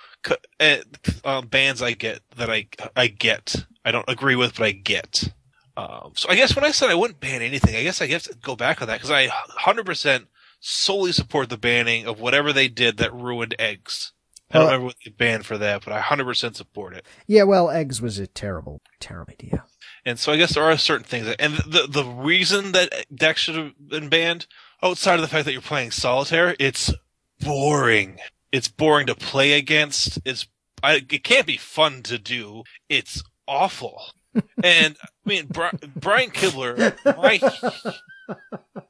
uh, 1.25 1.42
bands 1.42 1.83
I 1.83 1.92
get 1.92 2.21
that 2.37 2.51
I 2.51 2.66
I 2.97 3.09
get. 3.09 3.66
I 3.85 3.90
don't 3.92 4.09
agree 4.09 4.37
with, 4.37 4.57
but 4.57 4.64
I 4.64 4.73
get. 4.73 5.33
Um, 5.77 6.12
so 6.16 6.29
I 6.29 6.35
guess 6.35 6.57
when 6.57 6.64
I 6.64 6.73
said 6.73 6.90
I 6.90 6.94
wouldn't 6.94 7.21
ban 7.21 7.40
anything, 7.40 7.77
I 7.77 7.83
guess 7.83 8.03
I 8.03 8.07
have 8.09 8.25
to 8.25 8.35
go 8.42 8.57
back 8.57 8.83
on 8.83 8.88
that 8.88 8.97
because 8.97 9.11
I 9.11 9.29
100 9.29 9.87
percent 9.87 10.27
solely 10.61 11.12
support 11.12 11.49
the 11.51 11.57
banning 11.57 12.07
of 12.07 12.21
whatever 12.21 12.53
they 12.53 12.68
did 12.68 12.97
that 12.97 13.14
ruined 13.14 13.55
eggs. 13.59 14.12
I 14.51 14.55
don't 14.55 14.63
Well- 14.63 14.67
remember 14.73 14.85
what 14.87 14.97
they 15.05 15.11
banned 15.11 15.47
for 15.47 15.59
that, 15.59 15.85
but 15.85 15.93
I 15.93 16.01
100% 16.01 16.57
support 16.57 16.95
it. 16.95 17.05
Yeah, 17.27 17.43
well, 17.43 17.71
eggs 17.71 18.01
was 18.01 18.19
a 18.19 18.27
terrible, 18.27 18.81
terrible 19.01 19.33
idea. 19.33 19.65
And 20.05 20.19
so 20.19 20.33
I 20.33 20.37
guess 20.37 20.55
there 20.55 20.65
are 20.65 20.77
certain 20.79 21.05
things 21.05 21.27
that, 21.27 21.41
and 21.41 21.55
the, 21.57 21.87
the 21.89 22.05
reason 22.05 22.73
that 22.73 23.07
decks 23.15 23.43
should 23.43 23.57
have 23.57 23.73
been 23.79 24.09
banned, 24.09 24.47
outside 24.83 25.17
of 25.17 25.21
the 25.21 25.29
fact 25.29 25.45
that 25.45 25.53
you're 25.53 25.61
playing 25.61 25.91
solitaire, 25.91 26.57
it's 26.59 26.93
boring. 27.41 28.19
It's 28.53 28.69
boring 28.69 29.07
to 29.09 29.15
play 29.15 29.53
against. 29.53 30.19
It's, 30.25 30.47
I, 30.83 30.95
it 31.09 31.25
can't 31.25 31.47
be 31.47 31.57
fun 31.59 32.03
to 32.05 32.19
do. 32.19 32.63
It's 32.89 33.23
awful. 33.47 34.01
and 34.63 34.97
I 35.03 35.09
mean, 35.27 35.47
Bri- 35.47 35.71
Brian 35.97 36.31
Kibler, 36.31 36.97
my, 37.05 37.39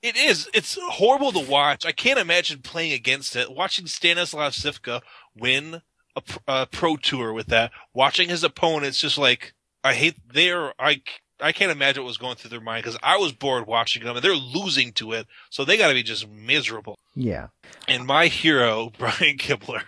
it 0.03 0.17
is, 0.17 0.49
it's 0.53 0.77
horrible 0.81 1.33
to 1.33 1.41
watch. 1.41 1.87
I 1.87 1.93
can't 1.93 2.19
imagine 2.19 2.61
playing 2.61 2.93
against 2.93 3.35
it. 3.37 3.51
Watching 3.53 3.87
Stanislav 3.87 4.53
Cifka 4.53 5.01
win 5.39 5.83
a, 6.17 6.23
a 6.47 6.67
pro 6.67 6.97
tour 6.97 7.33
with 7.33 7.47
that, 7.49 7.71
watching 7.95 8.29
his 8.29 8.45
opponents 8.45 8.99
just 8.99 9.19
like, 9.19 9.55
I 9.85 9.95
hate 9.95 10.17
their, 10.33 10.73
I, 10.81 11.03
I 11.41 11.53
can't 11.53 11.71
imagine 11.71 12.03
what 12.03 12.09
was 12.09 12.17
going 12.19 12.37
through 12.37 12.51
their 12.51 12.61
mind 12.61 12.85
because 12.85 12.99
I 13.03 13.17
was 13.17 13.33
bored 13.33 13.67
watching 13.67 14.05
them 14.05 14.17
and 14.17 14.25
they're 14.25 14.35
losing 14.35 14.93
to 14.95 15.13
it. 15.13 15.27
So 15.51 15.65
they 15.65 15.77
gotta 15.77 15.95
be 15.95 16.03
just 16.03 16.29
miserable. 16.29 16.99
Yeah. 17.15 17.49
And 17.87 18.07
my 18.07 18.27
hero, 18.27 18.93
Brian 18.99 19.39
Kibler, 19.39 19.83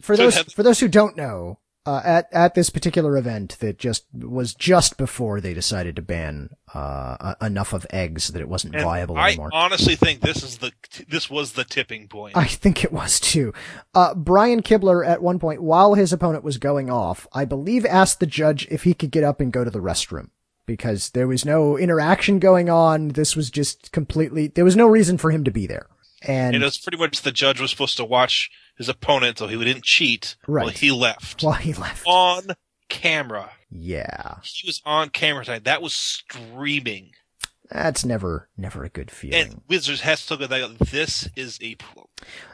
For 0.00 0.16
those 0.16 0.38
for 0.38 0.62
those 0.62 0.80
who 0.80 0.88
don't 0.88 1.16
know, 1.16 1.58
uh, 1.88 2.02
at 2.04 2.28
at 2.32 2.54
this 2.54 2.68
particular 2.68 3.16
event 3.16 3.56
that 3.60 3.78
just 3.78 4.04
was 4.12 4.54
just 4.54 4.98
before 4.98 5.40
they 5.40 5.54
decided 5.54 5.96
to 5.96 6.02
ban 6.02 6.50
uh, 6.74 7.34
enough 7.40 7.72
of 7.72 7.86
eggs 7.88 8.28
that 8.28 8.42
it 8.42 8.48
wasn't 8.48 8.74
and 8.74 8.84
viable 8.84 9.16
I 9.16 9.28
anymore. 9.28 9.48
honestly 9.54 9.96
think 9.96 10.20
this 10.20 10.42
is 10.42 10.58
the, 10.58 10.72
this 11.08 11.30
was 11.30 11.52
the 11.52 11.64
tipping 11.64 12.06
point. 12.06 12.36
I 12.36 12.44
think 12.44 12.84
it 12.84 12.92
was 12.92 13.18
too. 13.18 13.54
Uh, 13.94 14.14
Brian 14.14 14.60
Kibler 14.60 15.06
at 15.06 15.22
one 15.22 15.38
point, 15.38 15.62
while 15.62 15.94
his 15.94 16.12
opponent 16.12 16.44
was 16.44 16.58
going 16.58 16.90
off, 16.90 17.26
I 17.32 17.46
believe 17.46 17.86
asked 17.86 18.20
the 18.20 18.26
judge 18.26 18.68
if 18.70 18.82
he 18.82 18.92
could 18.92 19.10
get 19.10 19.24
up 19.24 19.40
and 19.40 19.50
go 19.50 19.64
to 19.64 19.70
the 19.70 19.80
restroom 19.80 20.28
because 20.66 21.10
there 21.10 21.26
was 21.26 21.46
no 21.46 21.78
interaction 21.78 22.38
going 22.38 22.68
on. 22.68 23.08
This 23.08 23.34
was 23.34 23.48
just 23.48 23.92
completely, 23.92 24.48
there 24.48 24.64
was 24.64 24.76
no 24.76 24.86
reason 24.86 25.16
for 25.16 25.30
him 25.30 25.42
to 25.44 25.50
be 25.50 25.66
there. 25.66 25.86
And, 26.22 26.54
and 26.54 26.62
it 26.62 26.66
was 26.66 26.78
pretty 26.78 26.98
much 26.98 27.22
the 27.22 27.32
judge 27.32 27.60
was 27.60 27.70
supposed 27.70 27.96
to 27.98 28.04
watch 28.04 28.50
his 28.76 28.88
opponent 28.88 29.38
so 29.38 29.46
he 29.46 29.56
didn't 29.62 29.84
cheat 29.84 30.36
while 30.46 30.66
Right. 30.66 30.78
he 30.78 30.90
left. 30.90 31.42
while 31.42 31.52
he 31.54 31.72
left. 31.72 32.04
On 32.06 32.48
camera. 32.88 33.50
Yeah. 33.70 34.36
He 34.42 34.66
was 34.66 34.80
on 34.84 35.10
camera 35.10 35.44
tonight. 35.44 35.64
That 35.64 35.82
was 35.82 35.92
streaming. 35.94 37.10
That's 37.70 38.02
never, 38.04 38.48
never 38.56 38.82
a 38.82 38.88
good 38.88 39.10
feeling. 39.10 39.40
And 39.42 39.60
Wizards 39.68 40.00
has 40.00 40.24
to 40.26 40.36
look 40.36 40.50
at. 40.50 40.78
This 40.90 41.28
is 41.36 41.58
a 41.60 41.74
problem. 41.74 42.06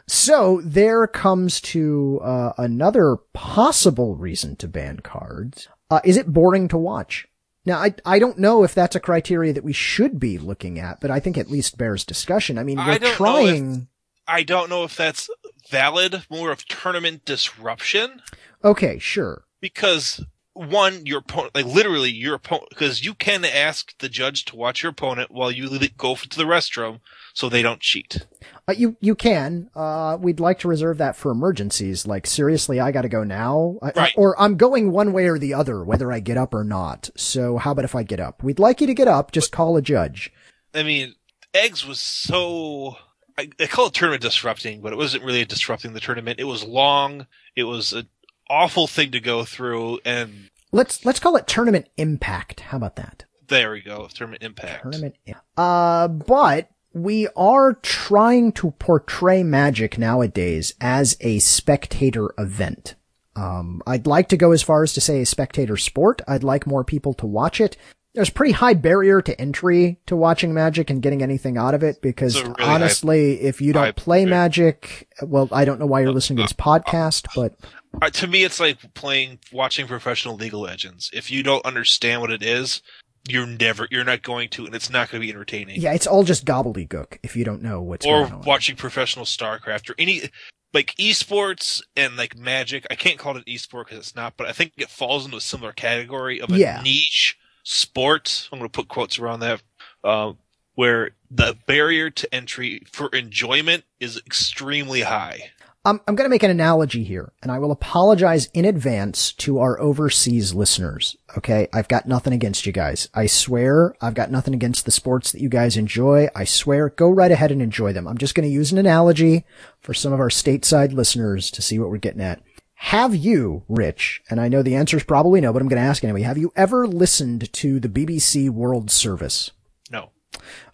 So 0.07 0.59
there 0.63 1.07
comes 1.07 1.61
to 1.61 2.19
uh, 2.21 2.51
another 2.57 3.15
possible 3.33 4.15
reason 4.15 4.57
to 4.57 4.67
ban 4.67 4.99
cards. 4.99 5.69
Uh, 5.89 6.01
is 6.03 6.17
it 6.17 6.33
boring 6.33 6.67
to 6.67 6.77
watch? 6.77 7.27
Now, 7.65 7.79
I, 7.79 7.95
I 8.05 8.19
don't 8.19 8.37
know 8.37 8.63
if 8.63 8.73
that's 8.75 8.95
a 8.95 8.99
criteria 8.99 9.53
that 9.53 9.63
we 9.63 9.73
should 9.73 10.19
be 10.19 10.37
looking 10.37 10.79
at, 10.79 11.01
but 11.01 11.09
I 11.11 11.19
think 11.19 11.37
at 11.37 11.49
least 11.49 11.77
bears 11.77 12.03
discussion. 12.05 12.57
I 12.57 12.63
mean, 12.63 12.77
I 12.77 12.87
we're 12.87 12.99
don't 12.99 13.01
know 13.01 13.07
if- 13.09 13.15
trying. 13.57 13.87
I 14.27 14.43
don't 14.43 14.69
know 14.69 14.83
if 14.83 14.95
that's 14.95 15.29
valid, 15.69 16.23
more 16.31 16.51
of 16.51 16.65
tournament 16.67 17.25
disruption, 17.25 18.21
Okay, 18.63 18.97
sure. 18.99 19.45
because 19.61 20.23
one, 20.55 21.05
your 21.05 21.19
opponent, 21.19 21.53
like 21.53 21.65
literally 21.65 22.09
your 22.09 22.35
opponent, 22.35 22.69
because 22.69 23.03
you 23.05 23.13
can 23.13 23.43
ask 23.45 23.95
the 23.99 24.09
judge 24.09 24.45
to 24.45 24.55
watch 24.55 24.81
your 24.81 24.89
opponent 24.91 25.29
while 25.29 25.51
you 25.51 25.67
go 25.97 26.15
to 26.15 26.37
the 26.37 26.45
restroom 26.45 27.01
so 27.33 27.49
they 27.49 27.61
don't 27.61 27.81
cheat. 27.81 28.25
Uh, 28.67 28.71
you 28.75 28.95
you 29.01 29.13
can. 29.15 29.69
Uh, 29.75 30.17
we'd 30.19 30.39
like 30.39 30.57
to 30.59 30.67
reserve 30.69 30.97
that 30.97 31.15
for 31.15 31.29
emergencies. 31.31 32.07
Like 32.07 32.25
seriously, 32.25 32.79
I 32.79 32.91
got 32.91 33.01
to 33.01 33.09
go 33.09 33.23
now, 33.23 33.77
I- 33.83 33.91
Right. 33.95 34.13
or 34.15 34.39
I'm 34.41 34.55
going 34.55 34.91
one 34.91 35.11
way 35.13 35.27
or 35.27 35.37
the 35.37 35.53
other, 35.53 35.83
whether 35.83 36.11
I 36.11 36.19
get 36.21 36.37
up 36.37 36.53
or 36.53 36.63
not. 36.63 37.09
So 37.17 37.57
how 37.57 37.71
about 37.71 37.85
if 37.85 37.93
I 37.95 38.03
get 38.03 38.19
up? 38.21 38.41
We'd 38.41 38.57
like 38.59 38.79
you 38.81 38.87
to 38.87 38.93
get 38.93 39.07
up. 39.09 39.31
Just 39.31 39.51
call 39.51 39.75
a 39.77 39.81
judge. 39.81 40.31
I 40.73 40.83
mean, 40.83 41.15
eggs 41.53 41.85
was 41.85 41.99
so. 41.99 42.97
I, 43.37 43.49
I 43.59 43.65
call 43.67 43.87
it 43.87 43.93
tournament 43.93 44.21
disrupting, 44.21 44.79
but 44.81 44.93
it 44.93 44.95
wasn't 44.95 45.25
really 45.25 45.43
disrupting 45.43 45.91
the 45.91 45.99
tournament. 45.99 46.39
It 46.39 46.45
was 46.45 46.63
long. 46.63 47.27
It 47.53 47.65
was 47.65 47.91
an 47.91 48.07
awful 48.49 48.87
thing 48.87 49.11
to 49.11 49.19
go 49.19 49.43
through, 49.43 49.99
and 50.05 50.49
Let's 50.71 51.05
let's 51.05 51.19
call 51.19 51.37
it 51.37 51.47
tournament 51.47 51.87
impact. 51.97 52.59
How 52.59 52.77
about 52.77 52.97
that? 52.97 53.23
there 53.47 53.71
we 53.71 53.81
go. 53.81 54.07
Tournament 54.13 54.43
impact. 54.43 54.81
Tournament. 54.81 55.15
Uh, 55.55 56.07
but 56.07 56.69
we 56.93 57.27
are 57.35 57.73
trying 57.73 58.51
to 58.53 58.71
portray 58.71 59.43
Magic 59.43 59.97
nowadays 59.97 60.73
as 60.81 61.15
a 61.21 61.39
spectator 61.39 62.33
event. 62.37 62.95
Um, 63.35 63.81
I'd 63.85 64.07
like 64.07 64.29
to 64.29 64.37
go 64.37 64.51
as 64.51 64.63
far 64.63 64.81
as 64.83 64.93
to 64.93 65.01
say 65.01 65.21
a 65.21 65.25
spectator 65.25 65.77
sport. 65.77 66.21
I'd 66.27 66.43
like 66.43 66.65
more 66.65 66.83
people 66.83 67.13
to 67.15 67.25
watch 67.25 67.61
it. 67.61 67.77
There's 68.15 68.29
pretty 68.29 68.53
high 68.53 68.73
barrier 68.73 69.21
to 69.21 69.39
entry 69.39 69.99
to 70.07 70.15
watching 70.15 70.53
Magic 70.53 70.89
and 70.89 71.01
getting 71.01 71.21
anything 71.21 71.57
out 71.57 71.73
of 71.73 71.83
it 71.83 72.01
because 72.01 72.41
really 72.41 72.55
high- 72.57 72.73
honestly, 72.73 73.41
if 73.41 73.61
you 73.61 73.73
don't 73.73 73.95
play 73.95 74.25
barrier. 74.25 74.29
Magic, 74.35 75.07
well, 75.21 75.47
I 75.51 75.65
don't 75.65 75.79
know 75.79 75.85
why 75.85 75.99
you're 75.99 76.09
uh, 76.09 76.13
listening 76.13 76.37
to 76.37 76.43
this 76.43 76.53
uh, 76.57 76.69
uh, 76.69 76.79
podcast, 76.79 77.27
but 77.35 77.55
Uh, 78.01 78.09
to 78.09 78.27
me, 78.27 78.43
it's 78.43 78.59
like 78.59 78.93
playing, 78.93 79.39
watching 79.51 79.87
professional 79.87 80.35
League 80.35 80.53
of 80.53 80.59
Legends. 80.61 81.09
If 81.13 81.29
you 81.31 81.43
don't 81.43 81.65
understand 81.65 82.21
what 82.21 82.31
it 82.31 82.41
is, 82.43 82.81
you're 83.27 83.45
never, 83.47 83.87
you're 83.91 84.03
not 84.03 84.21
going 84.21 84.49
to, 84.49 84.65
and 84.65 84.75
it's 84.75 84.89
not 84.89 85.09
going 85.09 85.21
to 85.21 85.25
be 85.27 85.31
entertaining. 85.31 85.81
yeah, 85.81 85.93
it's 85.93 86.05
all 86.07 86.23
just 86.23 86.45
gobbledygook 86.45 87.17
if 87.23 87.35
you 87.35 87.43
don't 87.43 87.61
know 87.61 87.81
what's 87.81 88.05
or 88.05 88.21
going 88.21 88.33
on. 88.33 88.41
watching 88.41 88.75
professional 88.75 89.25
StarCraft 89.25 89.89
or 89.89 89.95
any 89.97 90.29
like 90.73 90.93
esports 90.95 91.81
and 91.95 92.17
like 92.17 92.37
Magic. 92.37 92.85
I 92.91 92.95
can't 92.95 93.17
call 93.17 93.35
it 93.37 93.43
an 93.47 93.53
esport 93.53 93.85
because 93.85 93.97
it's 93.99 94.15
not, 94.15 94.35
but 94.37 94.47
I 94.47 94.51
think 94.51 94.73
it 94.77 94.89
falls 94.89 95.25
into 95.25 95.37
a 95.37 95.41
similar 95.41 95.71
category 95.71 96.39
of 96.41 96.51
a 96.51 96.57
Yeah. 96.57 96.81
niche 96.83 97.37
sport. 97.65 98.47
I'm 98.51 98.59
going 98.59 98.69
to 98.69 98.73
put 98.73 98.87
quotes 98.87 99.19
around 99.19 99.41
that, 99.41 99.61
uh, 100.03 100.33
where 100.75 101.11
the 101.29 101.57
barrier 101.67 102.09
to 102.09 102.33
entry 102.33 102.83
for 102.91 103.09
enjoyment 103.09 103.83
is 103.99 104.21
extremely 104.25 105.01
high. 105.01 105.51
I'm, 105.83 106.01
I'm 106.07 106.15
going 106.15 106.25
to 106.25 106.33
make 106.33 106.41
an 106.41 106.49
analogy 106.49 107.03
here, 107.03 107.31
and 107.43 107.51
I 107.51 107.59
will 107.59 107.71
apologize 107.71 108.47
in 108.55 108.65
advance 108.65 109.31
to 109.33 109.59
our 109.59 109.79
overseas 109.79 110.55
listeners. 110.55 111.15
Okay. 111.37 111.67
I've 111.71 111.87
got 111.87 112.07
nothing 112.07 112.33
against 112.33 112.65
you 112.65 112.71
guys. 112.71 113.07
I 113.13 113.27
swear 113.27 113.95
I've 114.01 114.15
got 114.15 114.31
nothing 114.31 114.55
against 114.55 114.85
the 114.85 114.91
sports 114.91 115.31
that 115.31 115.41
you 115.41 115.49
guys 115.49 115.77
enjoy. 115.77 116.27
I 116.35 116.43
swear 116.43 116.89
go 116.89 117.09
right 117.09 117.31
ahead 117.31 117.51
and 117.51 117.61
enjoy 117.61 117.93
them. 117.93 118.07
I'm 118.07 118.17
just 118.17 118.33
going 118.33 118.47
to 118.47 118.53
use 118.53 118.71
an 118.71 118.79
analogy 118.79 119.45
for 119.79 119.93
some 119.93 120.11
of 120.11 120.19
our 120.19 120.29
stateside 120.29 120.91
listeners 120.91 121.51
to 121.51 121.61
see 121.61 121.77
what 121.77 121.91
we're 121.91 121.97
getting 121.97 122.21
at. 122.21 122.41
Have 122.89 123.15
you, 123.15 123.63
Rich, 123.67 124.21
and 124.29 124.39
I 124.39 124.47
know 124.47 124.61
the 124.61 124.75
answer 124.75 124.95
is 124.95 125.03
probably 125.03 125.41
no, 125.41 125.51
but 125.51 125.59
I'm 125.59 125.67
going 125.67 125.81
to 125.81 125.87
ask 125.87 126.03
anyway, 126.03 126.21
have 126.21 126.37
you 126.37 126.53
ever 126.55 126.85
listened 126.85 127.51
to 127.51 127.79
the 127.79 127.89
BBC 127.89 128.51
World 128.51 128.91
Service? 128.91 129.49
No. 129.89 130.11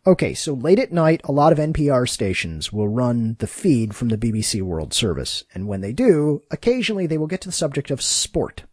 Okay, 0.06 0.34
so 0.34 0.54
late 0.54 0.78
at 0.78 0.92
night, 0.92 1.22
a 1.24 1.32
lot 1.32 1.54
of 1.54 1.58
NPR 1.58 2.10
stations 2.10 2.74
will 2.74 2.90
run 2.90 3.38
the 3.40 3.48
feed 3.48 3.96
from 3.96 4.10
the 4.10 4.18
BBC 4.18 4.62
World 4.62 4.94
Service. 4.94 5.46
And 5.54 5.70
when 5.70 5.80
they 5.80 5.94
do, 5.94 6.42
occasionally 6.52 7.08
they 7.08 7.18
will 7.18 7.28
get 7.28 7.40
to 7.42 7.48
the 7.48 7.54
subject 7.54 7.90
of 7.90 8.02
sport. 8.02 8.64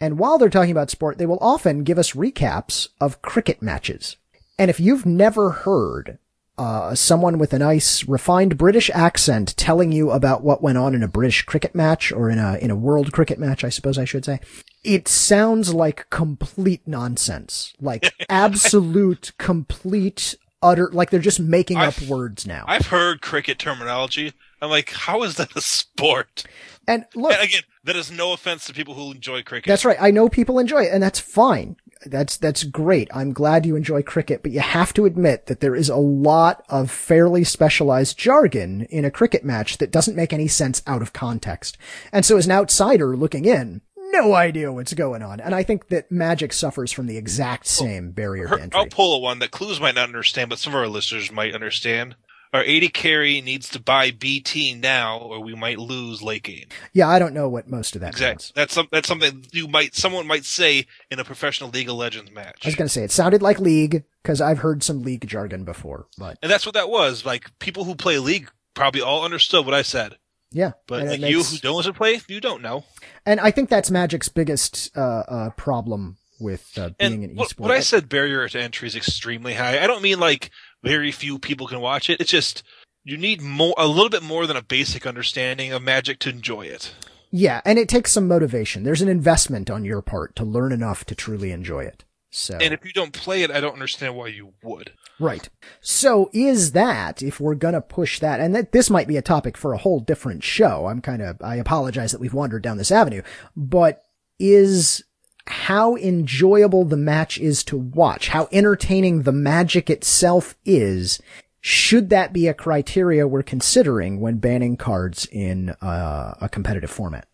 And 0.00 0.18
while 0.18 0.36
they're 0.36 0.50
talking 0.50 0.72
about 0.72 0.90
sport, 0.90 1.18
they 1.18 1.26
will 1.26 1.38
often 1.40 1.84
give 1.84 1.96
us 1.96 2.14
recaps 2.14 2.88
of 3.00 3.22
cricket 3.22 3.62
matches. 3.62 4.16
And 4.58 4.68
if 4.68 4.80
you've 4.80 5.06
never 5.06 5.50
heard 5.50 6.18
uh, 6.58 6.94
someone 6.94 7.38
with 7.38 7.52
a 7.52 7.58
nice 7.58 8.06
refined 8.08 8.58
British 8.58 8.90
accent 8.90 9.56
telling 9.56 9.92
you 9.92 10.10
about 10.10 10.42
what 10.42 10.62
went 10.62 10.76
on 10.78 10.94
in 10.94 11.02
a 11.02 11.08
British 11.08 11.42
cricket 11.42 11.74
match 11.74 12.10
or 12.12 12.28
in 12.28 12.38
a 12.38 12.56
in 12.58 12.70
a 12.70 12.76
world 12.76 13.12
cricket 13.12 13.38
match, 13.38 13.62
I 13.64 13.68
suppose 13.68 13.96
I 13.98 14.04
should 14.04 14.24
say, 14.24 14.40
it 14.84 15.06
sounds 15.08 15.72
like 15.72 16.10
complete 16.10 16.82
nonsense, 16.86 17.72
like 17.80 18.12
absolute, 18.28 19.32
complete, 19.38 20.34
utter, 20.62 20.90
like 20.92 21.10
they're 21.10 21.20
just 21.20 21.40
making 21.40 21.76
up 21.78 21.94
I've- 21.98 22.06
words 22.08 22.46
now. 22.46 22.64
I've 22.66 22.86
heard 22.88 23.20
cricket 23.22 23.58
terminology. 23.58 24.32
I'm 24.60 24.70
like, 24.70 24.90
how 24.90 25.22
is 25.22 25.36
that 25.36 25.54
a 25.56 25.60
sport? 25.60 26.44
and 26.88 27.04
look, 27.14 27.32
And 27.32 27.42
again, 27.42 27.62
that 27.84 27.94
is 27.94 28.10
no 28.10 28.32
offense 28.32 28.64
to 28.66 28.72
people 28.72 28.94
who 28.94 29.12
enjoy 29.12 29.42
cricket. 29.44 29.68
That's 29.68 29.84
right. 29.84 29.96
I 30.00 30.10
know 30.10 30.28
people 30.28 30.58
enjoy 30.58 30.82
it, 30.84 30.92
and 30.92 31.00
that's 31.02 31.20
fine. 31.20 31.76
That's 32.06 32.36
that's 32.36 32.64
great. 32.64 33.08
I'm 33.12 33.32
glad 33.32 33.66
you 33.66 33.76
enjoy 33.76 34.02
cricket, 34.02 34.42
but 34.42 34.52
you 34.52 34.60
have 34.60 34.92
to 34.94 35.04
admit 35.04 35.46
that 35.46 35.60
there 35.60 35.74
is 35.74 35.88
a 35.88 35.96
lot 35.96 36.64
of 36.68 36.90
fairly 36.90 37.44
specialized 37.44 38.18
jargon 38.18 38.82
in 38.90 39.04
a 39.04 39.10
cricket 39.10 39.44
match 39.44 39.78
that 39.78 39.90
doesn't 39.90 40.16
make 40.16 40.32
any 40.32 40.48
sense 40.48 40.82
out 40.86 41.02
of 41.02 41.12
context. 41.12 41.76
And 42.12 42.24
so 42.24 42.36
as 42.36 42.46
an 42.46 42.52
outsider 42.52 43.16
looking 43.16 43.44
in, 43.44 43.82
no 44.12 44.34
idea 44.34 44.72
what's 44.72 44.94
going 44.94 45.22
on. 45.22 45.40
And 45.40 45.54
I 45.54 45.62
think 45.62 45.88
that 45.88 46.10
Magic 46.10 46.52
suffers 46.52 46.92
from 46.92 47.06
the 47.06 47.16
exact 47.16 47.66
same 47.66 48.10
barrier 48.10 48.48
to 48.48 48.60
entry. 48.60 48.80
I'll 48.80 48.86
pull 48.86 49.14
a 49.16 49.18
one 49.18 49.38
that 49.40 49.50
Cluze 49.50 49.80
might 49.80 49.94
not 49.94 50.08
understand, 50.08 50.50
but 50.50 50.58
some 50.58 50.72
of 50.72 50.78
our 50.78 50.88
listeners 50.88 51.30
might 51.30 51.54
understand. 51.54 52.16
Our 52.52 52.62
AD 52.62 52.92
carry 52.94 53.40
needs 53.40 53.68
to 53.70 53.80
buy 53.80 54.10
BT 54.10 54.74
now, 54.74 55.18
or 55.18 55.40
we 55.40 55.54
might 55.54 55.78
lose 55.78 56.22
late 56.22 56.42
game. 56.44 56.66
Yeah, 56.92 57.08
I 57.08 57.18
don't 57.18 57.34
know 57.34 57.48
what 57.48 57.68
most 57.68 57.94
of 57.94 58.00
that 58.00 58.10
Exactly. 58.10 58.44
means. 58.44 58.52
That's 58.54 58.72
some, 58.74 58.88
that's 58.90 59.08
something 59.08 59.44
you 59.52 59.68
might 59.68 59.94
someone 59.94 60.26
might 60.26 60.44
say 60.44 60.86
in 61.10 61.18
a 61.18 61.24
professional 61.24 61.70
League 61.70 61.88
of 61.88 61.96
Legends 61.96 62.30
match, 62.32 62.60
I 62.64 62.68
was 62.68 62.74
going 62.74 62.88
to 62.88 62.92
say 62.92 63.04
it 63.04 63.12
sounded 63.12 63.42
like 63.42 63.58
League 63.60 64.04
because 64.22 64.40
I've 64.40 64.58
heard 64.58 64.82
some 64.82 65.02
League 65.02 65.26
jargon 65.26 65.64
before, 65.64 66.06
but 66.16 66.38
and 66.42 66.50
that's 66.50 66.64
what 66.64 66.74
that 66.74 66.88
was. 66.88 67.24
Like 67.26 67.58
people 67.58 67.84
who 67.84 67.94
play 67.94 68.18
League 68.18 68.50
probably 68.74 69.02
all 69.02 69.24
understood 69.24 69.64
what 69.66 69.74
I 69.74 69.82
said, 69.82 70.16
yeah. 70.50 70.72
but 70.86 71.06
like 71.06 71.20
you 71.20 71.42
who 71.42 71.58
don't 71.58 71.76
listen 71.76 71.92
to 71.92 71.98
play, 71.98 72.20
you 72.28 72.40
don't 72.40 72.62
know. 72.62 72.84
And 73.26 73.40
I 73.40 73.50
think 73.50 73.68
that's 73.68 73.90
Magic's 73.90 74.28
biggest 74.28 74.96
uh, 74.96 75.00
uh, 75.28 75.50
problem 75.50 76.16
with 76.40 76.78
uh, 76.78 76.90
being 76.98 77.12
And 77.24 77.30
an 77.32 77.36
what, 77.36 77.52
what 77.58 77.70
I 77.70 77.80
said 77.80 78.08
barrier 78.08 78.48
to 78.48 78.60
entry 78.60 78.86
is 78.86 78.96
extremely 78.96 79.54
high. 79.54 79.82
I 79.82 79.86
don't 79.86 80.02
mean 80.02 80.20
like 80.20 80.50
very 80.82 81.10
few 81.12 81.38
people 81.38 81.66
can 81.66 81.80
watch 81.80 82.08
it. 82.10 82.20
It's 82.20 82.30
just 82.30 82.62
you 83.04 83.16
need 83.16 83.40
more, 83.40 83.74
a 83.78 83.86
little 83.86 84.10
bit 84.10 84.22
more 84.22 84.46
than 84.46 84.56
a 84.56 84.62
basic 84.62 85.06
understanding 85.06 85.72
of 85.72 85.82
Magic 85.82 86.18
to 86.20 86.30
enjoy 86.30 86.62
it. 86.66 86.92
yeah, 87.30 87.60
and 87.64 87.78
it 87.78 87.88
takes 87.88 88.12
some 88.12 88.28
motivation. 88.28 88.82
There's 88.84 89.02
an 89.02 89.08
investment 89.08 89.70
on 89.70 89.84
your 89.84 90.02
part 90.02 90.36
to 90.36 90.44
learn 90.44 90.72
enough 90.72 91.04
to 91.06 91.14
truly 91.14 91.50
enjoy 91.52 91.84
it. 91.84 92.04
So 92.30 92.58
And 92.60 92.74
if 92.74 92.84
you 92.84 92.92
don't 92.92 93.12
play 93.14 93.42
it, 93.42 93.50
I 93.50 93.60
don't 93.60 93.72
understand 93.72 94.14
why 94.14 94.28
you 94.28 94.52
would. 94.62 94.92
right. 95.18 95.48
So 95.80 96.28
is 96.34 96.72
that 96.72 97.22
if 97.22 97.40
we're 97.40 97.54
gonna 97.54 97.80
push 97.80 98.20
that, 98.20 98.38
and 98.40 98.54
that 98.54 98.72
this 98.72 98.90
might 98.90 99.08
be 99.08 99.16
a 99.16 99.22
topic 99.22 99.56
for 99.56 99.72
a 99.72 99.78
whole 99.78 100.00
different 100.00 100.44
show. 100.44 100.86
I'm 100.86 101.00
kind 101.00 101.22
of 101.22 101.40
I 101.42 101.56
apologize 101.56 102.12
that 102.12 102.20
we've 102.20 102.34
wandered 102.34 102.62
down 102.62 102.76
this 102.76 102.92
avenue, 102.92 103.22
but 103.56 104.02
is 104.38 105.02
how 105.48 105.96
enjoyable 105.96 106.84
the 106.84 106.96
match 106.96 107.38
is 107.38 107.62
to 107.64 107.76
watch, 107.76 108.28
how 108.28 108.48
entertaining 108.52 109.22
the 109.22 109.32
magic 109.32 109.88
itself 109.90 110.54
is. 110.64 111.20
Should 111.60 112.10
that 112.10 112.32
be 112.32 112.46
a 112.46 112.54
criteria 112.54 113.26
we're 113.26 113.42
considering 113.42 114.20
when 114.20 114.36
banning 114.38 114.76
cards 114.76 115.26
in 115.30 115.70
uh, 115.82 116.34
a 116.40 116.48
competitive 116.48 116.90
format? 116.90 117.26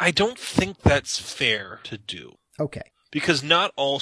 I 0.00 0.10
don't 0.10 0.38
think 0.38 0.78
that's 0.82 1.18
fair 1.20 1.80
to 1.84 1.98
do 1.98 2.36
Okay. 2.58 2.82
because 3.10 3.42
not 3.44 3.72
all. 3.76 4.00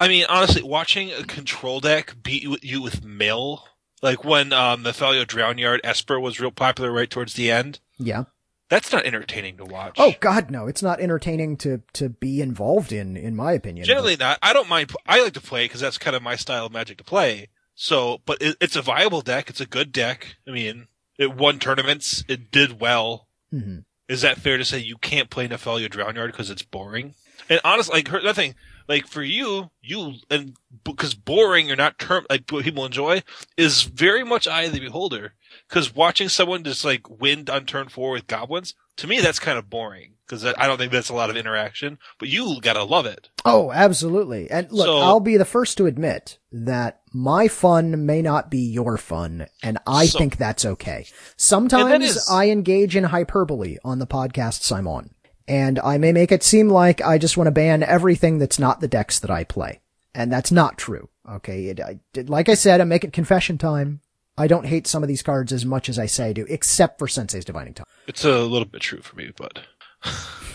I 0.00 0.08
mean, 0.08 0.24
honestly, 0.28 0.62
watching 0.62 1.12
a 1.12 1.22
control 1.24 1.80
deck 1.80 2.16
beat 2.22 2.42
you- 2.62 2.82
with 2.82 3.04
mill, 3.04 3.64
like 4.02 4.24
when 4.24 4.52
um, 4.52 4.84
the 4.84 4.90
Nephalia 4.92 5.26
Drownyard 5.26 5.80
Esper 5.84 6.18
was 6.18 6.40
real 6.40 6.50
popular 6.50 6.90
right 6.90 7.10
towards 7.10 7.34
the 7.34 7.50
end. 7.50 7.80
Yeah. 7.98 8.24
That's 8.70 8.92
not 8.92 9.06
entertaining 9.06 9.56
to 9.58 9.64
watch. 9.64 9.94
Oh 9.98 10.14
God, 10.20 10.50
no! 10.50 10.66
It's 10.66 10.82
not 10.82 11.00
entertaining 11.00 11.56
to 11.58 11.82
to 11.94 12.08
be 12.10 12.40
involved 12.40 12.92
in, 12.92 13.16
in 13.16 13.34
my 13.34 13.52
opinion. 13.52 13.86
Generally 13.86 14.16
not. 14.16 14.38
I 14.42 14.52
don't 14.52 14.68
mind. 14.68 14.92
I 15.06 15.22
like 15.22 15.32
to 15.34 15.40
play 15.40 15.64
because 15.64 15.80
that's 15.80 15.96
kind 15.98 16.14
of 16.14 16.22
my 16.22 16.36
style 16.36 16.66
of 16.66 16.72
Magic 16.72 16.98
to 16.98 17.04
play. 17.04 17.48
So, 17.74 18.20
but 18.26 18.42
it, 18.42 18.56
it's 18.60 18.76
a 18.76 18.82
viable 18.82 19.20
deck. 19.22 19.48
It's 19.48 19.60
a 19.60 19.66
good 19.66 19.92
deck. 19.92 20.36
I 20.46 20.50
mean, 20.50 20.88
it 21.18 21.34
won 21.34 21.58
tournaments. 21.58 22.24
It 22.28 22.50
did 22.50 22.80
well. 22.80 23.28
But, 23.50 23.60
Mhm. 23.60 23.84
Is 24.08 24.22
that 24.22 24.38
fair 24.38 24.56
to 24.56 24.64
say 24.64 24.78
you 24.78 24.96
can't 24.96 25.28
play 25.30 25.46
Nephalia 25.48 25.88
Drownyard 25.90 26.28
because 26.28 26.48
it's 26.50 26.62
boring? 26.62 27.14
And 27.50 27.60
honestly, 27.62 27.94
like 27.98 28.08
her, 28.08 28.20
that 28.22 28.36
thing, 28.36 28.54
like 28.88 29.06
for 29.06 29.22
you, 29.22 29.70
you 29.82 30.14
and 30.30 30.56
because 30.82 31.14
boring 31.14 31.70
or 31.70 31.76
not 31.76 31.98
term 31.98 32.24
like 32.30 32.50
what 32.50 32.64
people 32.64 32.84
enjoy 32.86 33.22
is 33.56 33.82
very 33.82 34.24
much 34.24 34.48
eye 34.48 34.62
of 34.62 34.72
the 34.72 34.80
beholder. 34.80 35.34
Because 35.68 35.94
watching 35.94 36.28
someone 36.28 36.64
just 36.64 36.84
like 36.84 37.08
win 37.20 37.48
on 37.50 37.66
turn 37.66 37.88
four 37.88 38.12
with 38.12 38.26
goblins, 38.26 38.74
to 38.96 39.06
me 39.06 39.20
that's 39.20 39.38
kind 39.38 39.58
of 39.58 39.68
boring. 39.70 40.14
Because 40.26 40.44
I 40.44 40.66
don't 40.66 40.76
think 40.76 40.92
that's 40.92 41.08
a 41.08 41.14
lot 41.14 41.30
of 41.30 41.36
interaction. 41.36 41.98
But 42.18 42.28
you 42.28 42.60
gotta 42.60 42.84
love 42.84 43.06
it. 43.06 43.30
Oh, 43.46 43.72
absolutely. 43.72 44.50
And 44.50 44.70
look, 44.70 44.84
So- 44.86 44.98
I'll 44.98 45.20
be 45.20 45.38
the 45.38 45.46
first 45.46 45.78
to 45.78 45.86
admit 45.86 46.38
that 46.52 47.00
my 47.14 47.48
fun 47.48 48.04
may 48.04 48.20
not 48.20 48.50
be 48.50 48.58
your 48.58 48.98
fun, 48.98 49.46
and 49.62 49.78
I 49.86 50.04
So- 50.06 50.18
think 50.18 50.36
that's 50.36 50.64
okay. 50.66 51.06
Sometimes 51.38 52.04
is- 52.16 52.28
I 52.30 52.50
engage 52.50 52.94
in 52.94 53.04
hyperbole 53.04 53.78
on 53.84 53.98
the 54.00 54.06
podcasts 54.06 54.70
I'm 54.70 54.86
on, 54.86 55.10
and 55.46 55.78
I 55.78 55.96
may 55.96 56.12
make 56.12 56.30
it 56.30 56.42
seem 56.42 56.68
like 56.68 57.00
I 57.02 57.16
just 57.16 57.38
want 57.38 57.46
to 57.46 57.52
ban 57.52 57.82
everything 57.82 58.38
that's 58.38 58.58
not 58.58 58.80
the 58.80 58.88
decks 58.88 59.18
that 59.20 59.30
I 59.30 59.44
play. 59.44 59.80
And 60.14 60.30
that's 60.30 60.52
not 60.52 60.76
true. 60.76 61.08
Okay. 61.30 61.66
It, 61.68 61.80
I, 61.80 62.00
it- 62.14 62.28
like 62.28 62.48
I 62.50 62.54
said, 62.54 62.80
I'm 62.82 62.88
making 62.88 63.12
confession 63.12 63.56
time. 63.56 64.00
I 64.38 64.46
don't 64.46 64.66
hate 64.66 64.86
some 64.86 65.02
of 65.02 65.08
these 65.08 65.22
cards 65.22 65.52
as 65.52 65.66
much 65.66 65.88
as 65.88 65.98
I 65.98 66.06
say 66.06 66.28
I 66.28 66.32
do, 66.32 66.46
except 66.48 66.98
for 66.98 67.08
Sensei's 67.08 67.44
Divining 67.44 67.74
Top. 67.74 67.88
It's 68.06 68.24
a 68.24 68.38
little 68.38 68.68
bit 68.68 68.80
true 68.80 69.00
for 69.00 69.16
me, 69.16 69.32
but 69.36 69.60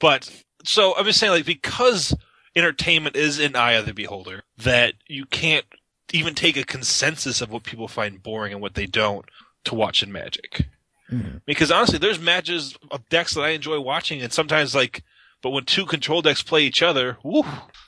but 0.00 0.44
so 0.64 0.96
I'm 0.96 1.04
just 1.04 1.20
saying, 1.20 1.32
like 1.32 1.44
because 1.46 2.16
entertainment 2.56 3.14
is 3.14 3.38
in 3.38 3.54
eye 3.54 3.72
of 3.72 3.86
the 3.86 3.94
beholder, 3.94 4.42
that 4.56 4.94
you 5.06 5.26
can't 5.26 5.66
even 6.12 6.34
take 6.34 6.56
a 6.56 6.64
consensus 6.64 7.40
of 7.40 7.50
what 7.50 7.62
people 7.62 7.88
find 7.88 8.22
boring 8.22 8.52
and 8.52 8.62
what 8.62 8.74
they 8.74 8.86
don't 8.86 9.26
to 9.64 9.74
watch 9.74 10.02
in 10.02 10.10
Magic. 10.10 10.66
Mm-hmm. 11.10 11.38
Because 11.46 11.70
honestly, 11.70 11.98
there's 11.98 12.18
matches 12.18 12.76
of 12.90 13.08
decks 13.08 13.34
that 13.34 13.42
I 13.42 13.50
enjoy 13.50 13.80
watching, 13.80 14.20
and 14.22 14.32
sometimes 14.32 14.74
like, 14.74 15.02
but 15.42 15.50
when 15.50 15.64
two 15.64 15.86
control 15.86 16.22
decks 16.22 16.42
play 16.42 16.62
each 16.62 16.82
other, 16.82 17.18
woo, 17.22 17.44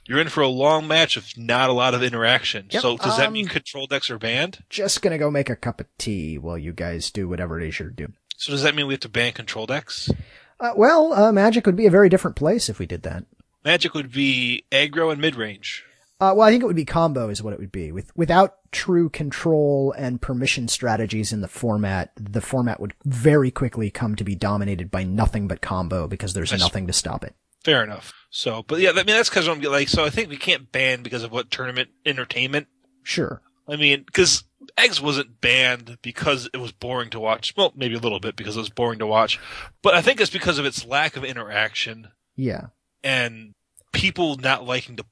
you're 0.07 0.21
in 0.21 0.29
for 0.29 0.43
a 0.43 0.49
long 0.49 0.87
match 0.87 1.17
of 1.17 1.27
not 1.37 1.71
a 1.71 1.73
lot 1.73 1.95
of 1.95 2.03
interaction. 2.03 2.67
Yep, 2.71 2.83
so 2.83 2.97
does 2.97 3.17
that 3.17 3.33
mean 3.33 3.47
um, 3.47 3.51
control 3.51 3.87
decks 3.87 4.11
are 4.11 4.19
banned? 4.19 4.63
Just 4.69 5.03
gonna 5.03 5.19
go 5.19 5.31
make 5.31 5.51
a 5.51 5.57
cup 5.57 5.81
of 5.81 5.87
tea 5.99 6.39
while 6.39 6.59
you 6.59 6.73
guys 6.73 7.11
do 7.11 7.29
whatever 7.29 7.61
it 7.61 7.69
is 7.69 7.79
you're 7.79 7.91
doing. 7.91 8.15
So 8.37 8.53
does 8.53 8.63
that 8.63 8.75
mean 8.75 8.87
we 8.87 8.95
have 8.95 9.01
to 9.01 9.09
ban 9.09 9.33
control 9.33 9.67
decks? 9.67 10.11
Uh, 10.59 10.73
well, 10.77 11.13
uh, 11.13 11.33
Magic 11.33 11.67
would 11.67 11.77
be 11.77 11.87
a 11.87 11.91
very 11.91 12.09
different 12.09 12.37
place 12.37 12.69
if 12.69 12.79
we 12.79 12.87
did 12.87 13.03
that. 13.03 13.25
Magic 13.65 13.95
would 13.95 14.13
be 14.13 14.65
aggro 14.71 15.13
and 15.13 15.21
mid 15.21 15.37
range. 15.37 15.85
Uh, 16.21 16.35
well, 16.37 16.47
I 16.47 16.51
think 16.51 16.63
it 16.63 16.67
would 16.67 16.77
be 16.77 16.85
combo 16.85 17.31
is 17.31 17.43
what 17.43 17.55
it 17.55 17.59
would 17.59 17.73
be. 17.73 17.91
With 17.93 18.15
without 18.17 18.57
true 18.73 19.09
control 19.09 19.93
and 19.97 20.21
permission 20.21 20.69
strategies 20.69 21.33
in 21.33 21.41
the 21.41 21.49
format, 21.49 22.13
the 22.17 22.43
format 22.43 22.79
would 22.81 22.95
very 23.05 23.51
quickly 23.51 23.91
come 23.91 24.15
to 24.17 24.25
be 24.25 24.35
dominated 24.35 24.91
by 24.91 25.03
nothing 25.03 25.49
but 25.49 25.61
combo 25.63 26.07
because 26.07 26.35
there's 26.35 26.51
That's- 26.51 26.65
nothing 26.67 26.87
to 26.87 26.93
stop 26.93 27.25
it. 27.25 27.35
Fair 27.65 27.83
enough. 27.85 28.13
So, 28.31 28.63
but 28.67 28.81
yeah, 28.81 28.91
I 28.91 28.95
mean 28.95 29.07
that's 29.07 29.29
because 29.31 29.49
I'm 29.49 29.61
like, 29.61 29.89
so 29.89 30.05
I 30.05 30.11
think 30.11 30.29
we 30.31 30.37
can't 30.37 30.71
ban 30.73 31.03
because 31.03 31.23
of 31.23 31.33
what 31.33 31.51
tournament 31.51 31.91
entertainment. 32.07 32.69
Sure. 33.03 33.43
I 33.69 33.77
mean, 33.77 34.03
because 34.05 34.45
eggs 34.77 35.01
wasn't 35.01 35.41
banned 35.41 35.99
because 36.03 36.49
it 36.53 36.59
was 36.59 36.73
boring 36.73 37.11
to 37.11 37.21
watch. 37.21 37.55
Well, 37.57 37.73
maybe 37.77 37.95
a 37.95 37.99
little 38.01 38.21
bit 38.21 38.37
because 38.37 38.57
it 38.57 38.61
was 38.61 38.71
boring 38.71 38.99
to 39.01 39.07
watch, 39.07 39.39
but 39.83 39.95
I 39.95 40.03
think 40.03 40.21
it's 40.21 40.31
because 40.31 40.59
of 40.59 40.65
its 40.67 40.85
lack 40.87 41.17
of 41.17 41.25
interaction 41.25 42.09
Yeah. 42.37 42.67
and 43.05 43.55
people 43.93 44.37
not 44.37 44.65
liking 44.67 44.97
to. 44.97 45.05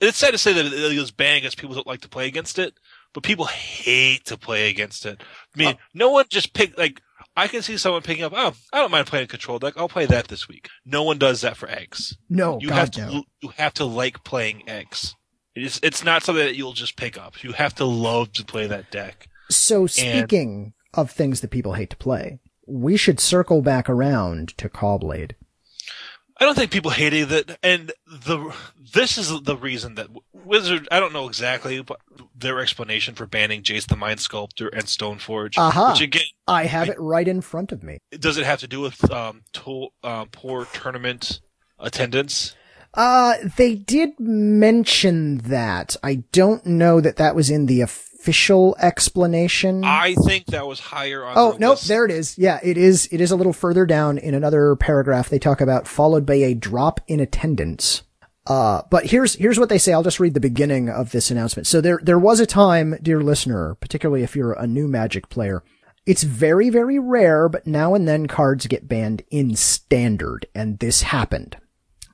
It's 0.00 0.18
sad 0.18 0.32
to 0.32 0.38
say 0.38 0.52
that 0.52 0.66
it 0.66 0.98
was 0.98 1.10
banned 1.10 1.38
against 1.38 1.58
people 1.58 1.74
don't 1.74 1.86
like 1.86 2.00
to 2.02 2.08
play 2.08 2.26
against 2.26 2.58
it, 2.58 2.74
but 3.12 3.22
people 3.22 3.46
hate 3.46 4.24
to 4.26 4.36
play 4.36 4.70
against 4.70 5.06
it. 5.06 5.22
I 5.54 5.58
mean, 5.58 5.74
uh, 5.74 5.78
no 5.94 6.10
one 6.10 6.26
just 6.28 6.52
pick 6.52 6.76
like. 6.78 7.00
I 7.34 7.48
can 7.48 7.62
see 7.62 7.78
someone 7.78 8.02
picking 8.02 8.24
up. 8.24 8.32
Oh, 8.34 8.52
I 8.72 8.78
don't 8.78 8.90
mind 8.90 9.06
playing 9.06 9.24
a 9.24 9.28
control 9.28 9.58
deck. 9.58 9.74
I'll 9.76 9.88
play 9.88 10.04
that 10.06 10.28
this 10.28 10.48
week. 10.48 10.68
No 10.84 11.02
one 11.02 11.16
does 11.18 11.40
that 11.40 11.56
for 11.56 11.68
eggs. 11.68 12.16
No, 12.28 12.58
you 12.60 12.68
God 12.68 12.74
have 12.74 12.90
to 12.92 13.06
no. 13.06 13.24
you 13.40 13.48
have 13.56 13.74
to 13.74 13.84
like 13.84 14.22
playing 14.24 14.68
eggs. 14.68 15.14
It's 15.54 15.80
it's 15.82 16.04
not 16.04 16.22
something 16.22 16.44
that 16.44 16.56
you'll 16.56 16.72
just 16.72 16.96
pick 16.96 17.18
up. 17.18 17.42
You 17.42 17.52
have 17.52 17.74
to 17.76 17.84
love 17.84 18.32
to 18.34 18.44
play 18.44 18.66
that 18.66 18.90
deck. 18.90 19.28
So 19.50 19.86
speaking 19.86 20.74
of 20.94 21.10
things 21.10 21.40
that 21.40 21.50
people 21.50 21.74
hate 21.74 21.90
to 21.90 21.96
play, 21.96 22.40
we 22.66 22.96
should 22.96 23.20
circle 23.20 23.62
back 23.62 23.88
around 23.88 24.56
to 24.58 24.68
Cawblade. 24.68 25.32
I 26.42 26.44
don't 26.44 26.56
think 26.56 26.72
people 26.72 26.90
hated 26.90 27.30
it, 27.30 27.56
and 27.62 27.92
the 28.04 28.52
this 28.92 29.16
is 29.16 29.42
the 29.42 29.56
reason 29.56 29.94
that 29.94 30.08
Wizard. 30.32 30.88
I 30.90 30.98
don't 30.98 31.12
know 31.12 31.28
exactly, 31.28 31.80
but 31.82 32.00
their 32.34 32.58
explanation 32.58 33.14
for 33.14 33.26
banning 33.28 33.62
Jace 33.62 33.86
the 33.86 33.94
Mind 33.94 34.18
Sculptor 34.18 34.66
and 34.66 34.82
Stoneforge, 34.82 35.56
Aha. 35.56 35.92
which 35.92 36.00
again, 36.00 36.26
I 36.48 36.64
have 36.64 36.88
it 36.88 36.98
right 36.98 37.28
in 37.28 37.42
front 37.42 37.70
of 37.70 37.84
me. 37.84 37.98
does 38.10 38.38
it 38.38 38.44
have 38.44 38.58
to 38.58 38.66
do 38.66 38.80
with 38.80 39.08
um, 39.12 39.42
to, 39.52 39.90
uh, 40.02 40.24
poor 40.32 40.64
tournament 40.64 41.40
attendance? 41.78 42.56
Uh, 42.94 43.34
they 43.56 43.74
did 43.74 44.18
mention 44.20 45.38
that. 45.38 45.96
I 46.02 46.16
don't 46.32 46.64
know 46.66 47.00
that 47.00 47.16
that 47.16 47.34
was 47.34 47.50
in 47.50 47.66
the 47.66 47.80
official 47.80 48.76
explanation. 48.78 49.82
I 49.84 50.14
think 50.26 50.46
that 50.46 50.66
was 50.66 50.78
higher 50.80 51.24
on. 51.24 51.36
Oh, 51.36 51.56
nope, 51.58 51.72
list. 51.72 51.88
there 51.88 52.04
it 52.04 52.10
is. 52.10 52.36
Yeah, 52.36 52.60
it 52.62 52.76
is. 52.76 53.08
It 53.10 53.20
is 53.20 53.30
a 53.30 53.36
little 53.36 53.54
further 53.54 53.86
down 53.86 54.18
in 54.18 54.34
another 54.34 54.76
paragraph. 54.76 55.28
They 55.28 55.38
talk 55.38 55.60
about 55.60 55.88
followed 55.88 56.26
by 56.26 56.34
a 56.34 56.54
drop 56.54 57.00
in 57.06 57.20
attendance. 57.20 58.02
Uh, 58.46 58.82
but 58.90 59.06
here's, 59.06 59.36
here's 59.36 59.58
what 59.58 59.68
they 59.68 59.78
say. 59.78 59.92
I'll 59.92 60.02
just 60.02 60.20
read 60.20 60.34
the 60.34 60.40
beginning 60.40 60.88
of 60.88 61.12
this 61.12 61.30
announcement. 61.30 61.66
So 61.66 61.80
there, 61.80 62.00
there 62.02 62.18
was 62.18 62.40
a 62.40 62.46
time, 62.46 62.98
dear 63.00 63.22
listener, 63.22 63.76
particularly 63.76 64.24
if 64.24 64.34
you're 64.34 64.54
a 64.54 64.66
new 64.66 64.88
magic 64.88 65.28
player, 65.28 65.62
it's 66.04 66.24
very, 66.24 66.68
very 66.68 66.98
rare, 66.98 67.48
but 67.48 67.66
now 67.66 67.94
and 67.94 68.08
then 68.08 68.26
cards 68.26 68.66
get 68.66 68.88
banned 68.88 69.22
in 69.30 69.54
standard, 69.54 70.46
and 70.54 70.80
this 70.80 71.02
happened. 71.02 71.56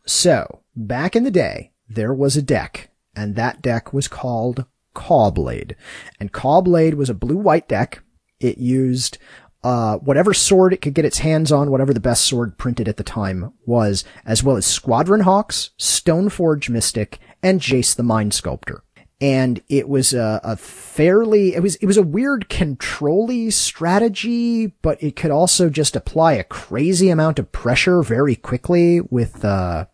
So, 0.09 0.61
back 0.74 1.14
in 1.14 1.24
the 1.24 1.30
day, 1.30 1.72
there 1.86 2.14
was 2.14 2.34
a 2.34 2.40
deck, 2.40 2.88
and 3.14 3.36
that 3.36 3.61
deck 3.61 3.92
was 3.92 4.09
called 4.09 4.64
Cawblade. 4.94 5.74
And 6.18 6.32
Cawblade 6.32 6.94
was 6.94 7.11
a 7.11 7.14
blue-white 7.14 7.68
deck. 7.68 8.02
It 8.40 8.56
used, 8.56 9.18
uh, 9.62 9.98
whatever 9.98 10.32
sword 10.32 10.72
it 10.72 10.80
could 10.80 10.94
get 10.94 11.04
its 11.04 11.18
hands 11.18 11.52
on, 11.52 11.70
whatever 11.70 11.92
the 11.92 12.00
best 12.00 12.24
sword 12.24 12.56
printed 12.56 12.88
at 12.88 12.96
the 12.96 13.04
time 13.04 13.52
was, 13.66 14.02
as 14.24 14.42
well 14.42 14.56
as 14.56 14.64
Squadron 14.64 15.20
Hawks, 15.20 15.72
Stoneforge 15.78 16.70
Mystic, 16.70 17.18
and 17.42 17.61
Jace 17.61 17.94
the 17.94 18.02
Mind 18.02 18.32
Sculptor. 18.32 18.84
And 19.20 19.61
it 19.68 19.90
was 19.90 20.14
a, 20.14 20.40
a 20.42 20.56
fairly, 20.56 21.54
it 21.54 21.61
was, 21.61 21.76
it 21.76 21.86
was 21.86 21.96
a 21.96 22.02
weird 22.02 22.48
controlly 22.48 23.50
strategy, 23.50 24.68
but 24.80 25.02
it 25.02 25.16
could 25.16 25.32
also 25.32 25.68
just 25.68 25.96
apply 25.96 26.34
a 26.34 26.44
crazy 26.44 27.11
amount 27.11 27.38
of 27.40 27.52
pressure 27.52 28.00
very 28.02 28.36
quickly 28.36 29.00
with, 29.00 29.44
uh, 29.44 29.86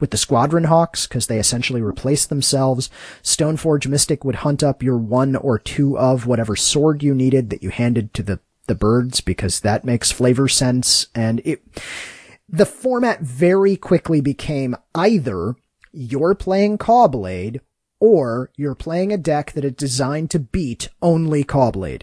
with 0.00 0.10
the 0.10 0.16
Squadron 0.16 0.64
Hawks, 0.64 1.06
because 1.06 1.26
they 1.26 1.38
essentially 1.38 1.82
replaced 1.82 2.28
themselves. 2.28 2.90
Stoneforge 3.22 3.86
Mystic 3.86 4.24
would 4.24 4.36
hunt 4.36 4.62
up 4.62 4.82
your 4.82 4.98
one 4.98 5.36
or 5.36 5.58
two 5.58 5.98
of 5.98 6.26
whatever 6.26 6.56
sword 6.56 7.02
you 7.02 7.14
needed 7.14 7.50
that 7.50 7.62
you 7.62 7.70
handed 7.70 8.14
to 8.14 8.22
the, 8.22 8.40
the 8.66 8.74
birds, 8.74 9.20
because 9.20 9.60
that 9.60 9.84
makes 9.84 10.10
flavor 10.10 10.48
sense. 10.48 11.06
And 11.14 11.40
it, 11.44 11.62
the 12.48 12.66
format 12.66 13.20
very 13.20 13.76
quickly 13.76 14.20
became 14.20 14.76
either 14.94 15.56
you're 15.92 16.34
playing 16.34 16.78
Cawblade 16.78 17.60
or 18.00 18.50
you're 18.56 18.74
playing 18.74 19.12
a 19.12 19.18
deck 19.18 19.52
that 19.52 19.64
is 19.64 19.72
designed 19.72 20.30
to 20.30 20.38
beat 20.38 20.88
only 21.00 21.44
Cawblade. 21.44 22.02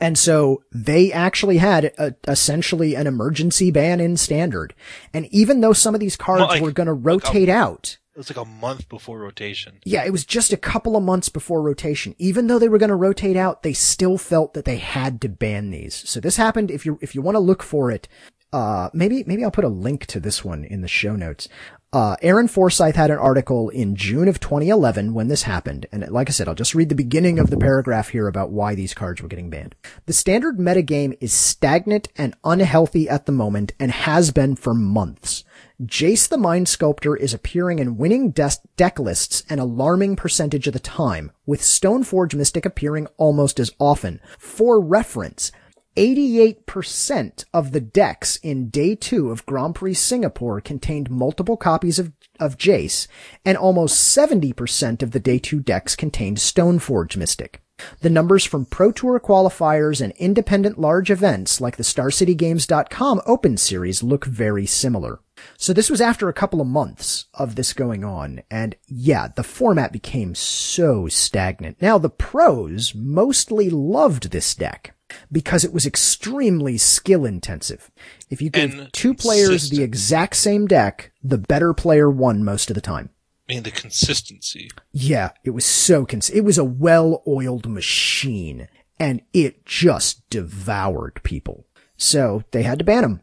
And 0.00 0.18
so 0.18 0.62
they 0.72 1.12
actually 1.12 1.58
had 1.58 1.92
a, 1.98 2.14
essentially 2.26 2.94
an 2.94 3.06
emergency 3.06 3.70
ban 3.70 4.00
in 4.00 4.16
standard. 4.16 4.74
And 5.12 5.26
even 5.30 5.60
though 5.60 5.72
some 5.72 5.94
of 5.94 6.00
these 6.00 6.16
cards 6.16 6.40
Well, 6.40 6.48
like- 6.48 6.62
were 6.62 6.72
going 6.72 6.86
to 6.86 6.92
rotate 6.92 7.48
out, 7.48 7.98
It 8.14 8.18
was 8.18 8.30
like 8.30 8.44
a 8.44 8.48
month 8.48 8.88
before 8.88 9.18
rotation. 9.18 9.78
yeah, 9.84 10.04
it 10.04 10.10
was 10.12 10.24
just 10.24 10.52
a 10.52 10.56
couple 10.56 10.96
of 10.96 11.02
months 11.02 11.28
before 11.28 11.62
rotation. 11.62 12.14
Even 12.18 12.46
though 12.46 12.58
they 12.58 12.68
were 12.68 12.78
going 12.78 12.88
to 12.90 12.94
rotate 12.96 13.36
out, 13.36 13.62
they 13.62 13.72
still 13.72 14.18
felt 14.18 14.54
that 14.54 14.64
they 14.64 14.76
had 14.78 15.20
to 15.22 15.28
ban 15.28 15.70
these. 15.70 15.94
So 15.94 16.20
this 16.20 16.36
happened. 16.36 16.70
If 16.70 16.86
you 16.86 16.98
if 17.02 17.14
you 17.14 17.22
want 17.22 17.34
to 17.36 17.40
look 17.40 17.62
for 17.62 17.90
it, 17.90 18.06
uh, 18.52 18.88
maybe 18.92 19.24
maybe 19.26 19.44
I'll 19.44 19.50
put 19.50 19.64
a 19.64 19.68
link 19.68 20.06
to 20.06 20.20
this 20.20 20.44
one 20.44 20.64
in 20.64 20.80
the 20.80 20.88
show 20.88 21.16
notes. 21.16 21.48
Uh, 21.94 22.16
Aaron 22.22 22.48
Forsythe 22.48 22.96
had 22.96 23.12
an 23.12 23.18
article 23.18 23.68
in 23.68 23.94
June 23.94 24.26
of 24.26 24.40
2011 24.40 25.14
when 25.14 25.28
this 25.28 25.44
happened, 25.44 25.86
and 25.92 26.04
like 26.10 26.28
I 26.28 26.32
said, 26.32 26.48
I'll 26.48 26.54
just 26.56 26.74
read 26.74 26.88
the 26.88 26.96
beginning 26.96 27.38
of 27.38 27.50
the 27.50 27.56
paragraph 27.56 28.08
here 28.08 28.26
about 28.26 28.50
why 28.50 28.74
these 28.74 28.94
cards 28.94 29.22
were 29.22 29.28
getting 29.28 29.48
banned. 29.48 29.76
The 30.06 30.12
standard 30.12 30.58
metagame 30.58 31.16
is 31.20 31.32
stagnant 31.32 32.08
and 32.16 32.34
unhealthy 32.42 33.08
at 33.08 33.26
the 33.26 33.32
moment, 33.32 33.74
and 33.78 33.92
has 33.92 34.32
been 34.32 34.56
for 34.56 34.74
months. 34.74 35.44
Jace 35.84 36.28
the 36.28 36.36
Mind 36.36 36.68
Sculptor 36.68 37.14
is 37.14 37.32
appearing 37.32 37.78
in 37.78 37.96
winning 37.96 38.30
des- 38.30 38.58
deck 38.76 38.98
lists 38.98 39.44
an 39.48 39.60
alarming 39.60 40.16
percentage 40.16 40.66
of 40.66 40.72
the 40.72 40.80
time, 40.80 41.30
with 41.46 41.60
Stoneforge 41.60 42.34
Mystic 42.34 42.66
appearing 42.66 43.06
almost 43.18 43.60
as 43.60 43.70
often. 43.78 44.20
For 44.36 44.80
reference, 44.80 45.52
88% 45.96 47.44
of 47.54 47.72
the 47.72 47.80
decks 47.80 48.36
in 48.36 48.68
day 48.68 48.94
two 48.94 49.30
of 49.30 49.46
Grand 49.46 49.76
Prix 49.76 49.94
Singapore 49.94 50.60
contained 50.60 51.10
multiple 51.10 51.56
copies 51.56 51.98
of, 51.98 52.12
of 52.40 52.58
Jace, 52.58 53.06
and 53.44 53.56
almost 53.56 54.16
70% 54.16 55.02
of 55.02 55.12
the 55.12 55.20
day 55.20 55.38
two 55.38 55.60
decks 55.60 55.94
contained 55.94 56.38
Stoneforge 56.38 57.16
Mystic. 57.16 57.60
The 58.00 58.10
numbers 58.10 58.44
from 58.44 58.66
Pro 58.66 58.92
Tour 58.92 59.18
qualifiers 59.18 60.00
and 60.00 60.12
independent 60.12 60.78
large 60.78 61.10
events 61.10 61.60
like 61.60 61.76
the 61.76 61.82
StarCityGames.com 61.82 63.20
Open 63.26 63.56
Series 63.56 64.02
look 64.02 64.24
very 64.24 64.64
similar. 64.64 65.20
So 65.58 65.72
this 65.72 65.90
was 65.90 66.00
after 66.00 66.28
a 66.28 66.34
couple 66.34 66.60
of 66.60 66.68
months 66.68 67.26
of 67.34 67.56
this 67.56 67.72
going 67.72 68.04
on. 68.04 68.42
And 68.50 68.76
yeah, 68.86 69.28
the 69.34 69.42
format 69.42 69.92
became 69.92 70.34
so 70.34 71.08
stagnant. 71.08 71.82
Now 71.82 71.98
the 71.98 72.10
pros 72.10 72.94
mostly 72.94 73.70
loved 73.70 74.30
this 74.30 74.54
deck 74.54 74.93
because 75.30 75.64
it 75.64 75.72
was 75.72 75.86
extremely 75.86 76.78
skill 76.78 77.24
intensive. 77.24 77.90
If 78.30 78.40
you 78.42 78.50
gave 78.50 78.74
And 78.78 78.92
two 78.92 79.14
players 79.14 79.48
consistent. 79.48 79.78
the 79.78 79.84
exact 79.84 80.36
same 80.36 80.66
deck, 80.66 81.12
the 81.22 81.38
better 81.38 81.72
player 81.74 82.10
won 82.10 82.44
most 82.44 82.70
of 82.70 82.74
the 82.74 82.80
time. 82.80 83.10
I 83.48 83.54
mean, 83.54 83.62
the 83.62 83.70
consistency. 83.70 84.70
Yeah, 84.92 85.30
it 85.44 85.50
was 85.50 85.66
so 85.66 86.06
cons- 86.06 86.30
it 86.30 86.40
was 86.42 86.56
a 86.58 86.64
well-oiled 86.64 87.68
machine 87.68 88.68
and 88.98 89.20
it 89.32 89.66
just 89.66 90.28
devoured 90.30 91.20
people. 91.24 91.66
So 91.96 92.42
they 92.52 92.62
had 92.62 92.78
to 92.78 92.84
ban 92.84 93.04
him. 93.04 93.20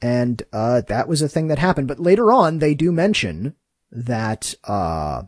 And, 0.00 0.42
uh, 0.52 0.82
that 0.88 1.08
was 1.08 1.20
a 1.22 1.28
thing 1.28 1.48
that 1.48 1.58
happened. 1.58 1.88
But 1.88 1.98
later 1.98 2.30
on, 2.30 2.58
they 2.58 2.74
do 2.74 2.92
mention 2.92 3.54
that, 3.90 4.54
uh, 4.64 5.22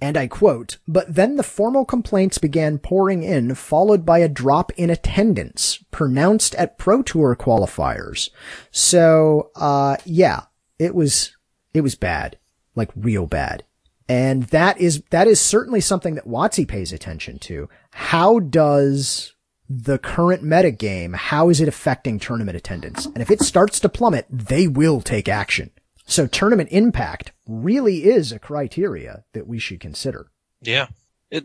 and 0.00 0.16
I 0.16 0.28
quote, 0.28 0.78
but 0.86 1.12
then 1.12 1.36
the 1.36 1.42
formal 1.42 1.84
complaints 1.84 2.38
began 2.38 2.78
pouring 2.78 3.22
in, 3.24 3.54
followed 3.54 4.06
by 4.06 4.18
a 4.18 4.28
drop 4.28 4.70
in 4.76 4.90
attendance 4.90 5.84
pronounced 5.90 6.54
at 6.54 6.78
Pro 6.78 7.02
Tour 7.02 7.34
qualifiers. 7.34 8.30
So, 8.70 9.50
uh, 9.56 9.96
yeah, 10.04 10.42
it 10.78 10.94
was, 10.94 11.36
it 11.74 11.80
was 11.80 11.96
bad, 11.96 12.38
like 12.76 12.90
real 12.94 13.26
bad. 13.26 13.64
And 14.08 14.44
that 14.44 14.80
is, 14.80 15.02
that 15.10 15.26
is 15.26 15.40
certainly 15.40 15.80
something 15.80 16.14
that 16.14 16.28
WotC 16.28 16.66
pays 16.66 16.92
attention 16.92 17.38
to. 17.40 17.68
How 17.90 18.38
does 18.38 19.34
the 19.68 19.98
current 19.98 20.42
meta 20.42 20.70
game, 20.70 21.12
how 21.12 21.50
is 21.50 21.60
it 21.60 21.68
affecting 21.68 22.18
tournament 22.18 22.56
attendance? 22.56 23.04
And 23.04 23.18
if 23.18 23.30
it 23.30 23.42
starts 23.42 23.80
to 23.80 23.88
plummet, 23.88 24.26
they 24.30 24.66
will 24.66 25.00
take 25.00 25.28
action. 25.28 25.70
So 26.08 26.26
tournament 26.26 26.70
impact 26.72 27.32
really 27.46 28.04
is 28.04 28.32
a 28.32 28.38
criteria 28.38 29.24
that 29.34 29.46
we 29.46 29.58
should 29.58 29.78
consider. 29.78 30.30
Yeah. 30.62 30.88
It. 31.30 31.44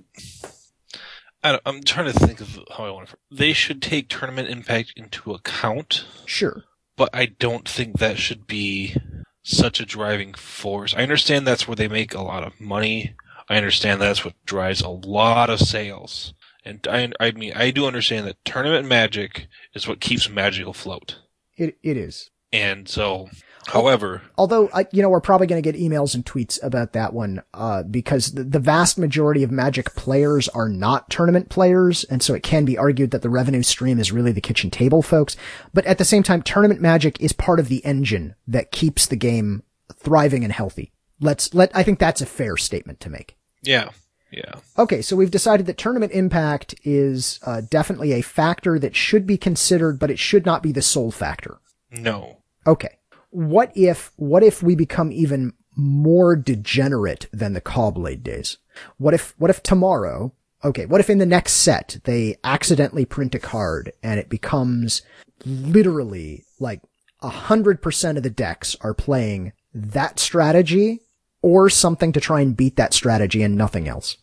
I 1.43 1.51
don't, 1.51 1.61
I'm 1.65 1.83
trying 1.83 2.11
to 2.11 2.17
think 2.17 2.39
of 2.39 2.57
how 2.75 2.85
I 2.85 2.91
want 2.91 3.09
to. 3.09 3.17
They 3.29 3.51
should 3.51 3.81
take 3.81 4.07
tournament 4.07 4.47
impact 4.49 4.93
into 4.95 5.33
account, 5.33 6.05
Sure. 6.25 6.63
but 6.95 7.09
I 7.13 7.25
don't 7.25 7.67
think 7.67 7.99
that 7.99 8.17
should 8.17 8.47
be 8.47 8.95
such 9.43 9.81
a 9.81 9.85
driving 9.85 10.33
force. 10.33 10.95
I 10.95 11.03
understand 11.03 11.45
that's 11.45 11.67
where 11.67 11.75
they 11.75 11.89
make 11.89 12.13
a 12.13 12.21
lot 12.21 12.43
of 12.43 12.61
money. 12.61 13.15
I 13.49 13.57
understand 13.57 13.99
that's 13.99 14.23
what 14.23 14.35
drives 14.45 14.79
a 14.81 14.87
lot 14.89 15.49
of 15.49 15.59
sales. 15.59 16.33
And 16.63 16.87
I, 16.89 17.11
I 17.19 17.31
mean, 17.31 17.51
I 17.53 17.71
do 17.71 17.85
understand 17.85 18.25
that 18.25 18.43
tournament 18.45 18.87
magic 18.87 19.47
is 19.75 19.85
what 19.85 19.99
keeps 19.99 20.29
magic 20.29 20.65
afloat. 20.65 21.17
It, 21.57 21.77
it 21.83 21.97
is. 21.97 22.29
And 22.53 22.87
so, 22.87 23.29
however, 23.67 24.21
Although, 24.37 24.69
I, 24.73 24.87
you 24.91 25.01
know, 25.01 25.09
we're 25.09 25.21
probably 25.21 25.47
going 25.47 25.61
to 25.61 25.71
get 25.71 25.79
emails 25.79 26.15
and 26.15 26.25
tweets 26.25 26.61
about 26.63 26.93
that 26.93 27.13
one, 27.13 27.41
uh, 27.53 27.83
because 27.83 28.33
the, 28.33 28.43
the 28.43 28.59
vast 28.59 28.97
majority 28.97 29.43
of 29.43 29.51
Magic 29.51 29.93
players 29.95 30.47
are 30.49 30.69
not 30.69 31.09
tournament 31.09 31.49
players, 31.49 32.03
and 32.05 32.21
so 32.21 32.33
it 32.33 32.43
can 32.43 32.65
be 32.65 32.77
argued 32.77 33.11
that 33.11 33.21
the 33.21 33.29
revenue 33.29 33.63
stream 33.63 33.99
is 33.99 34.11
really 34.11 34.31
the 34.31 34.41
kitchen 34.41 34.69
table 34.69 35.01
folks. 35.01 35.35
But 35.73 35.85
at 35.85 35.97
the 35.97 36.05
same 36.05 36.23
time, 36.23 36.41
tournament 36.41 36.81
Magic 36.81 37.19
is 37.21 37.33
part 37.33 37.59
of 37.59 37.69
the 37.69 37.83
engine 37.85 38.35
that 38.47 38.71
keeps 38.71 39.05
the 39.05 39.15
game 39.15 39.63
thriving 39.95 40.43
and 40.43 40.53
healthy. 40.53 40.91
Let's, 41.19 41.53
let, 41.53 41.75
I 41.75 41.83
think 41.83 41.99
that's 41.99 42.21
a 42.21 42.25
fair 42.25 42.57
statement 42.57 42.99
to 43.01 43.09
make. 43.09 43.37
yeah, 43.61 43.89
yeah. 44.31 44.55
Okay, 44.79 45.03
so 45.03 45.15
we've 45.15 45.29
decided 45.29 45.67
that 45.67 45.77
tournament 45.77 46.11
impact 46.11 46.73
is 46.83 47.39
uh, 47.45 47.61
definitely 47.69 48.13
a 48.13 48.23
factor 48.23 48.79
that 48.79 48.95
should 48.95 49.27
be 49.27 49.37
considered, 49.37 49.99
but 49.99 50.09
it 50.09 50.17
should 50.17 50.43
not 50.43 50.63
be 50.63 50.71
the 50.71 50.81
sole 50.81 51.11
factor. 51.11 51.59
No. 51.91 52.37
Okay. 52.65 52.97
What 53.33 53.71
if, 53.75 54.11
what 54.15 54.43
if 54.43 54.61
we 54.61 54.75
become 54.75 55.11
even 55.11 55.53
more 55.75 56.35
degenerate 56.35 57.27
than 57.33 57.53
the 57.53 57.61
Cawblade 57.61 58.21
days? 58.21 58.57
What 58.97 59.15
if, 59.15 59.33
what 59.39 59.49
if 59.49 59.63
tomorrow, 59.63 60.33
okay, 60.63 60.85
what 60.85 61.01
if 61.01 61.09
in 61.09 61.17
the 61.17 61.25
next 61.25 61.53
set 61.53 61.97
they 62.03 62.37
accidentally 62.43 63.05
print 63.05 63.33
a 63.33 63.39
card 63.39 63.91
and 64.03 64.19
it 64.19 64.29
becomes 64.29 65.01
literally 65.45 66.45
like 66.59 66.81
a 67.23 67.29
hundred 67.29 67.81
percent 67.81 68.17
of 68.17 68.23
the 68.23 68.29
decks 68.29 68.75
are 68.81 68.93
playing 68.93 69.53
that 69.73 70.19
strategy 70.19 70.99
or 71.41 71.69
something 71.69 72.11
to 72.11 72.19
try 72.19 72.41
and 72.41 72.55
beat 72.55 72.75
that 72.75 72.93
strategy 72.93 73.41
and 73.41 73.55
nothing 73.57 73.87
else? 73.87 74.17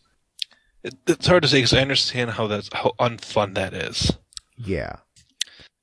It, 0.83 0.95
it's 1.05 1.27
hard 1.27 1.43
to 1.43 1.49
say 1.49 1.57
because 1.57 1.73
I 1.73 1.81
understand 1.81 2.31
how 2.31 2.47
that's 2.47 2.69
how 2.73 2.93
unfun 2.99 3.55
that 3.55 3.73
is. 3.73 4.13
Yeah. 4.55 4.97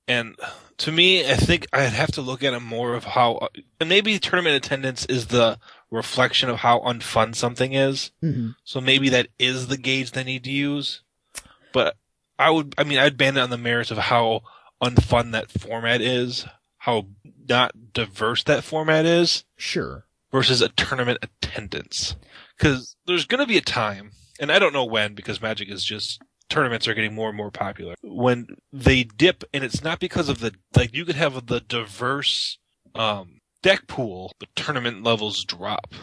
And 0.06 0.36
to 0.78 0.92
me, 0.92 1.28
I 1.28 1.34
think 1.36 1.66
I'd 1.72 1.92
have 1.92 2.12
to 2.12 2.22
look 2.22 2.42
at 2.42 2.54
it 2.54 2.60
more 2.60 2.94
of 2.94 3.04
how, 3.04 3.48
and 3.80 3.88
maybe 3.88 4.18
tournament 4.18 4.56
attendance 4.56 5.04
is 5.06 5.26
the 5.26 5.58
reflection 5.90 6.48
of 6.48 6.58
how 6.58 6.80
unfun 6.80 7.34
something 7.34 7.72
is. 7.72 8.10
hmm 8.20 8.50
So 8.64 8.80
maybe 8.80 9.08
that 9.10 9.28
is 9.38 9.66
the 9.68 9.76
gauge 9.76 10.12
they 10.12 10.24
need 10.24 10.44
to 10.44 10.50
use. 10.50 11.02
But 11.72 11.96
I 12.38 12.50
would, 12.50 12.74
I 12.78 12.84
mean, 12.84 12.98
I'd 12.98 13.16
ban 13.18 13.36
it 13.36 13.40
on 13.40 13.50
the 13.50 13.58
merits 13.58 13.90
of 13.90 13.98
how 13.98 14.42
unfun 14.82 15.32
that 15.32 15.50
format 15.50 16.00
is, 16.00 16.46
how 16.78 17.06
not 17.48 17.92
diverse 17.92 18.44
that 18.44 18.62
format 18.62 19.04
is 19.04 19.44
Sure. 19.56 20.04
versus 20.30 20.60
a 20.62 20.68
tournament 20.68 21.18
attendance. 21.22 22.14
Cause 22.58 22.96
there's 23.06 23.24
gonna 23.26 23.46
be 23.46 23.56
a 23.56 23.60
time, 23.62 24.12
and 24.38 24.52
I 24.52 24.58
don't 24.58 24.72
know 24.72 24.84
when 24.84 25.14
because 25.14 25.40
Magic 25.42 25.68
is 25.68 25.84
just, 25.84 26.22
tournaments 26.49 26.88
are 26.88 26.94
getting 26.94 27.14
more 27.14 27.28
and 27.28 27.36
more 27.36 27.51
popular. 27.51 27.94
When 28.03 28.57
they 28.72 29.05
dip, 29.05 29.44
and 29.53 29.64
it's 29.64 29.82
not 29.82 30.01
because 30.01 30.28
of 30.28 30.40
the, 30.40 30.55
like 30.74 30.94
you 30.94 31.05
could 31.05 31.16
have 31.16 31.46
the 31.46 31.61
diverse, 31.61 32.59
um, 32.94 33.40
deck 33.62 33.86
pool, 33.86 34.32
but 34.38 34.49
tournament 34.55 35.03
levels 35.03 35.44
drop. 35.44 35.94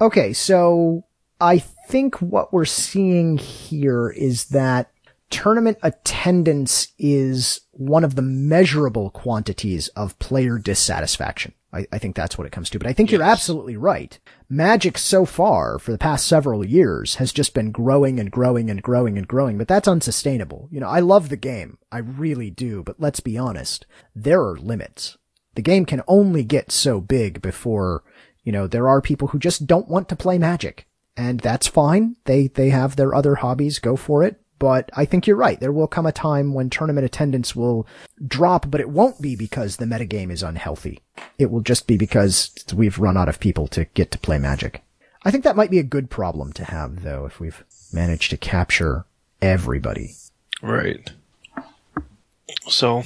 Okay, 0.00 0.32
so 0.32 1.04
I 1.40 1.58
think 1.58 2.20
what 2.20 2.52
we're 2.52 2.64
seeing 2.64 3.38
here 3.38 4.10
is 4.10 4.46
that 4.46 4.90
tournament 5.30 5.78
attendance 5.82 6.88
is 6.98 7.60
one 7.72 8.04
of 8.04 8.14
the 8.16 8.22
measurable 8.22 9.10
quantities 9.10 9.88
of 9.88 10.18
player 10.18 10.58
dissatisfaction. 10.58 11.54
I, 11.72 11.86
I 11.92 11.98
think 11.98 12.16
that's 12.16 12.36
what 12.36 12.46
it 12.46 12.52
comes 12.52 12.68
to. 12.70 12.78
But 12.78 12.88
I 12.88 12.92
think 12.92 13.12
you're 13.12 13.22
absolutely 13.22 13.76
right. 13.76 14.18
Magic 14.52 14.98
so 14.98 15.24
far 15.24 15.78
for 15.78 15.92
the 15.92 15.98
past 15.98 16.26
several 16.26 16.66
years 16.66 17.14
has 17.14 17.32
just 17.32 17.54
been 17.54 17.70
growing 17.70 18.18
and 18.18 18.32
growing 18.32 18.68
and 18.68 18.82
growing 18.82 19.16
and 19.16 19.28
growing, 19.28 19.56
but 19.56 19.68
that's 19.68 19.86
unsustainable. 19.86 20.68
You 20.72 20.80
know, 20.80 20.88
I 20.88 20.98
love 20.98 21.28
the 21.28 21.36
game. 21.36 21.78
I 21.92 21.98
really 21.98 22.50
do, 22.50 22.82
but 22.82 22.98
let's 22.98 23.20
be 23.20 23.38
honest. 23.38 23.86
There 24.12 24.42
are 24.42 24.56
limits. 24.56 25.16
The 25.54 25.62
game 25.62 25.86
can 25.86 26.02
only 26.08 26.42
get 26.42 26.72
so 26.72 27.00
big 27.00 27.40
before, 27.40 28.02
you 28.42 28.50
know, 28.50 28.66
there 28.66 28.88
are 28.88 29.00
people 29.00 29.28
who 29.28 29.38
just 29.38 29.68
don't 29.68 29.86
want 29.86 30.08
to 30.08 30.16
play 30.16 30.36
Magic. 30.36 30.88
And 31.16 31.38
that's 31.38 31.68
fine. 31.68 32.16
They, 32.24 32.48
they 32.48 32.70
have 32.70 32.96
their 32.96 33.14
other 33.14 33.36
hobbies. 33.36 33.78
Go 33.78 33.94
for 33.94 34.24
it. 34.24 34.40
But 34.60 34.90
I 34.94 35.06
think 35.06 35.26
you're 35.26 35.36
right. 35.36 35.58
There 35.58 35.72
will 35.72 35.88
come 35.88 36.04
a 36.04 36.12
time 36.12 36.52
when 36.52 36.68
tournament 36.68 37.06
attendance 37.06 37.56
will 37.56 37.86
drop, 38.24 38.70
but 38.70 38.80
it 38.80 38.90
won't 38.90 39.20
be 39.20 39.34
because 39.34 39.76
the 39.78 39.86
metagame 39.86 40.30
is 40.30 40.42
unhealthy. 40.42 41.00
It 41.38 41.50
will 41.50 41.62
just 41.62 41.86
be 41.86 41.96
because 41.96 42.54
we've 42.72 42.98
run 42.98 43.16
out 43.16 43.28
of 43.28 43.40
people 43.40 43.66
to 43.68 43.86
get 43.86 44.10
to 44.12 44.18
play 44.18 44.38
Magic. 44.38 44.82
I 45.22 45.30
think 45.30 45.44
that 45.44 45.56
might 45.56 45.70
be 45.70 45.78
a 45.78 45.82
good 45.82 46.10
problem 46.10 46.52
to 46.52 46.64
have, 46.64 47.02
though, 47.02 47.24
if 47.24 47.40
we've 47.40 47.64
managed 47.90 48.30
to 48.30 48.36
capture 48.36 49.06
everybody. 49.40 50.14
Right. 50.60 51.10
So, 52.68 53.02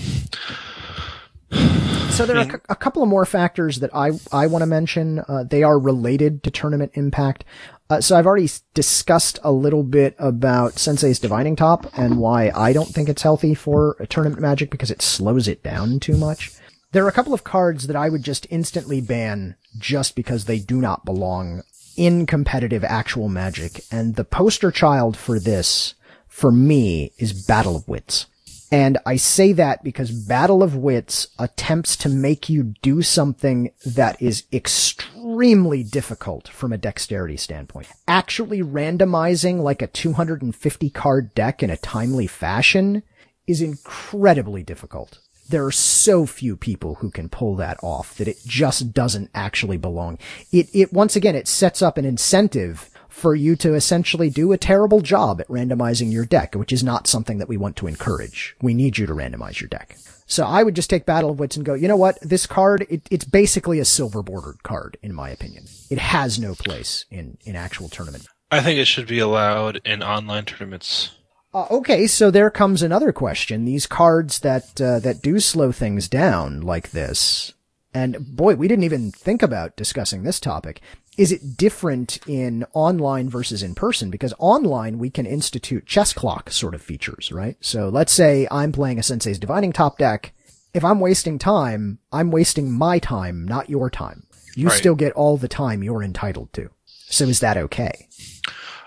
So 2.11 2.27
there 2.27 2.37
are 2.37 2.43
a 2.43 2.61
a 2.69 2.77
couple 2.77 3.03
of 3.03 3.09
more 3.09 3.25
factors 3.25 3.81
that 3.81 3.95
I 3.95 4.13
I 4.31 4.47
want 4.47 4.63
to 4.63 4.67
mention. 4.67 5.19
Uh, 5.27 5.43
they 5.43 5.65
are 5.65 5.79
related 5.79 6.45
to 6.45 6.51
tournament 6.51 6.93
impact. 6.95 7.45
Uh, 7.91 8.01
so 8.01 8.17
I've 8.17 8.27
already 8.27 8.49
discussed 8.73 9.39
a 9.43 9.53
little 9.53 9.83
bit 9.83 10.15
about 10.19 10.79
Sensei's 10.79 11.19
Divining 11.19 11.57
Top 11.57 11.87
and 11.97 12.19
why 12.19 12.51
I 12.55 12.73
don't 12.73 12.89
think 12.89 13.09
it's 13.09 13.23
healthy 13.23 13.55
for 13.55 13.97
tournament 14.09 14.41
magic 14.41 14.71
because 14.71 14.91
it 14.91 15.03
slows 15.03 15.49
it 15.49 15.63
down 15.63 16.01
too 16.01 16.17
much. 16.17 16.53
There 16.93 17.05
are 17.05 17.09
a 17.09 17.13
couple 17.13 17.35
of 17.35 17.45
cards 17.45 17.89
that 17.89 17.97
I 17.97 18.09
would 18.09 18.23
just 18.23 18.47
instantly 18.49 19.01
ban 19.01 19.57
just 19.77 20.15
because 20.15 20.45
they 20.45 20.61
do 20.61 20.81
not 20.81 21.05
belong 21.05 21.63
in 21.97 22.27
competitive 22.27 22.85
actual 22.85 23.29
magic. 23.29 23.85
And 23.91 24.15
the 24.15 24.25
poster 24.25 24.71
child 24.71 25.17
for 25.17 25.41
this, 25.41 25.95
for 26.29 26.53
me, 26.53 27.13
is 27.19 27.33
Battle 27.47 27.77
of 27.77 27.89
Wits. 27.89 28.27
And 28.75 28.99
I 29.07 29.15
say 29.15 29.53
that 29.53 29.85
because 29.85 30.11
Battle 30.11 30.61
of 30.61 30.75
Wits 30.75 31.29
attempts 31.39 31.95
to 31.99 32.09
make 32.09 32.49
you 32.49 32.75
do 32.83 33.03
something 33.03 33.71
that 33.87 34.21
is 34.21 34.43
extremely 34.53 35.85
difficult 35.85 36.49
from 36.49 36.73
a 36.73 36.77
dexterity 36.77 37.37
standpoint. 37.37 37.87
Actually 38.09 38.63
randomizing 38.63 39.61
like 39.61 39.81
a 39.81 39.87
250 39.87 40.91
card 40.91 41.33
deck 41.37 41.63
in 41.63 41.71
a 41.71 41.77
timely 41.77 42.27
fashion 42.27 43.05
is 43.47 43.63
incredibly 43.63 44.65
difficult. 44.65 45.21
There 45.49 45.65
are 45.65 45.71
so 45.71 46.27
few 46.27 46.57
people 46.57 46.97
who 46.97 47.13
can 47.13 47.29
pull 47.29 47.55
that 47.55 47.79
off 47.81 48.17
that 48.17 48.27
it 48.27 48.39
just 48.45 48.93
doesn't 48.93 49.31
actually 49.37 49.77
belong. 49.77 50.19
It, 50.51 50.69
it, 50.75 50.93
once 50.93 51.15
again, 51.15 51.37
it 51.37 51.47
sets 51.47 51.81
up 51.81 51.97
an 51.97 52.05
incentive 52.05 52.91
for 53.25 53.35
you 53.35 53.57
to 53.57 53.73
essentially 53.73 54.29
do 54.29 54.53
a 54.53 54.59
terrible 54.59 55.01
job 55.01 55.41
at 55.41 55.49
randomizing 55.49 56.13
your 56.13 56.27
deck, 56.27 56.55
which 56.55 56.75
is 56.75 56.85
not 56.85 57.07
something 57.07 57.39
that 57.39 57.49
we 57.49 57.57
want 57.57 57.75
to 57.77 57.87
encourage. 57.87 58.55
We 58.61 58.75
need 58.75 58.99
you 58.99 59.07
to 59.07 59.15
randomize 59.15 59.61
your 59.63 59.69
deck. 59.69 59.97
So 60.27 60.45
I 60.45 60.63
would 60.63 60.77
just 60.77 60.91
take 60.91 61.07
Battle 61.07 61.31
of 61.31 61.39
Wits 61.39 61.57
and 61.57 61.65
go, 61.65 61.73
you 61.73 61.89
know 61.89 61.97
what? 61.97 62.19
This 62.21 62.47
card, 62.47 62.85
it, 62.91 63.09
it's 63.11 63.25
basically 63.25 63.79
a 63.79 63.85
silver 63.87 64.23
bordered 64.23 64.63
card, 64.63 64.99
in 65.03 65.15
my 65.15 65.31
opinion. 65.31 65.65
It 65.89 65.97
has 65.97 66.39
no 66.39 66.55
place 66.55 67.07
in, 67.11 67.39
in 67.47 67.57
actual 67.57 67.89
tournament. 67.89 68.27
I 68.51 68.61
think 68.61 68.79
it 68.79 68.85
should 68.85 69.07
be 69.07 69.21
allowed 69.21 69.81
in 69.87 70.03
online 70.03 70.45
tournaments. 70.45 71.13
Uh, 71.55 71.67
okay, 71.71 72.07
so 72.07 72.31
there 72.31 72.51
comes 72.51 72.83
another 72.83 73.11
question. 73.11 73.65
These 73.65 73.87
cards 73.87 74.41
that 74.41 74.79
uh, 74.79 74.99
that 74.99 75.23
do 75.23 75.41
slow 75.41 75.73
things 75.73 76.09
down 76.09 76.61
like 76.61 76.91
this, 76.91 77.54
and 77.95 78.37
boy, 78.37 78.57
we 78.57 78.67
didn't 78.69 78.85
even 78.85 79.13
think 79.13 79.43
about 79.43 79.77
discussing 79.77 80.23
this 80.25 80.41
topic. 80.41 80.81
Is 81.17 81.31
it 81.31 81.57
different 81.57 82.19
in 82.27 82.67
online 82.73 83.29
versus 83.31 83.63
in 83.63 83.75
person? 83.77 84.11
Because 84.11 84.35
online 84.39 84.99
we 84.99 85.11
can 85.11 85.27
institute 85.27 85.87
chess 85.87 86.13
clock 86.13 86.51
sort 86.51 86.75
of 86.75 86.83
features, 86.83 87.31
right? 87.31 87.57
So 87.61 87.89
let's 87.89 88.13
say 88.13 88.49
I'm 88.51 88.73
playing 88.73 88.99
a 88.99 89.03
Sensei's 89.03 89.39
Divining 89.39 89.73
Top 89.73 89.97
deck. 89.97 90.33
If 90.75 90.85
I'm 90.85 90.99
wasting 90.99 91.39
time, 91.39 92.01
I'm 92.11 92.33
wasting 92.33 92.73
my 92.73 92.99
time, 92.99 93.47
not 93.47 93.71
your 93.71 93.91
time. 93.91 94.27
You 94.57 94.69
Right. 94.69 94.79
still 94.79 94.97
get 94.97 95.13
all 95.13 95.37
the 95.37 95.49
time 95.49 95.85
you're 95.85 96.03
entitled 96.03 96.53
to. 96.55 96.71
So 96.87 97.27
is 97.27 97.39
that 97.41 97.57
okay? 97.57 98.09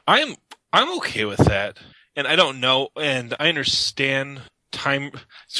I'm 0.06 0.36
I'm 0.74 0.98
okay 0.98 1.24
with 1.24 1.40
that, 1.40 1.78
and 2.16 2.28
I 2.28 2.36
don't 2.36 2.60
know, 2.60 2.90
and 2.98 3.34
I 3.40 3.48
understand 3.48 4.42
time. 4.72 5.12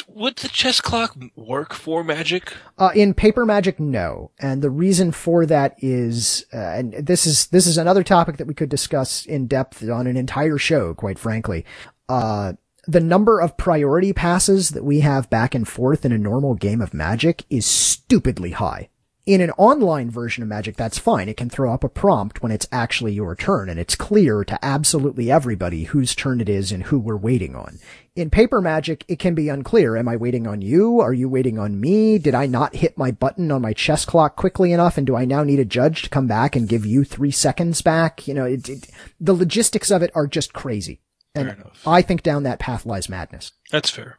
Would 0.06 0.36
the 0.36 0.48
chess 0.48 0.80
clock 0.80 1.16
work 1.36 1.74
for 1.74 2.04
Magic? 2.04 2.52
Uh, 2.76 2.90
in 2.94 3.14
paper 3.14 3.44
magic, 3.44 3.80
no. 3.80 4.30
And 4.38 4.62
the 4.62 4.70
reason 4.70 5.12
for 5.12 5.46
that 5.46 5.74
is, 5.78 6.44
uh, 6.52 6.56
and 6.56 6.92
this 6.94 7.26
is, 7.26 7.46
this 7.48 7.66
is 7.66 7.78
another 7.78 8.02
topic 8.02 8.36
that 8.36 8.46
we 8.46 8.54
could 8.54 8.68
discuss 8.68 9.24
in 9.26 9.46
depth 9.46 9.88
on 9.88 10.06
an 10.06 10.16
entire 10.16 10.58
show, 10.58 10.94
quite 10.94 11.18
frankly. 11.18 11.64
Uh, 12.08 12.54
the 12.86 13.00
number 13.00 13.40
of 13.40 13.56
priority 13.56 14.12
passes 14.12 14.70
that 14.70 14.84
we 14.84 15.00
have 15.00 15.28
back 15.28 15.54
and 15.54 15.68
forth 15.68 16.04
in 16.04 16.12
a 16.12 16.18
normal 16.18 16.54
game 16.54 16.80
of 16.80 16.94
magic 16.94 17.44
is 17.50 17.66
stupidly 17.66 18.52
high. 18.52 18.88
In 19.28 19.42
an 19.42 19.50
online 19.58 20.10
version 20.10 20.42
of 20.42 20.48
Magic, 20.48 20.74
that's 20.74 20.98
fine. 20.98 21.28
It 21.28 21.36
can 21.36 21.50
throw 21.50 21.70
up 21.74 21.84
a 21.84 21.90
prompt 21.90 22.42
when 22.42 22.50
it's 22.50 22.66
actually 22.72 23.12
your 23.12 23.36
turn, 23.36 23.68
and 23.68 23.78
it's 23.78 23.94
clear 23.94 24.42
to 24.44 24.64
absolutely 24.64 25.30
everybody 25.30 25.84
whose 25.84 26.14
turn 26.14 26.40
it 26.40 26.48
is 26.48 26.72
and 26.72 26.84
who 26.84 26.98
we're 26.98 27.14
waiting 27.14 27.54
on. 27.54 27.78
In 28.16 28.30
paper 28.30 28.62
magic, 28.62 29.04
it 29.06 29.18
can 29.18 29.34
be 29.34 29.50
unclear. 29.50 29.98
Am 29.98 30.08
I 30.08 30.16
waiting 30.16 30.46
on 30.46 30.62
you? 30.62 31.00
Are 31.00 31.12
you 31.12 31.28
waiting 31.28 31.58
on 31.58 31.78
me? 31.78 32.16
Did 32.16 32.34
I 32.34 32.46
not 32.46 32.76
hit 32.76 32.96
my 32.96 33.10
button 33.10 33.52
on 33.52 33.60
my 33.60 33.74
chess 33.74 34.06
clock 34.06 34.34
quickly 34.34 34.72
enough? 34.72 34.96
And 34.96 35.06
do 35.06 35.14
I 35.14 35.26
now 35.26 35.42
need 35.42 35.60
a 35.60 35.64
judge 35.66 36.00
to 36.04 36.08
come 36.08 36.26
back 36.26 36.56
and 36.56 36.66
give 36.66 36.86
you 36.86 37.04
three 37.04 37.30
seconds 37.30 37.82
back? 37.82 38.26
You 38.26 38.32
know, 38.32 38.46
it, 38.46 38.66
it, 38.66 38.88
the 39.20 39.34
logistics 39.34 39.90
of 39.90 40.00
it 40.00 40.10
are 40.14 40.26
just 40.26 40.54
crazy. 40.54 41.02
And. 41.34 41.48
I 41.86 42.00
think 42.00 42.22
down 42.22 42.44
that 42.44 42.60
path 42.60 42.86
lies 42.86 43.10
madness. 43.10 43.52
That's 43.70 43.90
fair. 43.90 44.17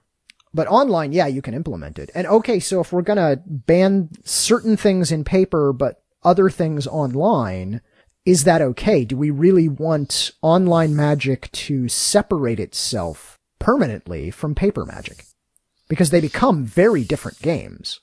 But 0.54 0.68
online, 0.68 1.12
yeah, 1.12 1.28
you 1.28 1.42
can 1.42 1.54
implement 1.54 2.00
it. 2.00 2.10
And 2.16 2.26
okay, 2.26 2.60
so 2.60 2.82
if 2.82 2.92
we're 2.92 3.02
gonna 3.04 3.42
ban 3.46 4.10
certain 4.24 4.78
things 4.78 5.12
in 5.12 5.24
paper, 5.24 5.74
but 5.74 6.02
other 6.24 6.50
things 6.50 6.88
online, 6.88 7.82
is 8.26 8.44
that 8.44 8.62
okay? 8.62 9.06
Do 9.06 9.18
we 9.18 9.30
really 9.30 9.68
want 9.68 10.32
online 10.42 10.96
magic 10.96 11.52
to 11.52 11.88
separate 11.88 12.60
itself 12.60 13.38
permanently 13.60 14.32
from 14.32 14.56
paper 14.56 14.86
magic? 14.86 15.26
Because 15.88 16.10
they 16.10 16.22
become 16.22 16.66
very 16.66 17.04
different 17.04 17.42
games. 17.42 18.00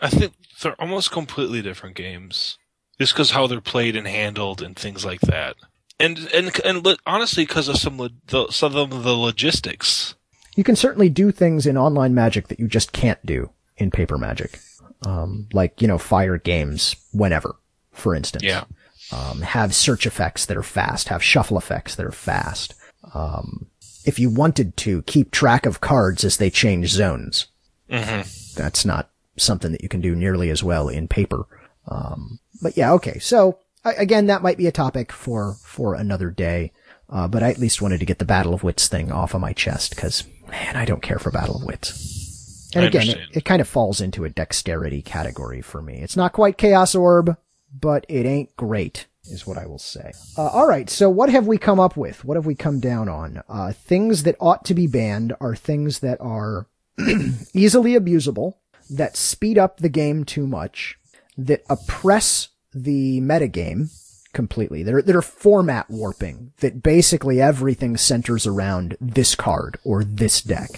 I 0.00 0.08
think 0.08 0.32
they're 0.60 0.80
almost 0.80 1.12
completely 1.12 1.62
different 1.62 1.94
games, 1.94 2.58
just 2.98 3.12
because 3.14 3.30
how 3.30 3.46
they're 3.46 3.60
played 3.60 3.94
and 3.94 4.06
handled 4.06 4.62
and 4.62 4.76
things 4.76 5.04
like 5.04 5.20
that. 5.22 5.56
And 6.00 6.28
and 6.34 6.50
and 6.64 6.98
honestly, 7.06 7.44
because 7.44 7.68
of 7.68 7.76
some 7.76 7.98
lo- 7.98 8.08
the, 8.26 8.50
some 8.50 8.74
of 8.74 9.04
the 9.04 9.12
logistics. 9.14 10.14
You 10.56 10.64
can 10.64 10.76
certainly 10.76 11.08
do 11.08 11.30
things 11.32 11.66
in 11.66 11.76
online 11.76 12.14
magic 12.14 12.48
that 12.48 12.60
you 12.60 12.68
just 12.68 12.92
can't 12.92 13.24
do 13.24 13.50
in 13.76 13.90
paper 13.90 14.18
magic. 14.18 14.60
Um, 15.06 15.48
like, 15.52 15.80
you 15.82 15.88
know, 15.88 15.98
fire 15.98 16.38
games 16.38 16.94
whenever, 17.12 17.56
for 17.92 18.14
instance. 18.14 18.44
Yeah. 18.44 18.64
um, 19.12 19.40
have 19.42 19.74
search 19.74 20.06
effects 20.06 20.46
that 20.46 20.56
are 20.56 20.62
fast, 20.62 21.08
have 21.08 21.22
shuffle 21.22 21.58
effects 21.58 21.94
that 21.96 22.06
are 22.06 22.12
fast. 22.12 22.74
Um, 23.14 23.66
if 24.04 24.18
you 24.18 24.30
wanted 24.30 24.76
to 24.78 25.02
keep 25.02 25.30
track 25.30 25.66
of 25.66 25.80
cards 25.80 26.24
as 26.24 26.36
they 26.36 26.50
change 26.50 26.88
zones, 26.90 27.46
hmm 27.90 28.22
that's 28.54 28.84
not 28.84 29.10
something 29.38 29.72
that 29.72 29.82
you 29.82 29.88
can 29.88 30.00
do 30.02 30.14
nearly 30.14 30.50
as 30.50 30.62
well 30.62 30.88
in 30.88 31.08
paper. 31.08 31.46
Um, 31.88 32.38
but 32.60 32.76
yeah, 32.76 32.92
okay. 32.92 33.18
So 33.18 33.58
I, 33.84 33.92
again, 33.94 34.26
that 34.26 34.42
might 34.42 34.58
be 34.58 34.66
a 34.66 34.72
topic 34.72 35.10
for 35.10 35.54
for 35.64 35.94
another 35.94 36.30
day. 36.30 36.72
Uh, 37.08 37.28
but 37.28 37.42
I 37.42 37.50
at 37.50 37.58
least 37.58 37.82
wanted 37.82 38.00
to 38.00 38.06
get 38.06 38.18
the 38.18 38.24
Battle 38.24 38.54
of 38.54 38.62
Wits 38.62 38.88
thing 38.88 39.10
off 39.12 39.34
of 39.34 39.40
my 39.40 39.52
chest 39.52 39.94
because 39.94 40.24
man, 40.52 40.76
I 40.76 40.84
don't 40.84 41.02
care 41.02 41.18
for 41.18 41.30
Battle 41.30 41.56
of 41.56 41.64
Wits. 41.64 42.70
And 42.74 42.84
I 42.84 42.88
again, 42.88 43.08
it, 43.08 43.18
it 43.32 43.44
kind 43.44 43.60
of 43.60 43.68
falls 43.68 44.00
into 44.00 44.24
a 44.24 44.30
dexterity 44.30 45.02
category 45.02 45.60
for 45.62 45.82
me. 45.82 45.96
It's 45.96 46.16
not 46.16 46.32
quite 46.32 46.58
Chaos 46.58 46.94
Orb, 46.94 47.36
but 47.78 48.06
it 48.08 48.26
ain't 48.26 48.54
great, 48.56 49.06
is 49.24 49.46
what 49.46 49.58
I 49.58 49.66
will 49.66 49.78
say. 49.78 50.12
Uh, 50.38 50.48
all 50.48 50.68
right, 50.68 50.88
so 50.88 51.10
what 51.10 51.30
have 51.30 51.46
we 51.46 51.58
come 51.58 51.80
up 51.80 51.96
with? 51.96 52.24
What 52.24 52.36
have 52.36 52.46
we 52.46 52.54
come 52.54 52.80
down 52.80 53.08
on? 53.08 53.42
Uh, 53.48 53.72
things 53.72 54.22
that 54.22 54.36
ought 54.40 54.64
to 54.66 54.74
be 54.74 54.86
banned 54.86 55.34
are 55.40 55.56
things 55.56 55.98
that 56.00 56.20
are 56.20 56.66
easily 57.54 57.92
abusable, 57.92 58.54
that 58.90 59.16
speed 59.16 59.58
up 59.58 59.78
the 59.78 59.88
game 59.88 60.24
too 60.24 60.46
much, 60.46 60.98
that 61.36 61.62
oppress 61.68 62.48
the 62.74 63.20
metagame 63.20 63.90
completely. 64.32 64.82
That 64.82 65.08
are 65.08 65.22
format 65.22 65.88
warping, 65.90 66.52
that 66.58 66.82
basically 66.82 67.40
everything 67.40 67.96
centers 67.96 68.46
around 68.46 68.96
this 69.00 69.34
card 69.34 69.78
or 69.84 70.04
this 70.04 70.42
deck. 70.42 70.70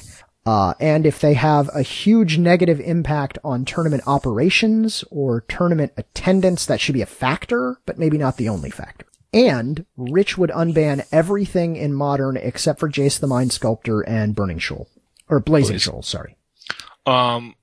Uh, 0.46 0.74
and 0.78 1.06
if 1.06 1.20
they 1.20 1.34
have 1.34 1.70
a 1.74 1.82
huge 1.82 2.36
negative 2.36 2.78
impact 2.80 3.38
on 3.42 3.64
tournament 3.64 4.02
operations 4.06 5.02
or 5.10 5.40
tournament 5.42 5.92
attendance, 5.96 6.66
that 6.66 6.80
should 6.80 6.92
be 6.92 7.02
a 7.02 7.06
factor, 7.06 7.80
but 7.86 7.98
maybe 7.98 8.18
not 8.18 8.36
the 8.36 8.48
only 8.48 8.70
factor. 8.70 9.06
And 9.32 9.86
Rich 9.96 10.36
would 10.36 10.50
unban 10.50 11.06
everything 11.10 11.76
in 11.76 11.94
modern 11.94 12.36
except 12.36 12.78
for 12.78 12.88
Jace 12.90 13.18
the 13.18 13.26
Mind 13.26 13.52
Sculptor 13.52 14.02
and 14.02 14.34
Burning 14.34 14.58
Shoal. 14.58 14.88
Or 15.28 15.40
Blazing 15.40 15.78
Shoal, 15.78 16.02
sorry. 16.02 16.36
Um, 17.06 17.54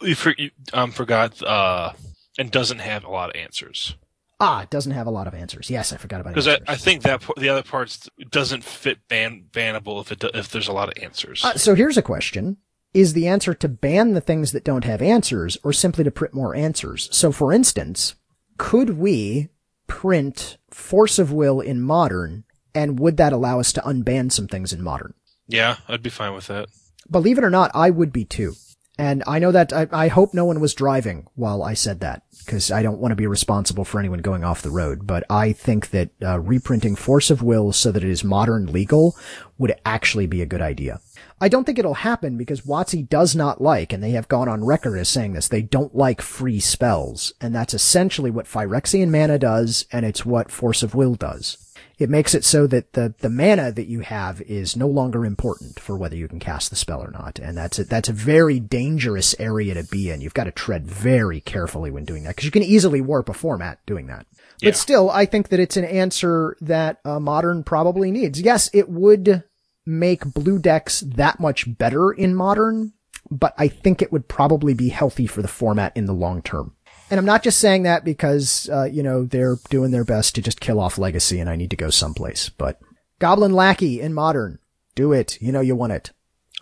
you, 0.00 0.14
for, 0.14 0.34
you 0.38 0.50
um 0.72 0.92
forgot 0.92 1.42
uh, 1.42 1.92
and 2.38 2.50
doesn't 2.50 2.78
have 2.78 3.04
a 3.04 3.10
lot 3.10 3.30
of 3.30 3.36
answers 3.36 3.94
Ah, 4.40 4.62
it 4.62 4.70
doesn't 4.70 4.92
have 4.92 5.06
a 5.06 5.10
lot 5.10 5.26
of 5.26 5.34
answers. 5.34 5.68
Yes, 5.68 5.92
I 5.92 5.96
forgot 5.96 6.20
about 6.20 6.30
it. 6.30 6.34
because 6.34 6.48
I. 6.48 6.58
I 6.68 6.76
think 6.76 7.02
that 7.02 7.22
the 7.36 7.48
other 7.48 7.62
parts 7.62 8.08
doesn't 8.30 8.62
fit 8.62 8.98
ban 9.08 9.46
bannable 9.52 10.00
if 10.00 10.12
it 10.12 10.20
do, 10.20 10.30
if 10.32 10.48
there's 10.50 10.68
a 10.68 10.72
lot 10.72 10.88
of 10.88 11.02
answers. 11.02 11.44
Uh, 11.44 11.54
so 11.54 11.74
here's 11.74 11.96
a 11.96 12.02
question. 12.02 12.56
Is 12.94 13.12
the 13.12 13.26
answer 13.26 13.52
to 13.54 13.68
ban 13.68 14.14
the 14.14 14.20
things 14.20 14.52
that 14.52 14.64
don't 14.64 14.84
have 14.84 15.02
answers 15.02 15.58
or 15.62 15.72
simply 15.72 16.04
to 16.04 16.10
print 16.10 16.34
more 16.34 16.54
answers? 16.54 17.08
So 17.12 17.32
for 17.32 17.52
instance, 17.52 18.14
could 18.58 18.90
we 18.98 19.48
print 19.88 20.56
Force 20.70 21.18
of 21.18 21.32
Will 21.32 21.60
in 21.60 21.82
modern 21.82 22.44
and 22.74 22.98
would 22.98 23.16
that 23.16 23.32
allow 23.32 23.58
us 23.60 23.72
to 23.74 23.80
unban 23.82 24.30
some 24.30 24.46
things 24.46 24.72
in 24.72 24.82
modern? 24.82 25.14
yeah, 25.48 25.76
I'd 25.88 26.02
be 26.02 26.10
fine 26.10 26.34
with 26.34 26.46
that. 26.48 26.68
Believe 27.10 27.38
it 27.38 27.44
or 27.44 27.50
not, 27.50 27.70
I 27.74 27.88
would 27.90 28.12
be 28.12 28.24
too. 28.24 28.54
And 28.98 29.22
I 29.28 29.38
know 29.38 29.52
that 29.52 29.72
I, 29.72 29.86
I 29.92 30.08
hope 30.08 30.34
no 30.34 30.44
one 30.44 30.58
was 30.58 30.74
driving 30.74 31.28
while 31.36 31.62
I 31.62 31.74
said 31.74 32.00
that 32.00 32.24
because 32.44 32.72
I 32.72 32.82
don't 32.82 32.98
want 32.98 33.12
to 33.12 33.16
be 33.16 33.28
responsible 33.28 33.84
for 33.84 34.00
anyone 34.00 34.18
going 34.18 34.42
off 34.42 34.62
the 34.62 34.70
road. 34.70 35.06
But 35.06 35.22
I 35.30 35.52
think 35.52 35.90
that 35.90 36.10
uh, 36.20 36.40
reprinting 36.40 36.96
Force 36.96 37.30
of 37.30 37.40
Will 37.40 37.72
so 37.72 37.92
that 37.92 38.02
it 38.02 38.10
is 38.10 38.24
modern 38.24 38.66
legal 38.66 39.16
would 39.56 39.74
actually 39.86 40.26
be 40.26 40.42
a 40.42 40.46
good 40.46 40.60
idea. 40.60 41.00
I 41.40 41.48
don't 41.48 41.64
think 41.64 41.78
it'll 41.78 41.94
happen 41.94 42.36
because 42.36 42.62
WotC 42.62 43.08
does 43.08 43.36
not 43.36 43.60
like, 43.60 43.92
and 43.92 44.02
they 44.02 44.10
have 44.10 44.26
gone 44.26 44.48
on 44.48 44.64
record 44.64 44.98
as 44.98 45.08
saying 45.08 45.34
this, 45.34 45.46
they 45.46 45.62
don't 45.62 45.94
like 45.94 46.20
free 46.20 46.58
spells. 46.58 47.32
And 47.40 47.54
that's 47.54 47.74
essentially 47.74 48.32
what 48.32 48.46
Phyrexian 48.46 49.10
mana 49.10 49.38
does, 49.38 49.86
and 49.92 50.04
it's 50.04 50.26
what 50.26 50.50
Force 50.50 50.82
of 50.82 50.96
Will 50.96 51.14
does. 51.14 51.67
It 51.98 52.08
makes 52.08 52.32
it 52.32 52.44
so 52.44 52.68
that 52.68 52.92
the, 52.92 53.14
the 53.18 53.28
mana 53.28 53.72
that 53.72 53.88
you 53.88 54.00
have 54.00 54.40
is 54.42 54.76
no 54.76 54.86
longer 54.86 55.26
important 55.26 55.80
for 55.80 55.96
whether 55.96 56.14
you 56.14 56.28
can 56.28 56.38
cast 56.38 56.70
the 56.70 56.76
spell 56.76 57.02
or 57.02 57.10
not. 57.10 57.40
And 57.40 57.56
that's 57.56 57.80
a, 57.80 57.84
that's 57.84 58.08
a 58.08 58.12
very 58.12 58.60
dangerous 58.60 59.34
area 59.40 59.74
to 59.74 59.82
be 59.82 60.10
in. 60.10 60.20
You've 60.20 60.34
got 60.34 60.44
to 60.44 60.52
tread 60.52 60.86
very 60.86 61.40
carefully 61.40 61.90
when 61.90 62.04
doing 62.04 62.22
that 62.22 62.30
because 62.30 62.44
you 62.44 62.52
can 62.52 62.62
easily 62.62 63.00
warp 63.00 63.28
a 63.28 63.34
format 63.34 63.80
doing 63.84 64.06
that. 64.06 64.26
Yeah. 64.60 64.70
But 64.70 64.76
still, 64.76 65.10
I 65.10 65.26
think 65.26 65.48
that 65.48 65.60
it's 65.60 65.76
an 65.76 65.84
answer 65.84 66.56
that 66.60 67.00
uh, 67.04 67.18
modern 67.18 67.64
probably 67.64 68.12
needs. 68.12 68.40
Yes, 68.40 68.70
it 68.72 68.88
would 68.88 69.42
make 69.84 70.24
blue 70.34 70.58
decks 70.58 71.00
that 71.00 71.40
much 71.40 71.78
better 71.78 72.12
in 72.12 72.34
modern, 72.34 72.92
but 73.30 73.54
I 73.58 73.68
think 73.68 74.02
it 74.02 74.12
would 74.12 74.28
probably 74.28 74.74
be 74.74 74.90
healthy 74.90 75.26
for 75.26 75.42
the 75.42 75.48
format 75.48 75.96
in 75.96 76.06
the 76.06 76.12
long 76.12 76.42
term. 76.42 76.74
And 77.10 77.18
I'm 77.18 77.24
not 77.24 77.42
just 77.42 77.58
saying 77.58 77.84
that 77.84 78.04
because, 78.04 78.68
uh, 78.70 78.84
you 78.84 79.02
know, 79.02 79.24
they're 79.24 79.56
doing 79.70 79.90
their 79.90 80.04
best 80.04 80.34
to 80.34 80.42
just 80.42 80.60
kill 80.60 80.80
off 80.80 80.98
legacy 80.98 81.40
and 81.40 81.48
I 81.48 81.56
need 81.56 81.70
to 81.70 81.76
go 81.76 81.90
someplace, 81.90 82.48
but 82.48 82.78
Goblin 83.18 83.52
Lackey 83.52 84.00
in 84.00 84.14
modern, 84.14 84.58
do 84.94 85.12
it. 85.12 85.40
You 85.40 85.52
know, 85.52 85.60
you 85.60 85.74
want 85.74 85.92
it. 85.92 86.12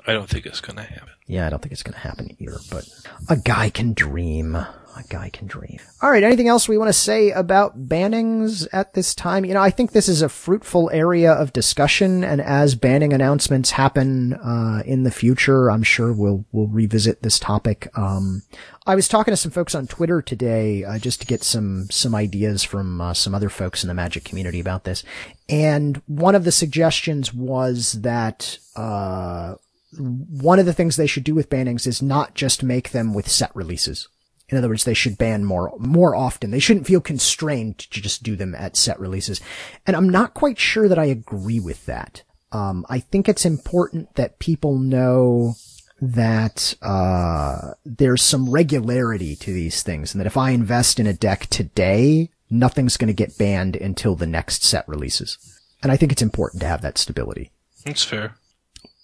I 0.06 0.12
don't 0.12 0.28
think 0.28 0.46
it's 0.46 0.60
going 0.60 0.76
to 0.76 0.82
happen. 0.82 1.08
Yeah, 1.26 1.46
I 1.46 1.50
don't 1.50 1.60
think 1.60 1.72
it's 1.72 1.82
going 1.82 1.94
to 1.94 2.00
happen 2.00 2.36
either, 2.38 2.58
but 2.70 2.88
a 3.28 3.36
guy 3.36 3.70
can 3.70 3.92
dream. 3.92 4.56
A 4.96 5.02
guy 5.02 5.28
can 5.28 5.46
dream. 5.46 5.78
All 6.00 6.10
right. 6.10 6.22
Anything 6.22 6.48
else 6.48 6.68
we 6.68 6.78
want 6.78 6.88
to 6.88 6.92
say 6.94 7.30
about 7.30 7.86
bannings 7.86 8.66
at 8.72 8.94
this 8.94 9.14
time? 9.14 9.44
You 9.44 9.52
know, 9.52 9.60
I 9.60 9.68
think 9.68 9.92
this 9.92 10.08
is 10.08 10.22
a 10.22 10.28
fruitful 10.30 10.88
area 10.90 11.32
of 11.32 11.52
discussion, 11.52 12.24
and 12.24 12.40
as 12.40 12.74
banning 12.74 13.12
announcements 13.12 13.72
happen 13.72 14.32
uh, 14.34 14.82
in 14.86 15.02
the 15.02 15.10
future, 15.10 15.70
I'm 15.70 15.82
sure 15.82 16.14
we'll 16.14 16.46
we'll 16.50 16.68
revisit 16.68 17.22
this 17.22 17.38
topic. 17.38 17.88
Um, 17.94 18.42
I 18.86 18.94
was 18.94 19.06
talking 19.06 19.32
to 19.32 19.36
some 19.36 19.50
folks 19.50 19.74
on 19.74 19.86
Twitter 19.86 20.22
today 20.22 20.82
uh, 20.82 20.98
just 20.98 21.20
to 21.20 21.26
get 21.26 21.42
some 21.42 21.90
some 21.90 22.14
ideas 22.14 22.64
from 22.64 22.98
uh, 23.02 23.12
some 23.12 23.34
other 23.34 23.50
folks 23.50 23.84
in 23.84 23.88
the 23.88 23.94
Magic 23.94 24.24
community 24.24 24.60
about 24.60 24.84
this, 24.84 25.04
and 25.46 26.00
one 26.06 26.34
of 26.34 26.44
the 26.44 26.52
suggestions 26.52 27.34
was 27.34 27.92
that 28.00 28.58
uh, 28.76 29.56
one 29.98 30.58
of 30.58 30.64
the 30.64 30.72
things 30.72 30.96
they 30.96 31.06
should 31.06 31.24
do 31.24 31.34
with 31.34 31.50
bannings 31.50 31.86
is 31.86 32.00
not 32.00 32.34
just 32.34 32.62
make 32.62 32.92
them 32.92 33.12
with 33.12 33.28
set 33.28 33.54
releases. 33.54 34.08
In 34.48 34.56
other 34.56 34.68
words, 34.68 34.84
they 34.84 34.94
should 34.94 35.18
ban 35.18 35.44
more, 35.44 35.74
more 35.78 36.14
often. 36.14 36.50
They 36.50 36.60
shouldn't 36.60 36.86
feel 36.86 37.00
constrained 37.00 37.78
to 37.78 38.00
just 38.00 38.22
do 38.22 38.36
them 38.36 38.54
at 38.54 38.76
set 38.76 38.98
releases. 39.00 39.40
And 39.86 39.96
I'm 39.96 40.08
not 40.08 40.34
quite 40.34 40.58
sure 40.58 40.88
that 40.88 40.98
I 40.98 41.06
agree 41.06 41.58
with 41.58 41.84
that. 41.86 42.22
Um, 42.52 42.86
I 42.88 43.00
think 43.00 43.28
it's 43.28 43.44
important 43.44 44.14
that 44.14 44.38
people 44.38 44.78
know 44.78 45.56
that, 46.00 46.74
uh, 46.80 47.72
there's 47.84 48.22
some 48.22 48.50
regularity 48.50 49.34
to 49.36 49.52
these 49.52 49.82
things 49.82 50.14
and 50.14 50.20
that 50.20 50.26
if 50.26 50.36
I 50.36 50.50
invest 50.50 51.00
in 51.00 51.06
a 51.06 51.12
deck 51.12 51.46
today, 51.46 52.30
nothing's 52.48 52.96
going 52.96 53.08
to 53.08 53.14
get 53.14 53.38
banned 53.38 53.74
until 53.74 54.14
the 54.14 54.26
next 54.26 54.62
set 54.62 54.86
releases. 54.88 55.38
And 55.82 55.90
I 55.90 55.96
think 55.96 56.12
it's 56.12 56.22
important 56.22 56.60
to 56.60 56.68
have 56.68 56.82
that 56.82 56.98
stability. 56.98 57.50
That's 57.84 58.04
fair. 58.04 58.36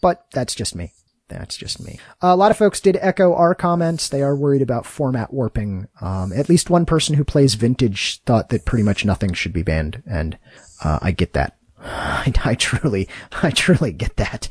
But 0.01 0.27
that's 0.33 0.55
just 0.55 0.75
me. 0.75 0.93
That's 1.39 1.57
just 1.57 1.85
me. 1.85 1.99
a 2.21 2.37
lot 2.37 2.51
of 2.51 2.57
folks 2.57 2.81
did 2.81 2.99
echo 3.01 3.35
our 3.35 3.55
comments. 3.55 4.09
They 4.09 4.23
are 4.23 4.37
worried 4.37 4.63
about 4.63 4.87
format 4.87 5.33
warping. 5.33 5.89
Um, 6.01 6.33
at 6.33 6.49
least 6.49 6.71
one 6.71 6.87
person 6.87 7.15
who 7.15 7.25
plays 7.25 7.55
vintage 7.55 8.23
thought 8.25 8.49
that 8.51 8.65
pretty 8.65 8.83
much 8.83 9.05
nothing 9.05 9.33
should 9.33 9.53
be 9.53 9.63
banned, 9.63 10.03
and 10.07 10.39
uh, 10.83 10.99
I 11.03 11.11
get 11.13 11.33
that. 11.35 11.57
I, 11.81 12.33
I, 12.45 12.55
truly, 12.55 13.09
I 13.43 13.51
truly 13.51 13.93
get 13.93 14.17
that. 14.17 14.49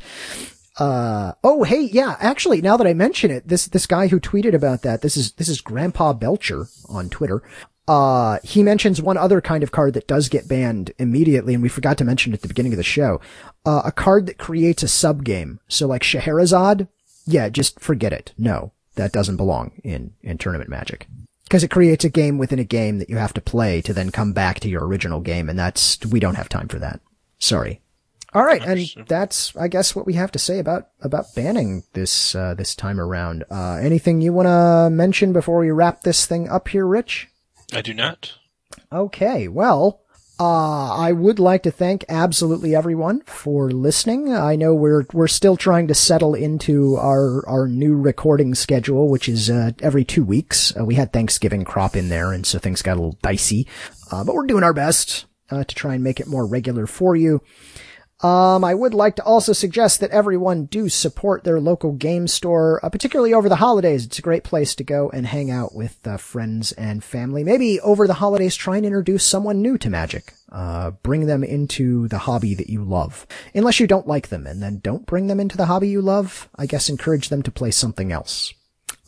Uh, 0.78 1.32
oh, 1.44 1.64
hey, 1.64 1.82
yeah, 1.82 2.16
actually, 2.18 2.62
now 2.62 2.76
that 2.76 2.86
I 2.86 2.94
mention 2.94 3.30
it, 3.30 3.46
this, 3.46 3.66
this 3.66 3.86
guy 3.86 4.08
who 4.08 4.18
tweeted 4.18 4.54
about 4.54 4.82
that, 4.82 5.02
this 5.02 5.16
is, 5.16 5.32
this 5.32 5.48
is 5.48 5.60
Grandpa 5.60 6.14
Belcher 6.14 6.66
on 6.88 7.10
Twitter. 7.10 7.42
Uh, 7.88 8.38
he 8.44 8.62
mentions 8.62 9.02
one 9.02 9.16
other 9.16 9.40
kind 9.40 9.62
of 9.62 9.72
card 9.72 9.94
that 9.94 10.06
does 10.06 10.28
get 10.28 10.48
banned 10.48 10.92
immediately, 10.98 11.54
and 11.54 11.62
we 11.62 11.68
forgot 11.68 11.98
to 11.98 12.04
mention 12.04 12.32
it 12.32 12.36
at 12.36 12.42
the 12.42 12.48
beginning 12.48 12.72
of 12.72 12.76
the 12.76 12.82
show. 12.82 13.20
Uh, 13.66 13.82
a 13.84 13.92
card 13.92 14.26
that 14.26 14.38
creates 14.38 14.82
a 14.82 14.86
subgame. 14.86 15.58
So 15.68 15.86
like 15.86 16.04
Scheherazade, 16.04 16.86
yeah, 17.26 17.48
just 17.48 17.80
forget 17.80 18.12
it. 18.12 18.32
No, 18.38 18.72
that 18.94 19.12
doesn't 19.12 19.36
belong 19.36 19.72
in, 19.82 20.14
in 20.22 20.38
tournament 20.38 20.70
magic. 20.70 21.06
Cause 21.50 21.62
it 21.62 21.70
creates 21.70 22.04
a 22.04 22.08
game 22.08 22.38
within 22.38 22.58
a 22.58 22.64
game 22.64 22.98
that 22.98 23.10
you 23.10 23.18
have 23.18 23.34
to 23.34 23.40
play 23.42 23.82
to 23.82 23.92
then 23.92 24.10
come 24.10 24.32
back 24.32 24.58
to 24.60 24.70
your 24.70 24.86
original 24.86 25.20
game, 25.20 25.50
and 25.50 25.58
that's, 25.58 25.98
we 26.06 26.20
don't 26.20 26.36
have 26.36 26.48
time 26.48 26.68
for 26.68 26.78
that. 26.78 27.00
Sorry. 27.38 27.82
All 28.34 28.44
right, 28.44 28.64
and 28.64 29.06
that's, 29.06 29.54
I 29.56 29.68
guess, 29.68 29.94
what 29.94 30.06
we 30.06 30.14
have 30.14 30.32
to 30.32 30.38
say 30.38 30.58
about 30.58 30.88
about 31.02 31.34
banning 31.34 31.82
this 31.92 32.34
uh, 32.34 32.54
this 32.54 32.74
time 32.74 32.98
around. 32.98 33.44
Uh, 33.50 33.74
anything 33.74 34.22
you 34.22 34.32
want 34.32 34.46
to 34.46 34.88
mention 34.90 35.34
before 35.34 35.58
we 35.58 35.70
wrap 35.70 36.00
this 36.00 36.24
thing 36.24 36.48
up 36.48 36.68
here, 36.68 36.86
Rich? 36.86 37.28
I 37.72 37.82
do 37.82 37.94
not. 37.94 38.34
Okay, 38.90 39.48
well, 39.48 40.02
uh, 40.40 40.94
I 40.96 41.12
would 41.12 41.38
like 41.38 41.62
to 41.64 41.70
thank 41.70 42.04
absolutely 42.08 42.74
everyone 42.74 43.20
for 43.22 43.70
listening. 43.70 44.32
I 44.32 44.56
know 44.56 44.74
we're 44.74 45.04
we're 45.12 45.28
still 45.28 45.56
trying 45.56 45.88
to 45.88 45.94
settle 45.94 46.34
into 46.34 46.96
our 46.96 47.46
our 47.46 47.68
new 47.68 47.96
recording 47.96 48.54
schedule, 48.54 49.08
which 49.08 49.28
is 49.28 49.48
uh, 49.50 49.72
every 49.80 50.04
two 50.04 50.24
weeks. 50.24 50.72
Uh, 50.76 50.84
we 50.84 50.94
had 50.94 51.12
Thanksgiving 51.12 51.64
crop 51.64 51.96
in 51.96 52.08
there, 52.08 52.32
and 52.32 52.46
so 52.46 52.58
things 52.58 52.82
got 52.82 52.94
a 52.94 53.00
little 53.00 53.18
dicey. 53.22 53.68
Uh, 54.10 54.24
but 54.24 54.34
we're 54.34 54.46
doing 54.46 54.64
our 54.64 54.72
best 54.74 55.26
uh, 55.50 55.64
to 55.64 55.74
try 55.74 55.94
and 55.94 56.02
make 56.02 56.18
it 56.18 56.26
more 56.26 56.46
regular 56.46 56.86
for 56.86 57.14
you. 57.14 57.40
Um, 58.22 58.62
I 58.62 58.72
would 58.72 58.94
like 58.94 59.16
to 59.16 59.24
also 59.24 59.52
suggest 59.52 59.98
that 59.98 60.12
everyone 60.12 60.66
do 60.66 60.88
support 60.88 61.42
their 61.42 61.58
local 61.58 61.90
game 61.92 62.28
store, 62.28 62.78
uh, 62.84 62.88
particularly 62.88 63.34
over 63.34 63.48
the 63.48 63.56
holidays. 63.56 64.06
It's 64.06 64.20
a 64.20 64.22
great 64.22 64.44
place 64.44 64.76
to 64.76 64.84
go 64.84 65.10
and 65.10 65.26
hang 65.26 65.50
out 65.50 65.74
with 65.74 65.98
uh, 66.06 66.18
friends 66.18 66.70
and 66.72 67.02
family. 67.02 67.42
Maybe 67.42 67.80
over 67.80 68.06
the 68.06 68.14
holidays, 68.14 68.54
try 68.54 68.76
and 68.76 68.86
introduce 68.86 69.24
someone 69.24 69.60
new 69.60 69.76
to 69.78 69.90
Magic. 69.90 70.34
Uh, 70.52 70.92
bring 71.02 71.26
them 71.26 71.42
into 71.42 72.06
the 72.08 72.18
hobby 72.18 72.54
that 72.54 72.70
you 72.70 72.84
love. 72.84 73.26
Unless 73.54 73.80
you 73.80 73.88
don't 73.88 74.06
like 74.06 74.28
them, 74.28 74.46
and 74.46 74.62
then 74.62 74.78
don't 74.78 75.06
bring 75.06 75.26
them 75.26 75.40
into 75.40 75.56
the 75.56 75.66
hobby 75.66 75.88
you 75.88 76.00
love. 76.00 76.48
I 76.54 76.66
guess 76.66 76.88
encourage 76.88 77.28
them 77.28 77.42
to 77.42 77.50
play 77.50 77.72
something 77.72 78.12
else. 78.12 78.54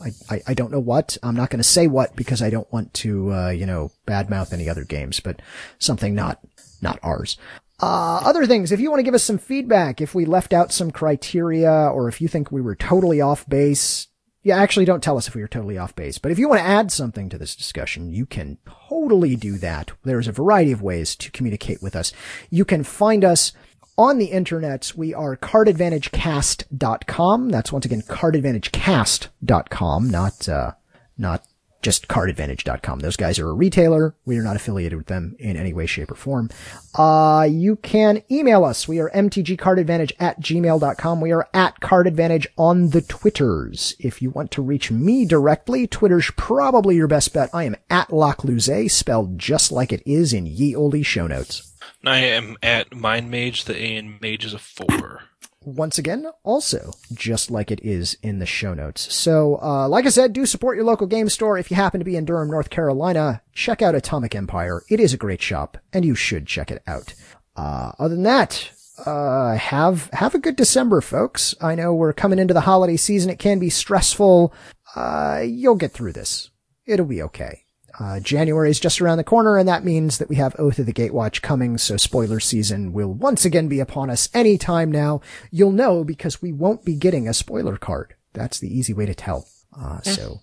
I, 0.00 0.10
I, 0.28 0.42
I 0.48 0.54
don't 0.54 0.72
know 0.72 0.80
what. 0.80 1.18
I'm 1.22 1.36
not 1.36 1.50
going 1.50 1.58
to 1.58 1.64
say 1.64 1.86
what 1.86 2.16
because 2.16 2.42
I 2.42 2.50
don't 2.50 2.72
want 2.72 2.92
to, 2.94 3.32
uh, 3.32 3.50
you 3.50 3.66
know, 3.66 3.92
badmouth 4.08 4.52
any 4.52 4.68
other 4.68 4.84
games, 4.84 5.20
but 5.20 5.40
something 5.78 6.14
not, 6.14 6.40
not 6.82 6.98
ours. 7.02 7.36
Uh, 7.80 8.20
other 8.24 8.46
things, 8.46 8.72
if 8.72 8.80
you 8.80 8.90
want 8.90 9.00
to 9.00 9.04
give 9.04 9.14
us 9.14 9.24
some 9.24 9.38
feedback, 9.38 10.00
if 10.00 10.14
we 10.14 10.24
left 10.24 10.52
out 10.52 10.72
some 10.72 10.90
criteria 10.90 11.70
or 11.70 12.08
if 12.08 12.20
you 12.20 12.28
think 12.28 12.52
we 12.52 12.60
were 12.60 12.76
totally 12.76 13.20
off 13.20 13.48
base, 13.48 14.08
yeah, 14.44 14.58
actually 14.58 14.84
don't 14.84 15.02
tell 15.02 15.16
us 15.16 15.26
if 15.26 15.34
we 15.34 15.40
were 15.40 15.48
totally 15.48 15.78
off 15.78 15.96
base, 15.96 16.18
but 16.18 16.30
if 16.30 16.38
you 16.38 16.48
want 16.48 16.60
to 16.60 16.66
add 16.66 16.92
something 16.92 17.30
to 17.30 17.38
this 17.38 17.56
discussion, 17.56 18.12
you 18.12 18.26
can 18.26 18.58
totally 18.88 19.36
do 19.36 19.56
that. 19.58 19.92
There's 20.04 20.28
a 20.28 20.32
variety 20.32 20.70
of 20.70 20.82
ways 20.82 21.16
to 21.16 21.30
communicate 21.30 21.82
with 21.82 21.96
us. 21.96 22.12
You 22.50 22.64
can 22.64 22.84
find 22.84 23.24
us 23.24 23.52
on 23.96 24.18
the 24.18 24.26
internet. 24.26 24.92
We 24.94 25.14
are 25.14 25.36
cardadvantagecast.com. 25.36 27.48
That's 27.48 27.72
once 27.72 27.86
again 27.86 28.02
cardadvantagecast.com, 28.02 30.10
not, 30.10 30.48
uh, 30.48 30.72
not 31.16 31.46
just 31.84 32.08
cardadvantage.com. 32.08 33.00
Those 33.00 33.16
guys 33.16 33.38
are 33.38 33.48
a 33.48 33.52
retailer. 33.52 34.16
We 34.24 34.38
are 34.38 34.42
not 34.42 34.56
affiliated 34.56 34.96
with 34.96 35.06
them 35.06 35.36
in 35.38 35.56
any 35.56 35.74
way, 35.74 35.84
shape, 35.84 36.10
or 36.10 36.14
form. 36.14 36.48
Uh, 36.94 37.46
you 37.48 37.76
can 37.76 38.22
email 38.30 38.64
us. 38.64 38.88
We 38.88 38.98
are 39.00 39.10
mtgcardadvantage 39.10 40.12
at 40.18 40.40
gmail.com. 40.40 41.20
We 41.20 41.32
are 41.32 41.46
at 41.52 41.80
cardadvantage 41.80 42.46
on 42.56 42.90
the 42.90 43.02
Twitters. 43.02 43.94
If 44.00 44.22
you 44.22 44.30
want 44.30 44.50
to 44.52 44.62
reach 44.62 44.90
me 44.90 45.26
directly, 45.26 45.86
Twitter's 45.86 46.30
probably 46.36 46.96
your 46.96 47.06
best 47.06 47.34
bet. 47.34 47.50
I 47.52 47.64
am 47.64 47.76
at 47.90 48.08
Lockluzé, 48.08 48.90
spelled 48.90 49.38
just 49.38 49.70
like 49.70 49.92
it 49.92 50.02
is 50.06 50.32
in 50.32 50.46
ye 50.46 50.74
olde 50.74 51.04
show 51.04 51.26
notes. 51.26 51.74
I 52.04 52.20
am 52.20 52.56
at 52.62 52.94
Mind 52.94 53.30
Mage. 53.30 53.64
The 53.64 53.76
A 53.76 53.96
in 53.96 54.18
Mage 54.22 54.46
is 54.46 54.54
a 54.54 54.58
four 54.58 55.20
once 55.64 55.98
again, 55.98 56.26
also 56.42 56.92
just 57.12 57.50
like 57.50 57.70
it 57.70 57.80
is 57.82 58.16
in 58.22 58.38
the 58.38 58.46
show 58.46 58.74
notes. 58.74 59.12
So, 59.14 59.58
uh, 59.62 59.88
like 59.88 60.06
I 60.06 60.10
said, 60.10 60.32
do 60.32 60.46
support 60.46 60.76
your 60.76 60.84
local 60.84 61.06
game 61.06 61.28
store. 61.28 61.58
If 61.58 61.70
you 61.70 61.76
happen 61.76 62.00
to 62.00 62.04
be 62.04 62.16
in 62.16 62.24
Durham, 62.24 62.50
North 62.50 62.70
Carolina, 62.70 63.42
check 63.52 63.82
out 63.82 63.94
Atomic 63.94 64.34
Empire. 64.34 64.82
It 64.88 65.00
is 65.00 65.12
a 65.12 65.18
great 65.18 65.42
shop, 65.42 65.78
and 65.92 66.04
you 66.04 66.14
should 66.14 66.46
check 66.46 66.70
it 66.70 66.82
out. 66.86 67.14
Uh, 67.56 67.92
other 67.98 68.14
than 68.14 68.24
that, 68.24 68.70
uh, 69.04 69.56
have 69.56 70.08
have 70.12 70.34
a 70.34 70.38
good 70.38 70.56
December, 70.56 71.00
folks. 71.00 71.54
I 71.60 71.74
know 71.74 71.94
we're 71.94 72.12
coming 72.12 72.38
into 72.38 72.54
the 72.54 72.60
holiday 72.60 72.96
season. 72.96 73.30
It 73.30 73.38
can 73.38 73.58
be 73.58 73.70
stressful. 73.70 74.52
Uh, 74.94 75.42
you'll 75.44 75.74
get 75.74 75.92
through 75.92 76.12
this. 76.12 76.50
It'll 76.86 77.06
be 77.06 77.22
okay. 77.22 77.63
Uh, 77.98 78.20
January 78.20 78.70
is 78.70 78.78
just 78.80 79.00
around 79.00 79.18
the 79.18 79.24
corner, 79.24 79.56
and 79.56 79.68
that 79.68 79.84
means 79.84 80.18
that 80.18 80.28
we 80.28 80.36
have 80.36 80.54
Oath 80.58 80.78
of 80.78 80.86
the 80.86 80.92
Gatewatch 80.92 81.42
coming, 81.42 81.78
so 81.78 81.96
spoiler 81.96 82.40
season 82.40 82.92
will 82.92 83.12
once 83.12 83.44
again 83.44 83.68
be 83.68 83.80
upon 83.80 84.10
us 84.10 84.28
any 84.34 84.58
time 84.58 84.90
now. 84.90 85.20
You'll 85.50 85.70
know 85.70 86.02
because 86.02 86.42
we 86.42 86.52
won't 86.52 86.84
be 86.84 86.94
getting 86.94 87.28
a 87.28 87.34
spoiler 87.34 87.76
card. 87.76 88.14
That's 88.32 88.58
the 88.58 88.76
easy 88.76 88.92
way 88.92 89.06
to 89.06 89.14
tell. 89.14 89.46
Uh, 89.76 90.00
so 90.02 90.40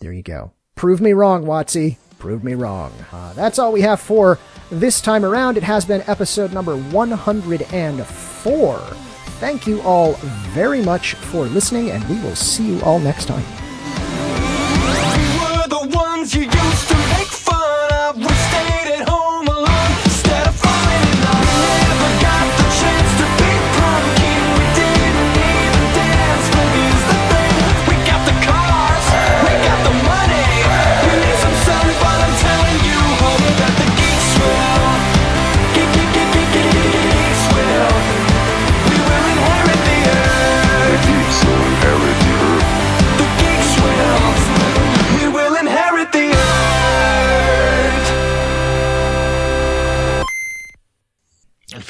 there 0.00 0.12
you 0.12 0.22
go. 0.22 0.52
Prove 0.74 1.00
me 1.00 1.14
wrong, 1.14 1.44
WotC. 1.44 1.96
Prove 2.18 2.44
me 2.44 2.54
wrong. 2.54 2.92
Uh, 3.12 3.32
that's 3.34 3.58
all 3.58 3.72
we 3.72 3.82
have 3.82 4.00
for 4.00 4.38
this 4.70 5.00
time 5.00 5.24
around. 5.24 5.56
It 5.56 5.62
has 5.62 5.84
been 5.84 6.02
episode 6.06 6.52
number 6.52 6.76
104. 6.76 8.78
Thank 9.40 9.66
you 9.66 9.80
all 9.82 10.12
very 10.52 10.82
much 10.82 11.14
for 11.14 11.46
listening, 11.46 11.90
and 11.90 12.04
we 12.08 12.20
will 12.20 12.36
see 12.36 12.74
you 12.74 12.80
all 12.82 12.98
next 12.98 13.26
time 13.26 13.44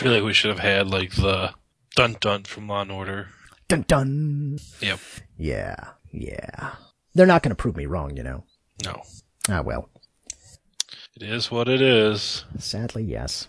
feel 0.04 0.12
like 0.12 0.22
we 0.22 0.34
should 0.34 0.50
have 0.50 0.58
had 0.58 0.86
like 0.88 1.14
the 1.14 1.54
dun 1.96 2.16
dun 2.20 2.44
from 2.44 2.68
Law 2.68 2.82
and 2.82 2.92
Order. 2.92 3.28
Dun 3.68 3.86
dun. 3.88 4.58
Yep. 4.80 5.00
Yeah, 5.38 5.76
yeah. 6.12 6.74
They're 7.14 7.26
not 7.26 7.42
going 7.42 7.50
to 7.50 7.56
prove 7.56 7.76
me 7.76 7.86
wrong, 7.86 8.14
you 8.14 8.22
know. 8.22 8.44
No. 8.84 9.02
Ah, 9.48 9.62
well. 9.62 9.88
It 11.16 11.22
is 11.22 11.50
what 11.50 11.68
it 11.68 11.80
is. 11.80 12.44
Sadly, 12.58 13.02
yes. 13.02 13.48